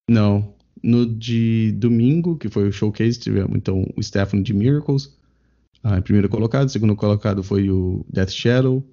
Não. 0.09 0.55
No 0.83 1.07
de 1.07 1.73
domingo, 1.73 2.39
que 2.39 2.49
foi 2.49 2.69
o 2.69 2.73
showcase, 2.73 3.21
tivemos 3.21 3.55
então 3.55 3.85
o 3.97 4.03
Stephanie 4.03 4.43
de 4.43 4.55
Miracles, 4.55 5.15
ah, 5.83 5.99
em 5.99 6.03
primeiro 6.03 6.29
colocado. 6.29 6.69
Segundo 6.69 6.97
colocado 6.97 7.43
foi 7.43 7.71
o 7.71 8.05
Death 8.13 8.31
Shadow. 8.31 8.85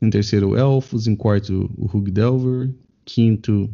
Em 0.00 0.10
terceiro, 0.10 0.50
o 0.50 0.56
Elfos. 0.56 1.06
Em 1.06 1.16
quarto, 1.16 1.70
o 1.76 1.84
Hug 1.86 2.10
Delver. 2.10 2.74
Quinto, 3.04 3.70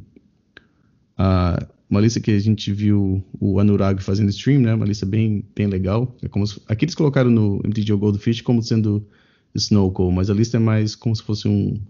a 1.16 1.66
uma 1.95 2.01
lista 2.01 2.20
que 2.20 2.30
a 2.32 2.38
gente 2.38 2.72
viu 2.72 3.24
o 3.38 3.61
Anurag 3.61 4.03
fazendo 4.03 4.30
stream, 4.30 4.61
né? 4.61 4.74
Uma 4.74 4.86
lista 4.86 5.07
bem, 5.07 5.45
bem 5.55 5.66
legal. 5.66 6.16
É 6.22 6.28
como 6.28 6.47
se, 6.47 6.61
aqui 6.66 6.84
eles 6.84 6.95
colocaram 6.95 7.30
no 7.30 7.59
MTGO 7.59 7.97
Goldfish 7.99 8.40
como 8.40 8.62
sendo 8.62 9.07
Snowcall, 9.55 10.11
mas 10.11 10.28
a 10.28 10.34
lista 10.34 10.57
é 10.57 10.61
mais 10.61 10.97
como 10.97 11.14
se 11.14 11.22
fosse 11.22 11.47
um, 11.47 11.80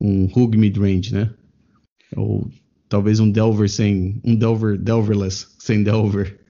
um 0.00 0.24
Hug 0.24 0.56
Midrange, 0.56 1.14
né? 1.14 1.32
Ou 2.16 2.50
talvez 2.88 3.20
um 3.20 3.30
Delver 3.30 3.68
sem. 3.68 4.20
Um 4.24 4.34
Delver 4.34 4.76
Delverless 4.76 5.46
sem 5.58 5.84
Delver. 5.84 6.40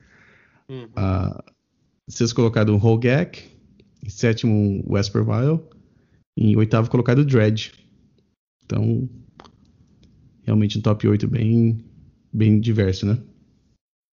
Uhum. 0.68 0.84
Uh, 0.84 1.51
sexto 2.12 2.34
colocado 2.36 2.76
Hogak. 2.76 3.50
Em 4.04 4.08
sétimo 4.08 4.84
Wesper 4.88 5.24
Vile. 5.24 5.60
Em 6.36 6.56
oitavo 6.56 6.90
colocado 6.90 7.24
Dredge. 7.24 7.72
Então, 8.64 9.08
realmente 10.44 10.78
um 10.78 10.82
top 10.82 11.06
8 11.06 11.28
bem, 11.28 11.84
bem 12.32 12.60
diverso, 12.60 13.06
né? 13.06 13.22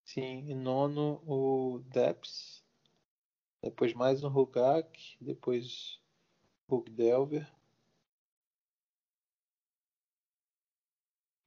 Sim, 0.05 0.49
em 0.49 0.55
nono 0.55 1.21
o 1.25 1.81
Deps, 1.91 2.63
depois 3.61 3.93
mais 3.93 4.23
um 4.23 4.29
Rugak, 4.29 5.17
depois 5.21 5.99
Delver, 6.91 7.47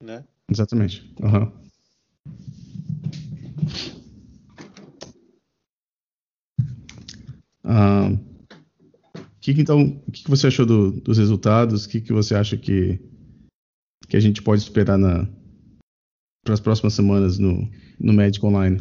Né? 0.01 0.27
Exatamente. 0.51 1.15
Uhum. 1.23 1.53
Ah, 7.73 8.11
que, 9.41 9.53
então, 9.53 10.03
o 10.07 10.11
que, 10.11 10.25
que 10.25 10.31
você 10.31 10.49
achou 10.49 10.67
do, 10.67 10.91
dos 10.91 11.19
resultados? 11.19 11.85
O 11.85 11.89
que, 11.89 12.01
que 12.01 12.13
você 12.13 12.35
acha 12.35 12.57
que, 12.57 12.99
que 14.09 14.17
a 14.17 14.21
gente 14.21 14.43
pode 14.43 14.61
esperar 14.61 14.99
para 16.45 16.53
as 16.53 16.59
próximas 16.59 16.95
semanas 16.95 17.39
no, 17.39 17.71
no 17.99 18.13
Magic 18.13 18.45
Online? 18.45 18.81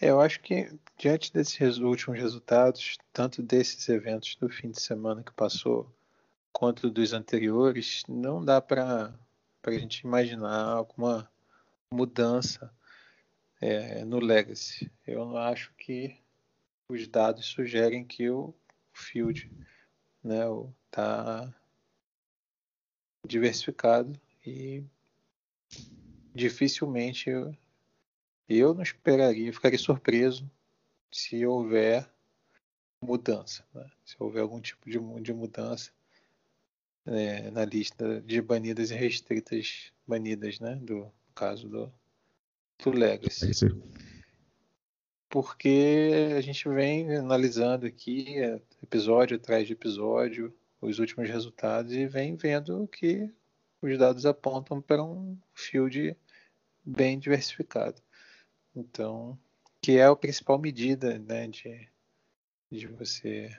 É, 0.00 0.10
eu 0.10 0.20
acho 0.20 0.40
que 0.40 0.68
diante 0.98 1.32
desses 1.32 1.78
últimos 1.78 2.18
resultados, 2.18 2.96
tanto 3.12 3.40
desses 3.40 3.88
eventos 3.88 4.34
do 4.34 4.48
fim 4.48 4.72
de 4.72 4.82
semana 4.82 5.22
que 5.22 5.32
passou, 5.32 5.88
quanto 6.52 6.90
dos 6.90 7.12
anteriores, 7.12 8.02
não 8.08 8.44
dá 8.44 8.60
para 8.60 9.14
a 9.64 9.70
gente 9.70 10.00
imaginar 10.00 10.64
alguma 10.64 11.30
mudança 11.94 12.68
é, 13.60 14.04
no 14.04 14.18
Legacy. 14.18 14.90
Eu 15.06 15.36
acho 15.36 15.72
que 15.78 16.16
os 16.88 17.06
dados 17.06 17.46
sugerem 17.46 18.04
que 18.04 18.30
o 18.30 18.54
field 18.92 19.50
né, 20.22 20.44
está 20.86 21.54
diversificado 23.26 24.18
e 24.44 24.82
dificilmente 26.34 27.28
eu, 27.28 27.54
eu 28.48 28.72
não 28.72 28.82
esperaria, 28.82 29.52
ficaria 29.52 29.78
surpreso 29.78 30.50
se 31.12 31.44
houver 31.44 32.08
mudança, 33.02 33.64
né? 33.74 33.90
se 34.04 34.16
houver 34.18 34.40
algum 34.40 34.60
tipo 34.60 34.88
de, 34.88 34.98
de 35.20 35.32
mudança 35.32 35.92
é, 37.04 37.50
na 37.50 37.64
lista 37.64 38.20
de 38.22 38.40
banidas 38.40 38.90
e 38.90 38.94
restritas 38.94 39.92
banidas, 40.06 40.58
né? 40.58 40.76
Do 40.76 40.96
no 40.96 41.12
caso 41.34 41.68
do, 41.68 41.92
do 42.82 42.90
Legacy. 42.90 43.46
É 43.46 44.07
Porque 45.28 46.34
a 46.36 46.40
gente 46.40 46.68
vem 46.68 47.14
analisando 47.14 47.86
aqui 47.86 48.38
é, 48.38 48.60
episódio 48.82 49.36
atrás 49.36 49.66
de 49.66 49.74
episódio 49.74 50.54
os 50.80 50.98
últimos 50.98 51.28
resultados 51.28 51.92
e 51.92 52.06
vem 52.06 52.36
vendo 52.36 52.88
que 52.88 53.30
os 53.82 53.98
dados 53.98 54.24
apontam 54.24 54.80
para 54.80 55.02
um 55.02 55.36
field 55.54 56.16
bem 56.84 57.18
diversificado. 57.18 58.00
Então, 58.74 59.38
que 59.82 59.98
é 59.98 60.04
a 60.04 60.16
principal 60.16 60.58
medida 60.58 61.18
né, 61.18 61.46
de, 61.48 61.88
de 62.70 62.86
você 62.86 63.50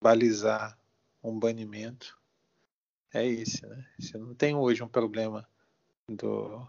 balizar 0.00 0.78
um 1.22 1.38
banimento, 1.38 2.18
é 3.12 3.26
esse. 3.26 3.66
Né? 3.66 3.86
Você 3.98 4.16
não 4.16 4.34
tem 4.34 4.54
hoje 4.54 4.82
um 4.82 4.88
problema 4.88 5.48
do, 6.08 6.66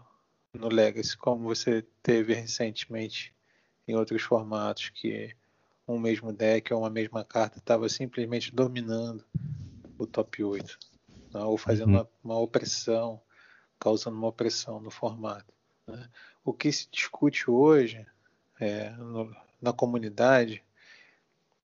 no 0.52 0.68
Legacy, 0.68 1.16
como 1.16 1.44
você 1.44 1.82
teve 2.02 2.34
recentemente 2.34 3.34
em 3.88 3.96
outros 3.96 4.22
formatos, 4.22 4.90
que 4.90 5.34
um 5.86 5.98
mesmo 5.98 6.32
deck 6.32 6.72
ou 6.72 6.80
uma 6.80 6.90
mesma 6.90 7.24
carta 7.24 7.58
estava 7.58 7.88
simplesmente 7.88 8.54
dominando 8.54 9.24
o 9.98 10.06
top 10.06 10.44
8, 10.44 10.78
né? 11.32 11.40
ou 11.42 11.56
fazendo 11.56 11.88
uhum. 11.88 11.94
uma, 11.94 12.08
uma 12.22 12.38
opressão, 12.38 13.20
causando 13.80 14.16
uma 14.16 14.28
opressão 14.28 14.78
no 14.80 14.90
formato. 14.90 15.52
Né? 15.86 16.08
O 16.44 16.52
que 16.52 16.70
se 16.70 16.88
discute 16.90 17.50
hoje 17.50 18.06
é, 18.60 18.90
no, 18.90 19.34
na 19.60 19.72
comunidade 19.72 20.62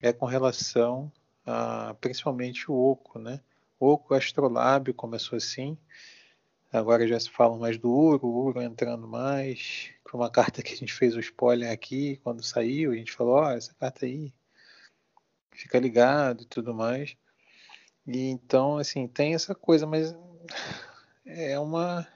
é 0.00 0.12
com 0.12 0.26
relação 0.26 1.12
a 1.46 1.94
principalmente 2.00 2.70
o 2.70 2.74
oco, 2.74 3.18
né? 3.18 3.40
Oco 3.78 4.14
astrolábio 4.14 4.94
começou 4.94 5.36
assim, 5.36 5.76
agora 6.72 7.06
já 7.06 7.18
se 7.18 7.30
fala 7.30 7.56
mais 7.56 7.76
do 7.76 7.90
Uro, 7.90 8.26
o 8.26 8.44
Uro 8.46 8.62
entrando 8.62 9.06
mais. 9.06 9.93
Uma 10.14 10.30
carta 10.30 10.62
que 10.62 10.72
a 10.72 10.76
gente 10.76 10.92
fez 10.92 11.16
o 11.16 11.20
spoiler 11.20 11.72
aqui 11.72 12.18
quando 12.18 12.40
saiu, 12.40 12.92
a 12.92 12.94
gente 12.94 13.10
falou, 13.10 13.42
oh, 13.42 13.50
essa 13.50 13.74
carta 13.74 14.06
aí, 14.06 14.32
fica 15.50 15.76
ligado 15.76 16.44
e 16.44 16.46
tudo 16.46 16.72
mais. 16.72 17.16
E 18.06 18.28
então, 18.28 18.78
assim, 18.78 19.08
tem 19.08 19.34
essa 19.34 19.56
coisa, 19.56 19.88
mas 19.88 20.14
é 21.26 21.58
uma 21.58 22.06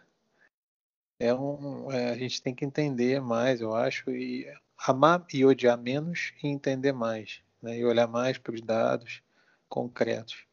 é 1.18 1.34
um, 1.34 1.90
é, 1.90 2.10
a 2.10 2.16
gente 2.16 2.40
tem 2.40 2.54
que 2.54 2.64
entender 2.64 3.20
mais, 3.20 3.60
eu 3.60 3.74
acho, 3.74 4.12
e 4.12 4.46
amar 4.78 5.26
e 5.34 5.44
odiar 5.44 5.76
menos 5.76 6.32
e 6.40 6.46
entender 6.46 6.92
mais, 6.92 7.42
né? 7.60 7.78
e 7.78 7.84
olhar 7.84 8.06
mais 8.06 8.38
para 8.38 8.54
os 8.54 8.60
dados 8.60 9.22
concretos, 9.68 10.46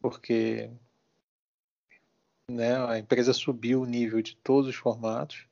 porque 0.00 0.70
né, 2.48 2.76
a 2.86 3.00
empresa 3.00 3.32
subiu 3.32 3.82
o 3.82 3.86
nível 3.86 4.22
de 4.22 4.36
todos 4.36 4.68
os 4.68 4.76
formatos 4.76 5.50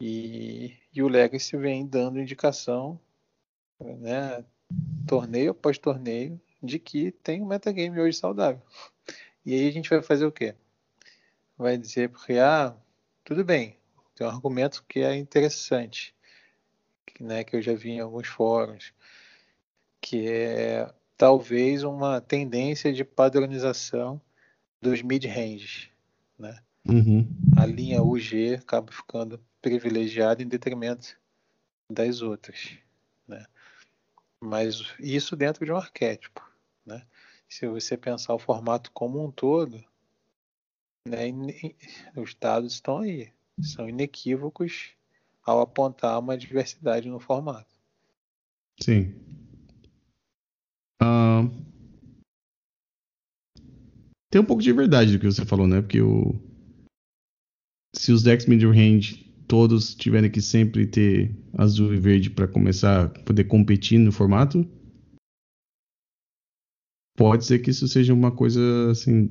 e, 0.00 0.76
e 0.94 1.02
o 1.02 1.08
Legacy 1.08 1.56
vem 1.56 1.86
dando 1.86 2.20
indicação, 2.20 2.98
né, 3.78 4.44
torneio 5.06 5.50
após 5.50 5.78
torneio, 5.78 6.40
de 6.62 6.78
que 6.78 7.10
tem 7.10 7.42
um 7.42 7.46
metagame 7.46 8.00
hoje 8.00 8.16
saudável. 8.16 8.62
E 9.44 9.54
aí 9.54 9.68
a 9.68 9.72
gente 9.72 9.90
vai 9.90 10.02
fazer 10.02 10.26
o 10.26 10.32
quê? 10.32 10.54
Vai 11.56 11.76
dizer 11.76 12.08
porque 12.08 12.34
ah, 12.34 12.74
tudo 13.24 13.44
bem, 13.44 13.76
tem 14.14 14.26
um 14.26 14.30
argumento 14.30 14.84
que 14.88 15.00
é 15.00 15.14
interessante, 15.16 16.14
que, 17.06 17.22
né, 17.22 17.44
que 17.44 17.56
eu 17.56 17.62
já 17.62 17.74
vi 17.74 17.90
em 17.90 18.00
alguns 18.00 18.28
fóruns, 18.28 18.92
que 20.00 20.28
é 20.28 20.92
talvez 21.16 21.82
uma 21.82 22.20
tendência 22.20 22.92
de 22.92 23.04
padronização 23.04 24.20
dos 24.80 25.02
mid-ranges. 25.02 25.90
né? 26.38 26.58
Uhum. 26.88 27.28
A 27.56 27.66
linha 27.66 28.02
UG 28.02 28.54
acaba 28.54 28.90
ficando 28.90 29.38
privilegiada 29.60 30.42
em 30.42 30.48
detrimento 30.48 31.16
das 31.90 32.22
outras, 32.22 32.78
né? 33.26 33.46
Mas 34.42 34.94
isso 34.98 35.36
dentro 35.36 35.64
de 35.64 35.72
um 35.72 35.76
arquétipo, 35.76 36.40
né? 36.84 37.06
Se 37.48 37.66
você 37.66 37.96
pensar 37.96 38.34
o 38.34 38.38
formato 38.38 38.90
como 38.92 39.24
um 39.24 39.30
todo, 39.30 39.84
né, 41.06 41.26
os 42.16 42.34
dados 42.34 42.74
estão 42.74 42.98
aí, 42.98 43.32
são 43.60 43.88
inequívocos 43.88 44.90
ao 45.42 45.60
apontar 45.60 46.18
uma 46.18 46.38
diversidade 46.38 47.08
no 47.08 47.18
formato. 47.18 47.74
Sim. 48.80 49.14
Tem 54.30 54.40
um 54.40 54.44
pouco 54.44 54.62
de 54.62 54.72
verdade 54.72 55.12
do 55.12 55.18
que 55.18 55.26
você 55.26 55.44
falou, 55.44 55.66
né? 55.66 55.80
Porque 55.80 56.00
o, 56.00 56.40
se 57.92 58.12
os 58.12 58.22
decks 58.22 58.46
mid-range 58.46 59.29
todos 59.50 59.96
tiverem 59.96 60.30
que 60.30 60.40
sempre 60.40 60.86
ter 60.86 61.36
azul 61.54 61.92
e 61.92 61.98
verde 61.98 62.30
para 62.30 62.46
começar 62.46 63.06
a 63.06 63.08
poder 63.08 63.44
competir 63.44 63.98
no 63.98 64.12
formato, 64.12 64.64
pode 67.16 67.44
ser 67.44 67.58
que 67.58 67.70
isso 67.70 67.88
seja 67.88 68.14
uma 68.14 68.30
coisa 68.30 68.60
assim 68.92 69.28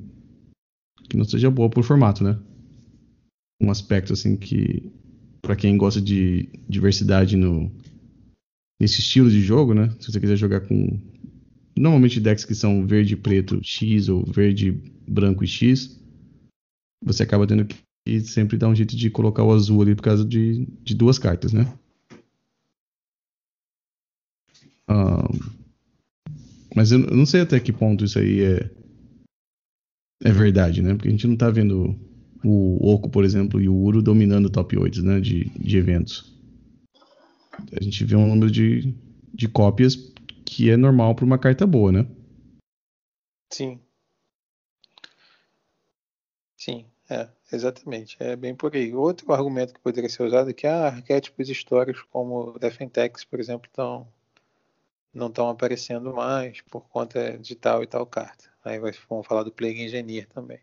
que 1.08 1.16
não 1.16 1.24
seja 1.24 1.50
boa 1.50 1.70
pro 1.70 1.82
formato, 1.82 2.22
né? 2.22 2.38
Um 3.62 3.70
aspecto 3.70 4.12
assim 4.12 4.36
que 4.36 4.92
para 5.40 5.56
quem 5.56 5.78
gosta 5.78 6.02
de 6.02 6.50
diversidade 6.68 7.34
no 7.34 7.72
nesse 8.78 9.00
estilo 9.00 9.30
de 9.30 9.40
jogo, 9.40 9.72
né? 9.72 9.88
Se 10.00 10.12
você 10.12 10.20
quiser 10.20 10.36
jogar 10.36 10.60
com 10.60 11.00
normalmente 11.74 12.20
decks 12.20 12.44
que 12.44 12.54
são 12.54 12.86
verde, 12.86 13.16
preto, 13.16 13.58
X 13.64 14.10
ou 14.10 14.22
verde, 14.26 14.72
branco 15.08 15.42
e 15.42 15.46
X, 15.46 15.98
você 17.02 17.22
acaba 17.22 17.46
tendo 17.46 17.64
que 17.64 17.74
e 18.06 18.20
sempre 18.20 18.56
dá 18.56 18.68
um 18.68 18.74
jeito 18.74 18.96
de 18.96 19.10
colocar 19.10 19.44
o 19.44 19.52
azul 19.52 19.82
ali 19.82 19.94
por 19.94 20.02
causa 20.02 20.24
de, 20.24 20.66
de 20.82 20.94
duas 20.94 21.18
cartas, 21.18 21.52
né? 21.52 21.66
mas 26.74 26.90
eu, 26.90 27.00
eu 27.00 27.16
não 27.16 27.26
sei 27.26 27.42
até 27.42 27.60
que 27.60 27.72
ponto 27.72 28.04
isso 28.04 28.18
aí 28.18 28.42
é, 28.42 28.70
é 30.22 30.32
verdade, 30.32 30.82
né? 30.82 30.94
Porque 30.94 31.08
a 31.08 31.10
gente 31.10 31.26
não 31.26 31.36
tá 31.36 31.50
vendo 31.50 31.96
o 32.44 32.92
Oco, 32.92 33.10
por 33.10 33.24
exemplo, 33.24 33.60
e 33.60 33.68
o 33.68 33.74
Uro 33.74 34.02
dominando 34.02 34.46
o 34.46 34.50
top 34.50 34.78
8 34.78 35.02
né, 35.02 35.20
de, 35.20 35.44
de 35.50 35.76
eventos. 35.76 36.36
A 37.78 37.82
gente 37.82 38.04
vê 38.04 38.16
um 38.16 38.26
número 38.26 38.50
de, 38.50 38.94
de 39.34 39.48
cópias 39.48 39.96
que 40.44 40.70
é 40.70 40.76
normal 40.76 41.14
para 41.14 41.24
uma 41.24 41.38
carta 41.38 41.66
boa, 41.66 41.92
né? 41.92 42.06
Sim. 43.52 43.80
Sim. 46.56 46.86
É, 47.10 47.28
exatamente. 47.52 48.16
É 48.20 48.36
bem 48.36 48.54
por 48.54 48.74
aí. 48.74 48.94
Outro 48.94 49.32
argumento 49.32 49.74
que 49.74 49.80
poderia 49.80 50.08
ser 50.08 50.22
usado 50.22 50.50
é 50.50 50.52
que 50.52 50.66
ah, 50.66 50.86
arquétipos 50.86 51.48
históricos 51.48 52.02
como 52.04 52.56
Defentex, 52.58 53.24
por 53.24 53.40
exemplo, 53.40 53.66
estão 53.68 54.06
não 55.12 55.26
estão 55.28 55.48
aparecendo 55.48 56.14
mais 56.14 56.60
por 56.62 56.82
conta 56.88 57.36
de 57.38 57.56
tal 57.56 57.82
e 57.82 57.86
tal 57.86 58.06
carta. 58.06 58.48
Aí 58.64 58.78
vamos 59.08 59.26
falar 59.26 59.42
do 59.42 59.52
Plague 59.52 59.82
Engineer 59.82 60.28
também. 60.28 60.60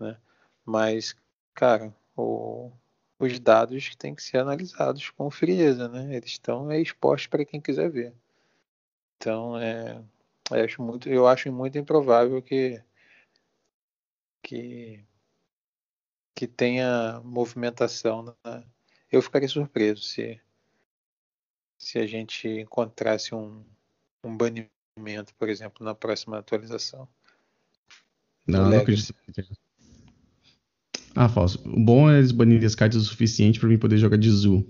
Né? 0.00 0.16
Mas, 0.64 1.16
cara, 1.54 1.94
o, 2.16 2.72
os 3.18 3.38
dados 3.40 3.94
têm 3.96 4.14
que 4.14 4.22
ser 4.22 4.38
analisados 4.38 5.10
com 5.10 5.30
frieza, 5.30 5.88
né? 5.88 6.16
Eles 6.16 6.30
estão 6.30 6.72
expostos 6.72 7.28
para 7.28 7.44
quem 7.44 7.60
quiser 7.60 7.90
ver. 7.90 8.14
Então, 9.16 9.58
é, 9.58 10.02
eu 10.50 10.64
acho 10.64 10.82
muito, 10.82 11.08
eu 11.08 11.26
acho 11.28 11.52
muito 11.52 11.78
improvável 11.78 12.42
que 12.42 12.82
que 14.42 15.04
que 16.38 16.46
tenha 16.46 17.20
movimentação. 17.24 18.32
Né? 18.46 18.62
Eu 19.10 19.20
ficaria 19.20 19.48
surpreso 19.48 20.02
se, 20.02 20.40
se 21.76 21.98
a 21.98 22.06
gente 22.06 22.46
encontrasse 22.46 23.34
um, 23.34 23.64
um 24.22 24.36
banimento, 24.36 25.34
por 25.36 25.48
exemplo, 25.48 25.84
na 25.84 25.96
próxima 25.96 26.38
atualização. 26.38 27.08
Não, 28.46 28.70
não 28.70 28.78
acredito. 28.78 29.12
Ah, 31.12 31.28
falso. 31.28 31.60
O 31.68 31.84
bom 31.84 32.08
é 32.08 32.18
eles 32.18 32.30
banirem 32.30 32.64
as 32.64 32.76
cartas 32.76 33.02
o 33.02 33.04
suficiente 33.04 33.58
para 33.58 33.68
mim 33.68 33.76
poder 33.76 33.98
jogar 33.98 34.16
de 34.16 34.30
Zoo. 34.30 34.64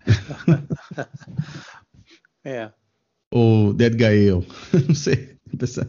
é. 2.42 2.72
Ou 3.30 3.72
Dead 3.72 3.94
Gael. 3.94 4.44
não 4.88 4.96
sei. 4.96 5.38
Vou 5.46 5.60
pensar, 5.60 5.86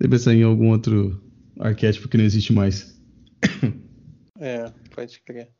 vou 0.00 0.08
pensar 0.08 0.32
em 0.32 0.44
algum 0.44 0.70
outro 0.70 1.22
arquétipo 1.60 2.08
que 2.08 2.16
não 2.16 2.24
existe 2.24 2.54
mais. 2.54 2.98
É, 4.40 4.70
pode 4.94 5.20
crer. 5.20 5.50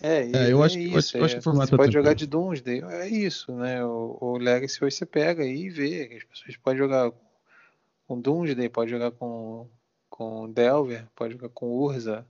É, 0.00 0.22
é 0.22 0.52
eu, 0.52 0.60
acho, 0.62 0.76
é 0.78 0.80
isso, 0.80 1.16
eu 1.16 1.24
acho, 1.24 1.34
que 1.34 1.40
o 1.40 1.42
formato 1.42 1.70
Você 1.70 1.76
pode 1.76 1.92
jogar 1.92 2.14
de 2.14 2.26
Doomsday, 2.26 2.82
é 2.82 3.08
isso, 3.08 3.54
né? 3.54 3.84
O, 3.84 4.18
o 4.20 4.36
Legacy 4.36 4.84
hoje 4.84 4.96
você 4.96 5.06
pega 5.06 5.44
aí 5.44 5.66
e 5.66 5.70
vê. 5.70 6.16
As 6.16 6.24
pessoas 6.24 6.56
podem 6.56 6.78
jogar 6.78 7.12
com 8.08 8.20
Doomsday, 8.20 8.68
pode 8.68 8.90
jogar 8.90 9.12
com, 9.12 9.68
com 10.10 10.50
Delver, 10.50 11.06
pode 11.14 11.34
jogar 11.34 11.50
com 11.50 11.70
Urza, 11.70 12.26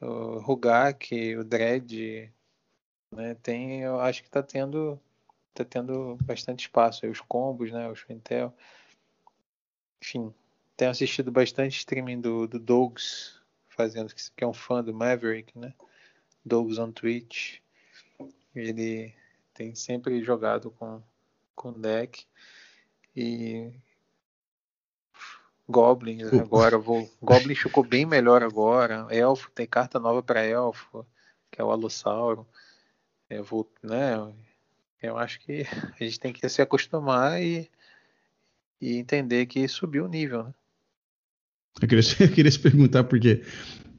o 0.00 0.40
Rugak, 0.40 1.36
o 1.36 1.44
Dread. 1.44 2.32
Né? 3.14 3.36
Tem, 3.42 3.82
eu 3.82 4.00
acho 4.00 4.24
que 4.24 4.28
tá 4.28 4.42
tendo, 4.42 5.00
tá 5.54 5.64
tendo 5.64 6.18
bastante 6.24 6.62
espaço 6.62 7.06
aí, 7.06 7.12
os 7.12 7.20
combos, 7.20 7.70
né? 7.70 7.88
Os 7.88 8.04
Intel. 8.10 8.52
Enfim, 10.02 10.34
tenho 10.76 10.90
assistido 10.90 11.30
bastante 11.30 11.78
streaming 11.78 12.20
do, 12.20 12.48
do 12.48 12.58
Dogs, 12.58 13.37
fazendo, 13.78 14.12
que 14.12 14.42
é 14.42 14.46
um 14.46 14.52
fã 14.52 14.82
do 14.82 14.92
Maverick, 14.92 15.56
né? 15.56 15.72
Dogs 16.44 16.80
on 16.80 16.90
Twitch. 16.90 17.60
Ele 18.52 19.14
tem 19.54 19.72
sempre 19.76 20.20
jogado 20.24 20.72
com, 20.72 21.00
com 21.54 21.72
deck. 21.72 22.26
E 23.14 23.72
Goblin 25.68 26.24
agora 26.24 26.76
vou. 26.76 27.08
Goblin 27.22 27.54
ficou 27.54 27.84
bem 27.84 28.04
melhor 28.04 28.42
agora. 28.42 29.06
Elfo 29.10 29.48
tem 29.52 29.66
carta 29.66 30.00
nova 30.00 30.24
para 30.24 30.44
Elfo, 30.44 31.06
que 31.48 31.60
é 31.60 31.64
o 31.64 31.70
Alossauro. 31.70 32.44
Eu 33.30 33.44
vou, 33.44 33.70
né? 33.80 34.16
Eu 35.00 35.16
acho 35.16 35.38
que 35.38 35.64
a 36.00 36.04
gente 36.04 36.18
tem 36.18 36.32
que 36.32 36.48
se 36.48 36.60
acostumar 36.60 37.40
e, 37.40 37.70
e 38.80 38.96
entender 38.96 39.46
que 39.46 39.68
subiu 39.68 40.06
o 40.06 40.08
nível, 40.08 40.42
né? 40.42 40.54
Eu 41.80 41.88
queria, 41.88 42.04
eu 42.20 42.28
queria 42.28 42.50
te 42.50 42.58
perguntar 42.58 43.04
porque 43.04 43.42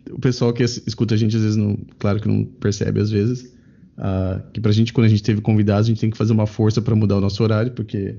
o 0.10 0.20
pessoal 0.20 0.54
que 0.54 0.64
escuta 0.64 1.14
a 1.16 1.18
gente 1.18 1.36
às 1.36 1.42
vezes 1.42 1.58
não, 1.58 1.78
claro 1.98 2.20
que 2.20 2.28
não 2.28 2.44
percebe 2.44 3.00
às 3.00 3.10
vezes, 3.10 3.54
uh, 3.98 4.42
que 4.52 4.62
pra 4.62 4.72
gente 4.72 4.94
quando 4.94 5.06
a 5.06 5.10
gente 5.10 5.24
teve 5.24 5.42
convidados 5.42 5.88
a 5.88 5.90
gente 5.90 6.02
tem 6.02 6.10
que 6.10 6.18
fazer 6.18 6.34
uma 6.34 6.48
força 6.48 6.82
para 6.82 6.96
mudar 6.96 7.18
o 7.18 7.22
nosso 7.22 7.42
horário, 7.44 7.72
porque 7.72 8.16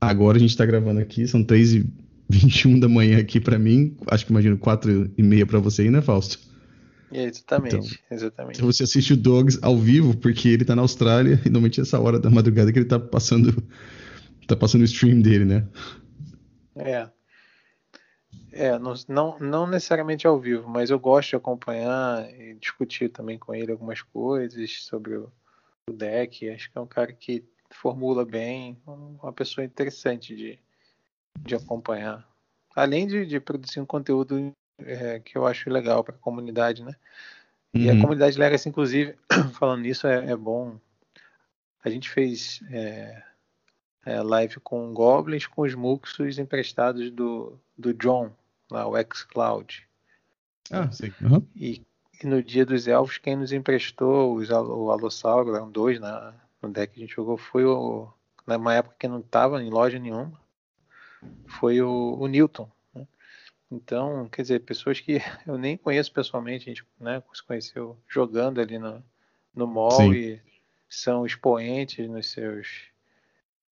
agora 0.00 0.38
a 0.38 0.40
gente 0.40 0.56
tá 0.56 0.64
gravando 0.64 1.00
aqui, 1.00 1.26
são 1.26 1.42
3 1.42 1.74
e 1.74 1.86
21 2.30 2.78
da 2.78 2.88
manhã 2.88 3.18
aqui 3.18 3.40
para 3.40 3.58
mim, 3.58 3.96
acho 4.08 4.26
que 4.26 4.32
imagino 4.32 4.58
4 4.58 5.12
e 5.16 5.22
meia 5.22 5.46
para 5.46 5.58
você 5.58 5.82
aí, 5.82 5.90
né, 5.90 6.00
Fausto? 6.00 6.38
Exatamente, 7.10 7.76
então, 7.76 7.88
exatamente. 8.10 8.60
Você 8.60 8.82
assiste 8.82 9.14
o 9.14 9.16
Dogs 9.16 9.58
ao 9.62 9.78
vivo, 9.78 10.14
porque 10.14 10.46
ele 10.48 10.62
tá 10.62 10.76
na 10.76 10.82
Austrália, 10.82 11.40
e 11.42 11.48
normalmente 11.48 11.80
é 11.80 11.82
essa 11.82 11.98
hora 11.98 12.18
da 12.18 12.28
madrugada 12.28 12.70
que 12.70 12.78
ele 12.78 12.84
tá 12.84 12.98
passando 12.98 13.64
tá 14.46 14.56
passando 14.56 14.80
o 14.80 14.84
stream 14.84 15.20
dele, 15.20 15.44
né? 15.44 15.66
É. 16.74 17.08
É, 18.52 18.78
não, 18.78 18.94
não, 19.08 19.38
não 19.38 19.66
necessariamente 19.66 20.26
ao 20.26 20.38
vivo, 20.38 20.68
mas 20.68 20.90
eu 20.90 20.98
gosto 20.98 21.30
de 21.30 21.36
acompanhar 21.36 22.28
e 22.34 22.54
discutir 22.54 23.10
também 23.10 23.38
com 23.38 23.54
ele 23.54 23.72
algumas 23.72 24.00
coisas 24.02 24.82
sobre 24.82 25.16
o, 25.16 25.30
o 25.88 25.92
deck. 25.92 26.48
Acho 26.48 26.70
que 26.70 26.78
é 26.78 26.80
um 26.80 26.86
cara 26.86 27.12
que 27.12 27.44
formula 27.70 28.24
bem, 28.24 28.80
uma 28.86 29.32
pessoa 29.32 29.64
interessante 29.64 30.34
de, 30.34 30.58
de 31.38 31.54
acompanhar. 31.54 32.26
Além 32.74 33.06
de, 33.06 33.26
de 33.26 33.40
produzir 33.40 33.80
um 33.80 33.86
conteúdo 33.86 34.52
é, 34.78 35.20
que 35.20 35.36
eu 35.36 35.46
acho 35.46 35.68
legal 35.70 36.02
para 36.02 36.14
a 36.14 36.18
comunidade, 36.18 36.82
né? 36.82 36.94
Uhum. 37.74 37.82
E 37.82 37.90
a 37.90 37.92
uhum. 37.92 38.00
comunidade 38.00 38.38
Legacy, 38.38 38.68
inclusive, 38.68 39.16
falando 39.58 39.82
nisso, 39.82 40.06
é, 40.06 40.30
é 40.30 40.36
bom. 40.36 40.78
A 41.84 41.90
gente 41.90 42.08
fez 42.08 42.60
é, 42.70 43.22
é, 44.06 44.22
live 44.22 44.58
com 44.60 44.92
goblins 44.92 45.46
com 45.46 45.62
os 45.62 45.74
muxos 45.74 46.38
emprestados 46.38 47.10
do, 47.10 47.58
do 47.78 47.94
John, 47.94 48.32
lá 48.70 48.86
o 48.86 48.94
xCloud. 49.14 49.86
Ah, 50.70 50.90
sim. 50.90 51.12
Uhum. 51.22 51.46
E, 51.54 51.82
e, 52.22 52.26
no 52.26 52.42
dia 52.42 52.66
dos 52.66 52.88
elfos, 52.88 53.18
quem 53.18 53.36
nos 53.36 53.52
emprestou 53.52 54.34
os, 54.34 54.50
o 54.50 54.90
Alossauro, 54.90 55.54
eram 55.54 55.70
dois 55.70 56.00
na, 56.00 56.34
no 56.60 56.70
deck 56.70 56.92
que 56.92 57.00
a 57.00 57.06
gente 57.06 57.14
jogou, 57.14 57.38
foi 57.38 57.64
o. 57.64 58.12
Numa 58.46 58.74
época 58.74 58.96
que 58.98 59.06
não 59.06 59.20
estava 59.20 59.62
em 59.62 59.68
loja 59.68 59.98
nenhuma, 59.98 60.40
foi 61.46 61.82
o, 61.82 62.16
o 62.18 62.26
Newton. 62.26 62.70
Né? 62.94 63.06
Então, 63.70 64.26
quer 64.30 64.42
dizer, 64.42 64.60
pessoas 64.60 65.00
que 65.00 65.20
eu 65.46 65.58
nem 65.58 65.76
conheço 65.76 66.12
pessoalmente, 66.12 66.64
a 66.64 66.74
gente 66.74 66.86
né, 66.98 67.22
se 67.32 67.42
conheceu 67.42 67.98
jogando 68.08 68.60
ali 68.60 68.78
no, 68.78 69.04
no 69.54 69.66
mall 69.66 69.90
Sim. 69.90 70.12
e 70.14 70.40
são 70.88 71.26
expoentes 71.26 72.08
nos 72.08 72.30
seus 72.30 72.88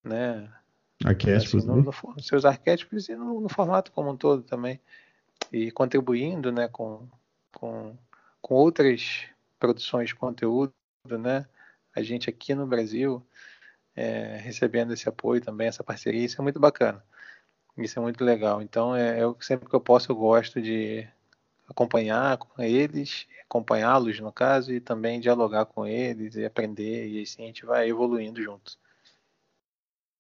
né, 0.05 0.51
Arquétipos, 1.05 1.69
assim, 1.69 1.83
no, 1.83 1.83
no, 1.83 2.23
seus 2.23 2.45
arquétipos 2.45 3.09
e 3.09 3.15
no, 3.15 3.41
no, 3.41 3.49
formato 3.49 3.93
como 3.93 4.11
um 4.11 4.17
todo 4.17 4.43
também. 4.43 4.81
e 5.53 5.71
contribuindo 5.71 6.51
né, 6.51 6.69
com, 6.69 7.07
com, 7.53 7.97
com 8.41 8.55
outras 8.55 9.27
produções 9.59 10.09
de 10.09 10.15
conteúdo, 10.15 10.73
né? 11.19 11.47
A 11.95 12.03
gente 12.03 12.29
aqui 12.29 12.55
no 12.55 12.67
Brasil 12.67 13.27
é, 13.95 14.37
recebendo 14.39 14.93
esse 14.93 15.09
apoio 15.09 15.41
também, 15.41 15.69
essa 15.69 15.83
parceria, 15.83 16.25
isso 16.25 16.41
é 16.41 16.43
muito 16.43 16.61
bacana. 16.61 17.03
Isso 17.77 17.99
é 17.99 18.03
muito 18.03 18.25
legal. 18.25 18.63
Então, 18.63 18.95
é, 18.95 19.23
eu, 19.23 19.37
sempre 19.41 19.69
que 19.69 19.75
eu 19.75 19.81
posso, 19.81 20.11
eu 20.11 20.17
gosto 20.17 20.61
de 20.61 21.07
acompanhar 21.69 22.37
com 22.39 22.63
eles, 22.63 23.27
acompanhá-los 23.45 24.21
no 24.21 24.33
caso, 24.33 24.73
e 24.73 24.81
também 24.81 25.21
dialogar 25.21 25.67
com 25.67 25.87
eles 25.87 26.37
e 26.37 26.45
aprender, 26.45 27.09
e 27.09 27.23
assim 27.23 27.45
a 27.45 27.47
gente 27.47 27.67
vai 27.67 27.89
evoluindo 27.89 28.43
juntos. 28.43 28.79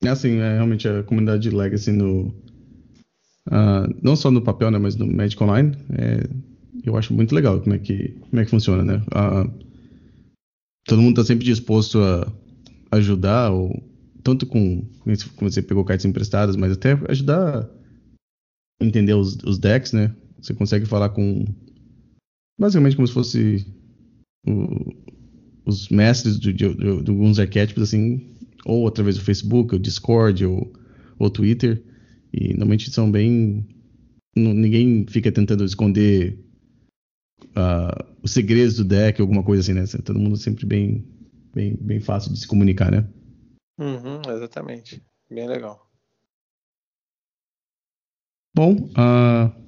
É 0.02 0.08
assim, 0.08 0.36
é, 0.38 0.54
realmente 0.54 0.86
a 0.88 1.02
comunidade 1.02 1.50
Legacy 1.50 1.92
no. 1.92 2.28
Uh, 3.48 3.86
não 4.02 4.16
só 4.16 4.30
no 4.30 4.42
papel, 4.42 4.70
né, 4.70 4.78
mas 4.78 4.96
no 4.96 5.06
Magic 5.06 5.40
Online, 5.42 5.72
é, 5.92 6.28
eu 6.84 6.96
acho 6.96 7.14
muito 7.14 7.34
legal 7.34 7.60
como 7.60 7.74
é 7.74 7.78
que, 7.78 8.08
como 8.28 8.40
é 8.40 8.44
que 8.44 8.50
funciona, 8.50 8.82
né? 8.82 9.02
Uh, 9.06 9.50
todo 10.84 11.00
mundo 11.00 11.20
está 11.20 11.24
sempre 11.24 11.44
disposto 11.44 11.98
a 12.00 12.32
ajudar, 12.90 13.50
ou, 13.50 13.82
tanto 14.22 14.46
com, 14.46 14.84
como 15.36 15.50
você 15.50 15.62
pegou 15.62 15.84
cartas 15.84 16.04
emprestadas, 16.04 16.56
mas 16.56 16.72
até 16.72 16.98
ajudar 17.08 17.70
a 18.80 18.84
entender 18.84 19.14
os, 19.14 19.36
os 19.44 19.58
decks, 19.58 19.92
né? 19.92 20.14
Você 20.40 20.54
consegue 20.54 20.86
falar 20.86 21.10
com. 21.10 21.44
Basicamente 22.58 22.96
como 22.96 23.06
se 23.06 23.14
fosse 23.14 23.66
o, 24.46 24.94
os 25.64 25.88
mestres 25.88 26.38
de, 26.38 26.52
de, 26.52 26.74
de, 26.74 27.02
de, 27.02 27.10
alguns 27.10 27.38
arquétipos, 27.38 27.82
assim, 27.82 28.35
ou 28.66 28.86
através 28.86 29.16
do 29.16 29.24
Facebook, 29.24 29.74
ou 29.74 29.80
Discord, 29.80 30.44
ou, 30.44 30.72
ou 31.18 31.30
Twitter. 31.30 31.82
E 32.32 32.48
normalmente 32.50 32.90
são 32.90 33.10
bem. 33.10 33.66
Ninguém 34.34 35.06
fica 35.08 35.32
tentando 35.32 35.64
esconder 35.64 36.38
uh, 37.56 38.14
os 38.22 38.32
segredos 38.32 38.76
do 38.76 38.84
deck, 38.84 39.20
alguma 39.20 39.42
coisa 39.42 39.62
assim, 39.62 39.72
né? 39.72 39.84
Todo 40.04 40.18
mundo 40.18 40.36
sempre 40.36 40.66
bem, 40.66 41.06
bem, 41.54 41.76
bem 41.80 42.00
fácil 42.00 42.32
de 42.32 42.40
se 42.40 42.46
comunicar, 42.46 42.90
né? 42.90 43.08
Uhum, 43.78 44.20
exatamente. 44.34 45.02
Bem 45.30 45.48
legal. 45.48 45.88
Bom, 48.54 48.90
uh, 48.92 49.66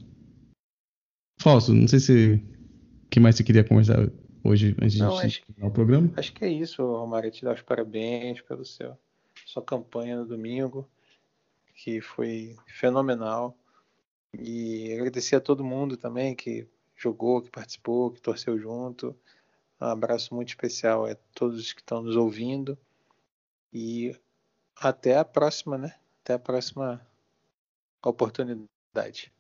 Falso, 1.41 1.73
não 1.73 1.87
sei 1.87 2.01
se. 2.01 2.43
O 3.05 3.09
que 3.11 3.21
mais 3.21 3.37
você 3.37 3.45
queria 3.45 3.65
conversar 3.65 4.11
hoje 4.45 4.75
antes 4.81 4.93
de 4.95 4.99
não, 5.01 5.19
acho, 5.19 5.43
o 5.61 5.71
programa? 5.71 6.11
Acho 6.17 6.33
que 6.33 6.45
é 6.45 6.49
isso, 6.49 6.83
Romário. 6.83 7.31
Te 7.31 7.45
dar 7.45 7.55
os 7.55 7.63
parabéns 7.63 8.41
pelo 8.41 8.65
seu 8.65 8.97
sua 9.47 9.63
campanha 9.63 10.17
no 10.17 10.27
domingo, 10.27 10.89
que 11.75 12.01
foi 12.01 12.57
fenomenal. 12.67 13.57
E 14.39 14.93
agradecer 14.93 15.37
a 15.37 15.41
todo 15.41 15.65
mundo 15.65 15.97
também 15.97 16.35
que 16.35 16.67
jogou, 16.97 17.41
que 17.41 17.51
participou, 17.51 18.11
que 18.11 18.21
torceu 18.21 18.59
junto. 18.59 19.17
Um 19.81 19.87
abraço 19.87 20.35
muito 20.35 20.49
especial 20.49 21.07
a 21.07 21.15
todos 21.35 21.73
que 21.73 21.81
estão 21.81 22.03
nos 22.03 22.17
ouvindo. 22.17 22.77
E 23.73 24.15
até 24.77 25.17
a 25.17 25.25
próxima, 25.25 25.79
né? 25.79 25.95
Até 26.23 26.35
a 26.35 26.39
próxima 26.39 27.01
oportunidade. 28.05 29.33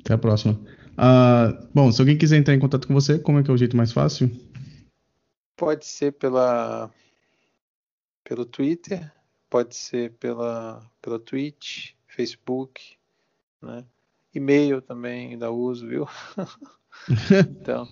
Até 0.00 0.14
a 0.14 0.18
próxima. 0.18 0.60
Uh, 0.94 1.68
bom, 1.74 1.90
se 1.90 2.00
alguém 2.00 2.16
quiser 2.16 2.36
entrar 2.36 2.54
em 2.54 2.58
contato 2.58 2.86
com 2.86 2.94
você, 2.94 3.18
como 3.18 3.38
é 3.38 3.42
que 3.42 3.50
é 3.50 3.54
o 3.54 3.56
jeito 3.56 3.76
mais 3.76 3.92
fácil? 3.92 4.30
Pode 5.56 5.86
ser 5.86 6.12
pela 6.12 6.90
pelo 8.22 8.44
Twitter, 8.44 9.12
pode 9.50 9.74
ser 9.76 10.12
pela 10.12 10.88
pela 11.02 11.18
Twitch, 11.18 11.92
Facebook, 12.06 12.96
né? 13.60 13.84
E-mail 14.34 14.82
também 14.82 15.30
ainda 15.30 15.50
uso, 15.50 15.86
viu? 15.86 16.08
então, 17.50 17.88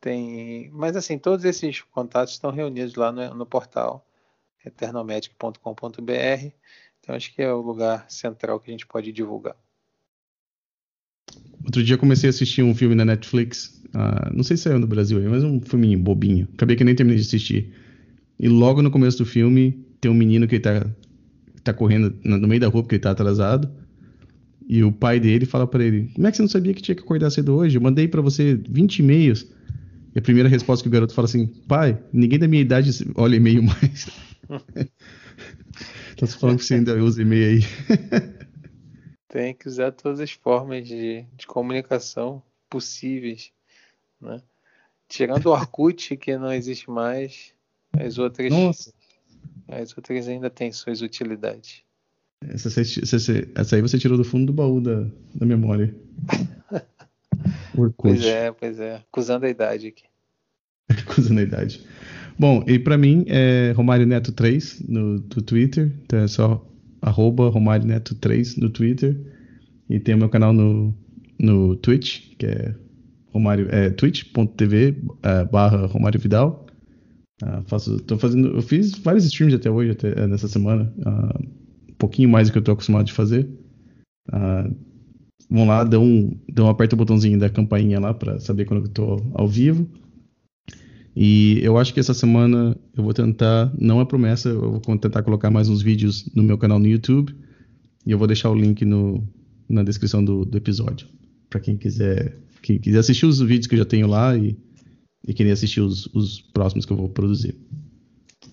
tem, 0.00 0.70
mas 0.70 0.96
assim, 0.96 1.18
todos 1.18 1.44
esses 1.44 1.82
contatos 1.82 2.34
estão 2.34 2.50
reunidos 2.50 2.94
lá 2.94 3.12
no, 3.12 3.34
no 3.34 3.46
portal 3.46 4.06
eternomedic.com.br. 4.64 6.52
Então 7.00 7.14
acho 7.14 7.34
que 7.34 7.42
é 7.42 7.52
o 7.52 7.60
lugar 7.60 8.10
central 8.10 8.58
que 8.60 8.70
a 8.70 8.72
gente 8.72 8.86
pode 8.86 9.12
divulgar. 9.12 9.56
Outro 11.66 11.82
dia 11.82 11.98
comecei 11.98 12.28
a 12.28 12.30
assistir 12.30 12.62
um 12.62 12.72
filme 12.72 12.94
na 12.94 13.04
Netflix. 13.04 13.82
Uh, 13.88 14.36
não 14.36 14.44
sei 14.44 14.56
se 14.56 14.62
saiu 14.62 14.78
no 14.78 14.86
Brasil 14.86 15.18
aí, 15.18 15.26
mas 15.26 15.42
um 15.42 15.60
filminho 15.60 15.98
bobinho. 15.98 16.46
Acabei 16.54 16.76
que 16.76 16.84
nem 16.84 16.94
terminei 16.94 17.20
de 17.20 17.26
assistir. 17.26 17.72
E 18.38 18.48
logo 18.48 18.80
no 18.82 18.90
começo 18.90 19.18
do 19.18 19.26
filme, 19.26 19.84
tem 20.00 20.08
um 20.08 20.14
menino 20.14 20.46
que 20.46 20.60
tá, 20.60 20.86
tá 21.64 21.72
correndo 21.72 22.14
no 22.24 22.46
meio 22.46 22.60
da 22.60 22.68
rua 22.68 22.84
porque 22.84 22.94
ele 22.94 23.02
tá 23.02 23.10
atrasado. 23.10 23.68
E 24.68 24.84
o 24.84 24.92
pai 24.92 25.18
dele 25.18 25.44
fala 25.44 25.66
para 25.66 25.84
ele: 25.84 26.08
Como 26.14 26.24
é 26.28 26.30
que 26.30 26.36
você 26.36 26.42
não 26.44 26.48
sabia 26.48 26.72
que 26.72 26.82
tinha 26.82 26.94
que 26.94 27.02
acordar 27.02 27.30
cedo 27.30 27.56
hoje? 27.56 27.76
Eu 27.76 27.82
mandei 27.82 28.06
para 28.06 28.22
você 28.22 28.54
20 28.68 29.00
e-mails. 29.00 29.46
E 30.14 30.18
a 30.20 30.22
primeira 30.22 30.48
resposta 30.48 30.84
que 30.84 30.88
o 30.88 30.92
garoto 30.92 31.14
fala 31.14 31.26
assim: 31.26 31.46
Pai, 31.66 31.98
ninguém 32.12 32.38
da 32.38 32.46
minha 32.46 32.62
idade 32.62 32.92
olha 33.16 33.34
e-mail 33.34 33.64
mais. 33.64 34.08
tá 36.16 36.26
falando 36.28 36.58
que 36.58 36.64
você 36.64 36.74
ainda 36.74 36.94
usa 37.02 37.22
e-mail 37.22 37.58
aí. 37.58 37.64
tem 39.36 39.52
que 39.52 39.68
usar 39.68 39.92
todas 39.92 40.18
as 40.18 40.32
formas 40.32 40.88
de, 40.88 41.26
de 41.36 41.46
comunicação 41.46 42.42
possíveis, 42.70 43.52
né? 44.18 44.40
Tirando 45.06 45.46
o 45.46 45.50
Orkut, 45.50 46.16
que 46.16 46.38
não 46.38 46.50
existe 46.50 46.90
mais, 46.90 47.52
as 47.98 48.16
outras, 48.16 48.50
Nossa. 48.50 48.94
as 49.68 49.94
outras 49.94 50.26
ainda 50.26 50.48
têm 50.48 50.72
suas 50.72 51.02
utilidades. 51.02 51.82
Essa, 52.48 52.80
essa, 52.80 53.76
aí 53.76 53.82
você 53.82 53.98
tirou 53.98 54.16
do 54.16 54.24
fundo 54.24 54.46
do 54.46 54.52
baú 54.54 54.80
da, 54.80 55.06
da 55.34 55.44
memória. 55.44 55.94
Orkut. 57.76 58.14
Pois 58.14 58.24
é, 58.24 58.52
pois 58.52 58.80
é. 58.80 58.96
Acusando 58.96 59.44
a 59.44 59.50
idade 59.50 59.88
aqui. 59.88 60.04
Acusando 60.88 61.40
a 61.40 61.42
idade. 61.42 61.86
Bom, 62.38 62.64
e 62.66 62.78
para 62.78 62.96
mim 62.96 63.26
é 63.28 63.72
Romário 63.72 64.06
Neto 64.06 64.32
3 64.32 64.80
no, 64.88 65.14
no 65.14 65.42
Twitter, 65.42 65.92
então 66.04 66.20
é 66.20 66.26
só 66.26 66.66
arroba 67.06 67.48
Romário 67.48 67.86
Neto 67.86 68.14
3 68.16 68.56
no 68.56 68.68
Twitter. 68.68 69.16
E 69.88 70.00
tem 70.00 70.14
o 70.14 70.18
meu 70.18 70.28
canal 70.28 70.52
no, 70.52 70.92
no 71.38 71.76
Twitch, 71.76 72.34
que 72.36 72.46
é 72.46 72.74
Romário, 73.32 73.68
é 73.70 73.90
twitch.tv 73.90 74.96
é, 75.22 75.44
barra 75.44 75.86
Romário 75.86 76.20
Vidal. 76.20 76.66
Uh, 77.42 77.62
faço, 77.66 77.98
tô 78.00 78.16
fazendo, 78.18 78.48
eu 78.48 78.62
fiz 78.62 78.98
vários 78.98 79.26
streams 79.26 79.54
até 79.54 79.70
hoje, 79.70 79.90
até, 79.90 80.08
é, 80.08 80.26
nessa 80.26 80.48
semana. 80.48 80.92
Uh, 80.98 81.42
um 81.90 81.94
pouquinho 81.98 82.28
mais 82.28 82.48
do 82.48 82.52
que 82.52 82.58
eu 82.58 82.62
tô 82.62 82.72
acostumado 82.72 83.06
de 83.06 83.12
fazer. 83.12 83.48
Uh, 84.32 84.74
vão 85.48 85.66
lá, 85.66 85.84
dão, 85.84 86.34
dão, 86.52 86.68
aperta 86.68 86.94
o 86.94 86.98
botãozinho 86.98 87.38
da 87.38 87.50
campainha 87.50 88.00
lá 88.00 88.12
para 88.12 88.40
saber 88.40 88.64
quando 88.64 88.86
eu 88.86 88.88
tô 88.88 89.22
ao 89.34 89.46
vivo. 89.46 89.86
E 91.16 91.58
eu 91.62 91.78
acho 91.78 91.94
que 91.94 92.00
essa 92.00 92.12
semana 92.12 92.76
eu 92.94 93.02
vou 93.02 93.14
tentar, 93.14 93.72
não 93.78 94.02
é 94.02 94.04
promessa, 94.04 94.50
eu 94.50 94.78
vou 94.84 94.98
tentar 94.98 95.22
colocar 95.22 95.50
mais 95.50 95.66
uns 95.66 95.80
vídeos 95.80 96.28
no 96.34 96.42
meu 96.42 96.58
canal 96.58 96.78
no 96.78 96.86
YouTube. 96.86 97.34
E 98.04 98.10
eu 98.10 98.18
vou 98.18 98.26
deixar 98.26 98.50
o 98.50 98.54
link 98.54 98.84
no, 98.84 99.26
na 99.66 99.82
descrição 99.82 100.22
do, 100.22 100.44
do 100.44 100.58
episódio. 100.58 101.08
para 101.48 101.58
quem 101.58 101.78
quiser, 101.78 102.36
quem 102.60 102.78
quiser 102.78 102.98
assistir 102.98 103.24
os 103.24 103.40
vídeos 103.40 103.66
que 103.66 103.74
eu 103.74 103.78
já 103.78 103.84
tenho 103.86 104.06
lá 104.06 104.36
e, 104.36 104.58
e 105.26 105.32
querer 105.32 105.52
assistir 105.52 105.80
os, 105.80 106.06
os 106.14 106.42
próximos 106.52 106.84
que 106.84 106.92
eu 106.92 106.96
vou 106.98 107.08
produzir. 107.08 107.56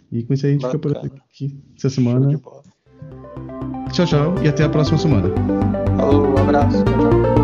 E 0.10 0.24
com 0.24 0.34
isso 0.34 0.46
aí 0.46 0.52
a 0.52 0.54
gente 0.54 0.62
Bacana. 0.62 0.84
fica 0.84 1.10
por 1.10 1.22
aqui 1.22 1.60
essa 1.76 1.90
semana. 1.90 2.40
Tchau, 3.92 4.06
tchau 4.06 4.44
e 4.44 4.48
até 4.48 4.64
a 4.64 4.70
próxima 4.70 4.98
semana. 4.98 5.30
Falou, 5.98 6.30
um 6.30 6.38
abraço. 6.38 6.84
Tchau, 6.86 6.96
tchau. 6.96 7.43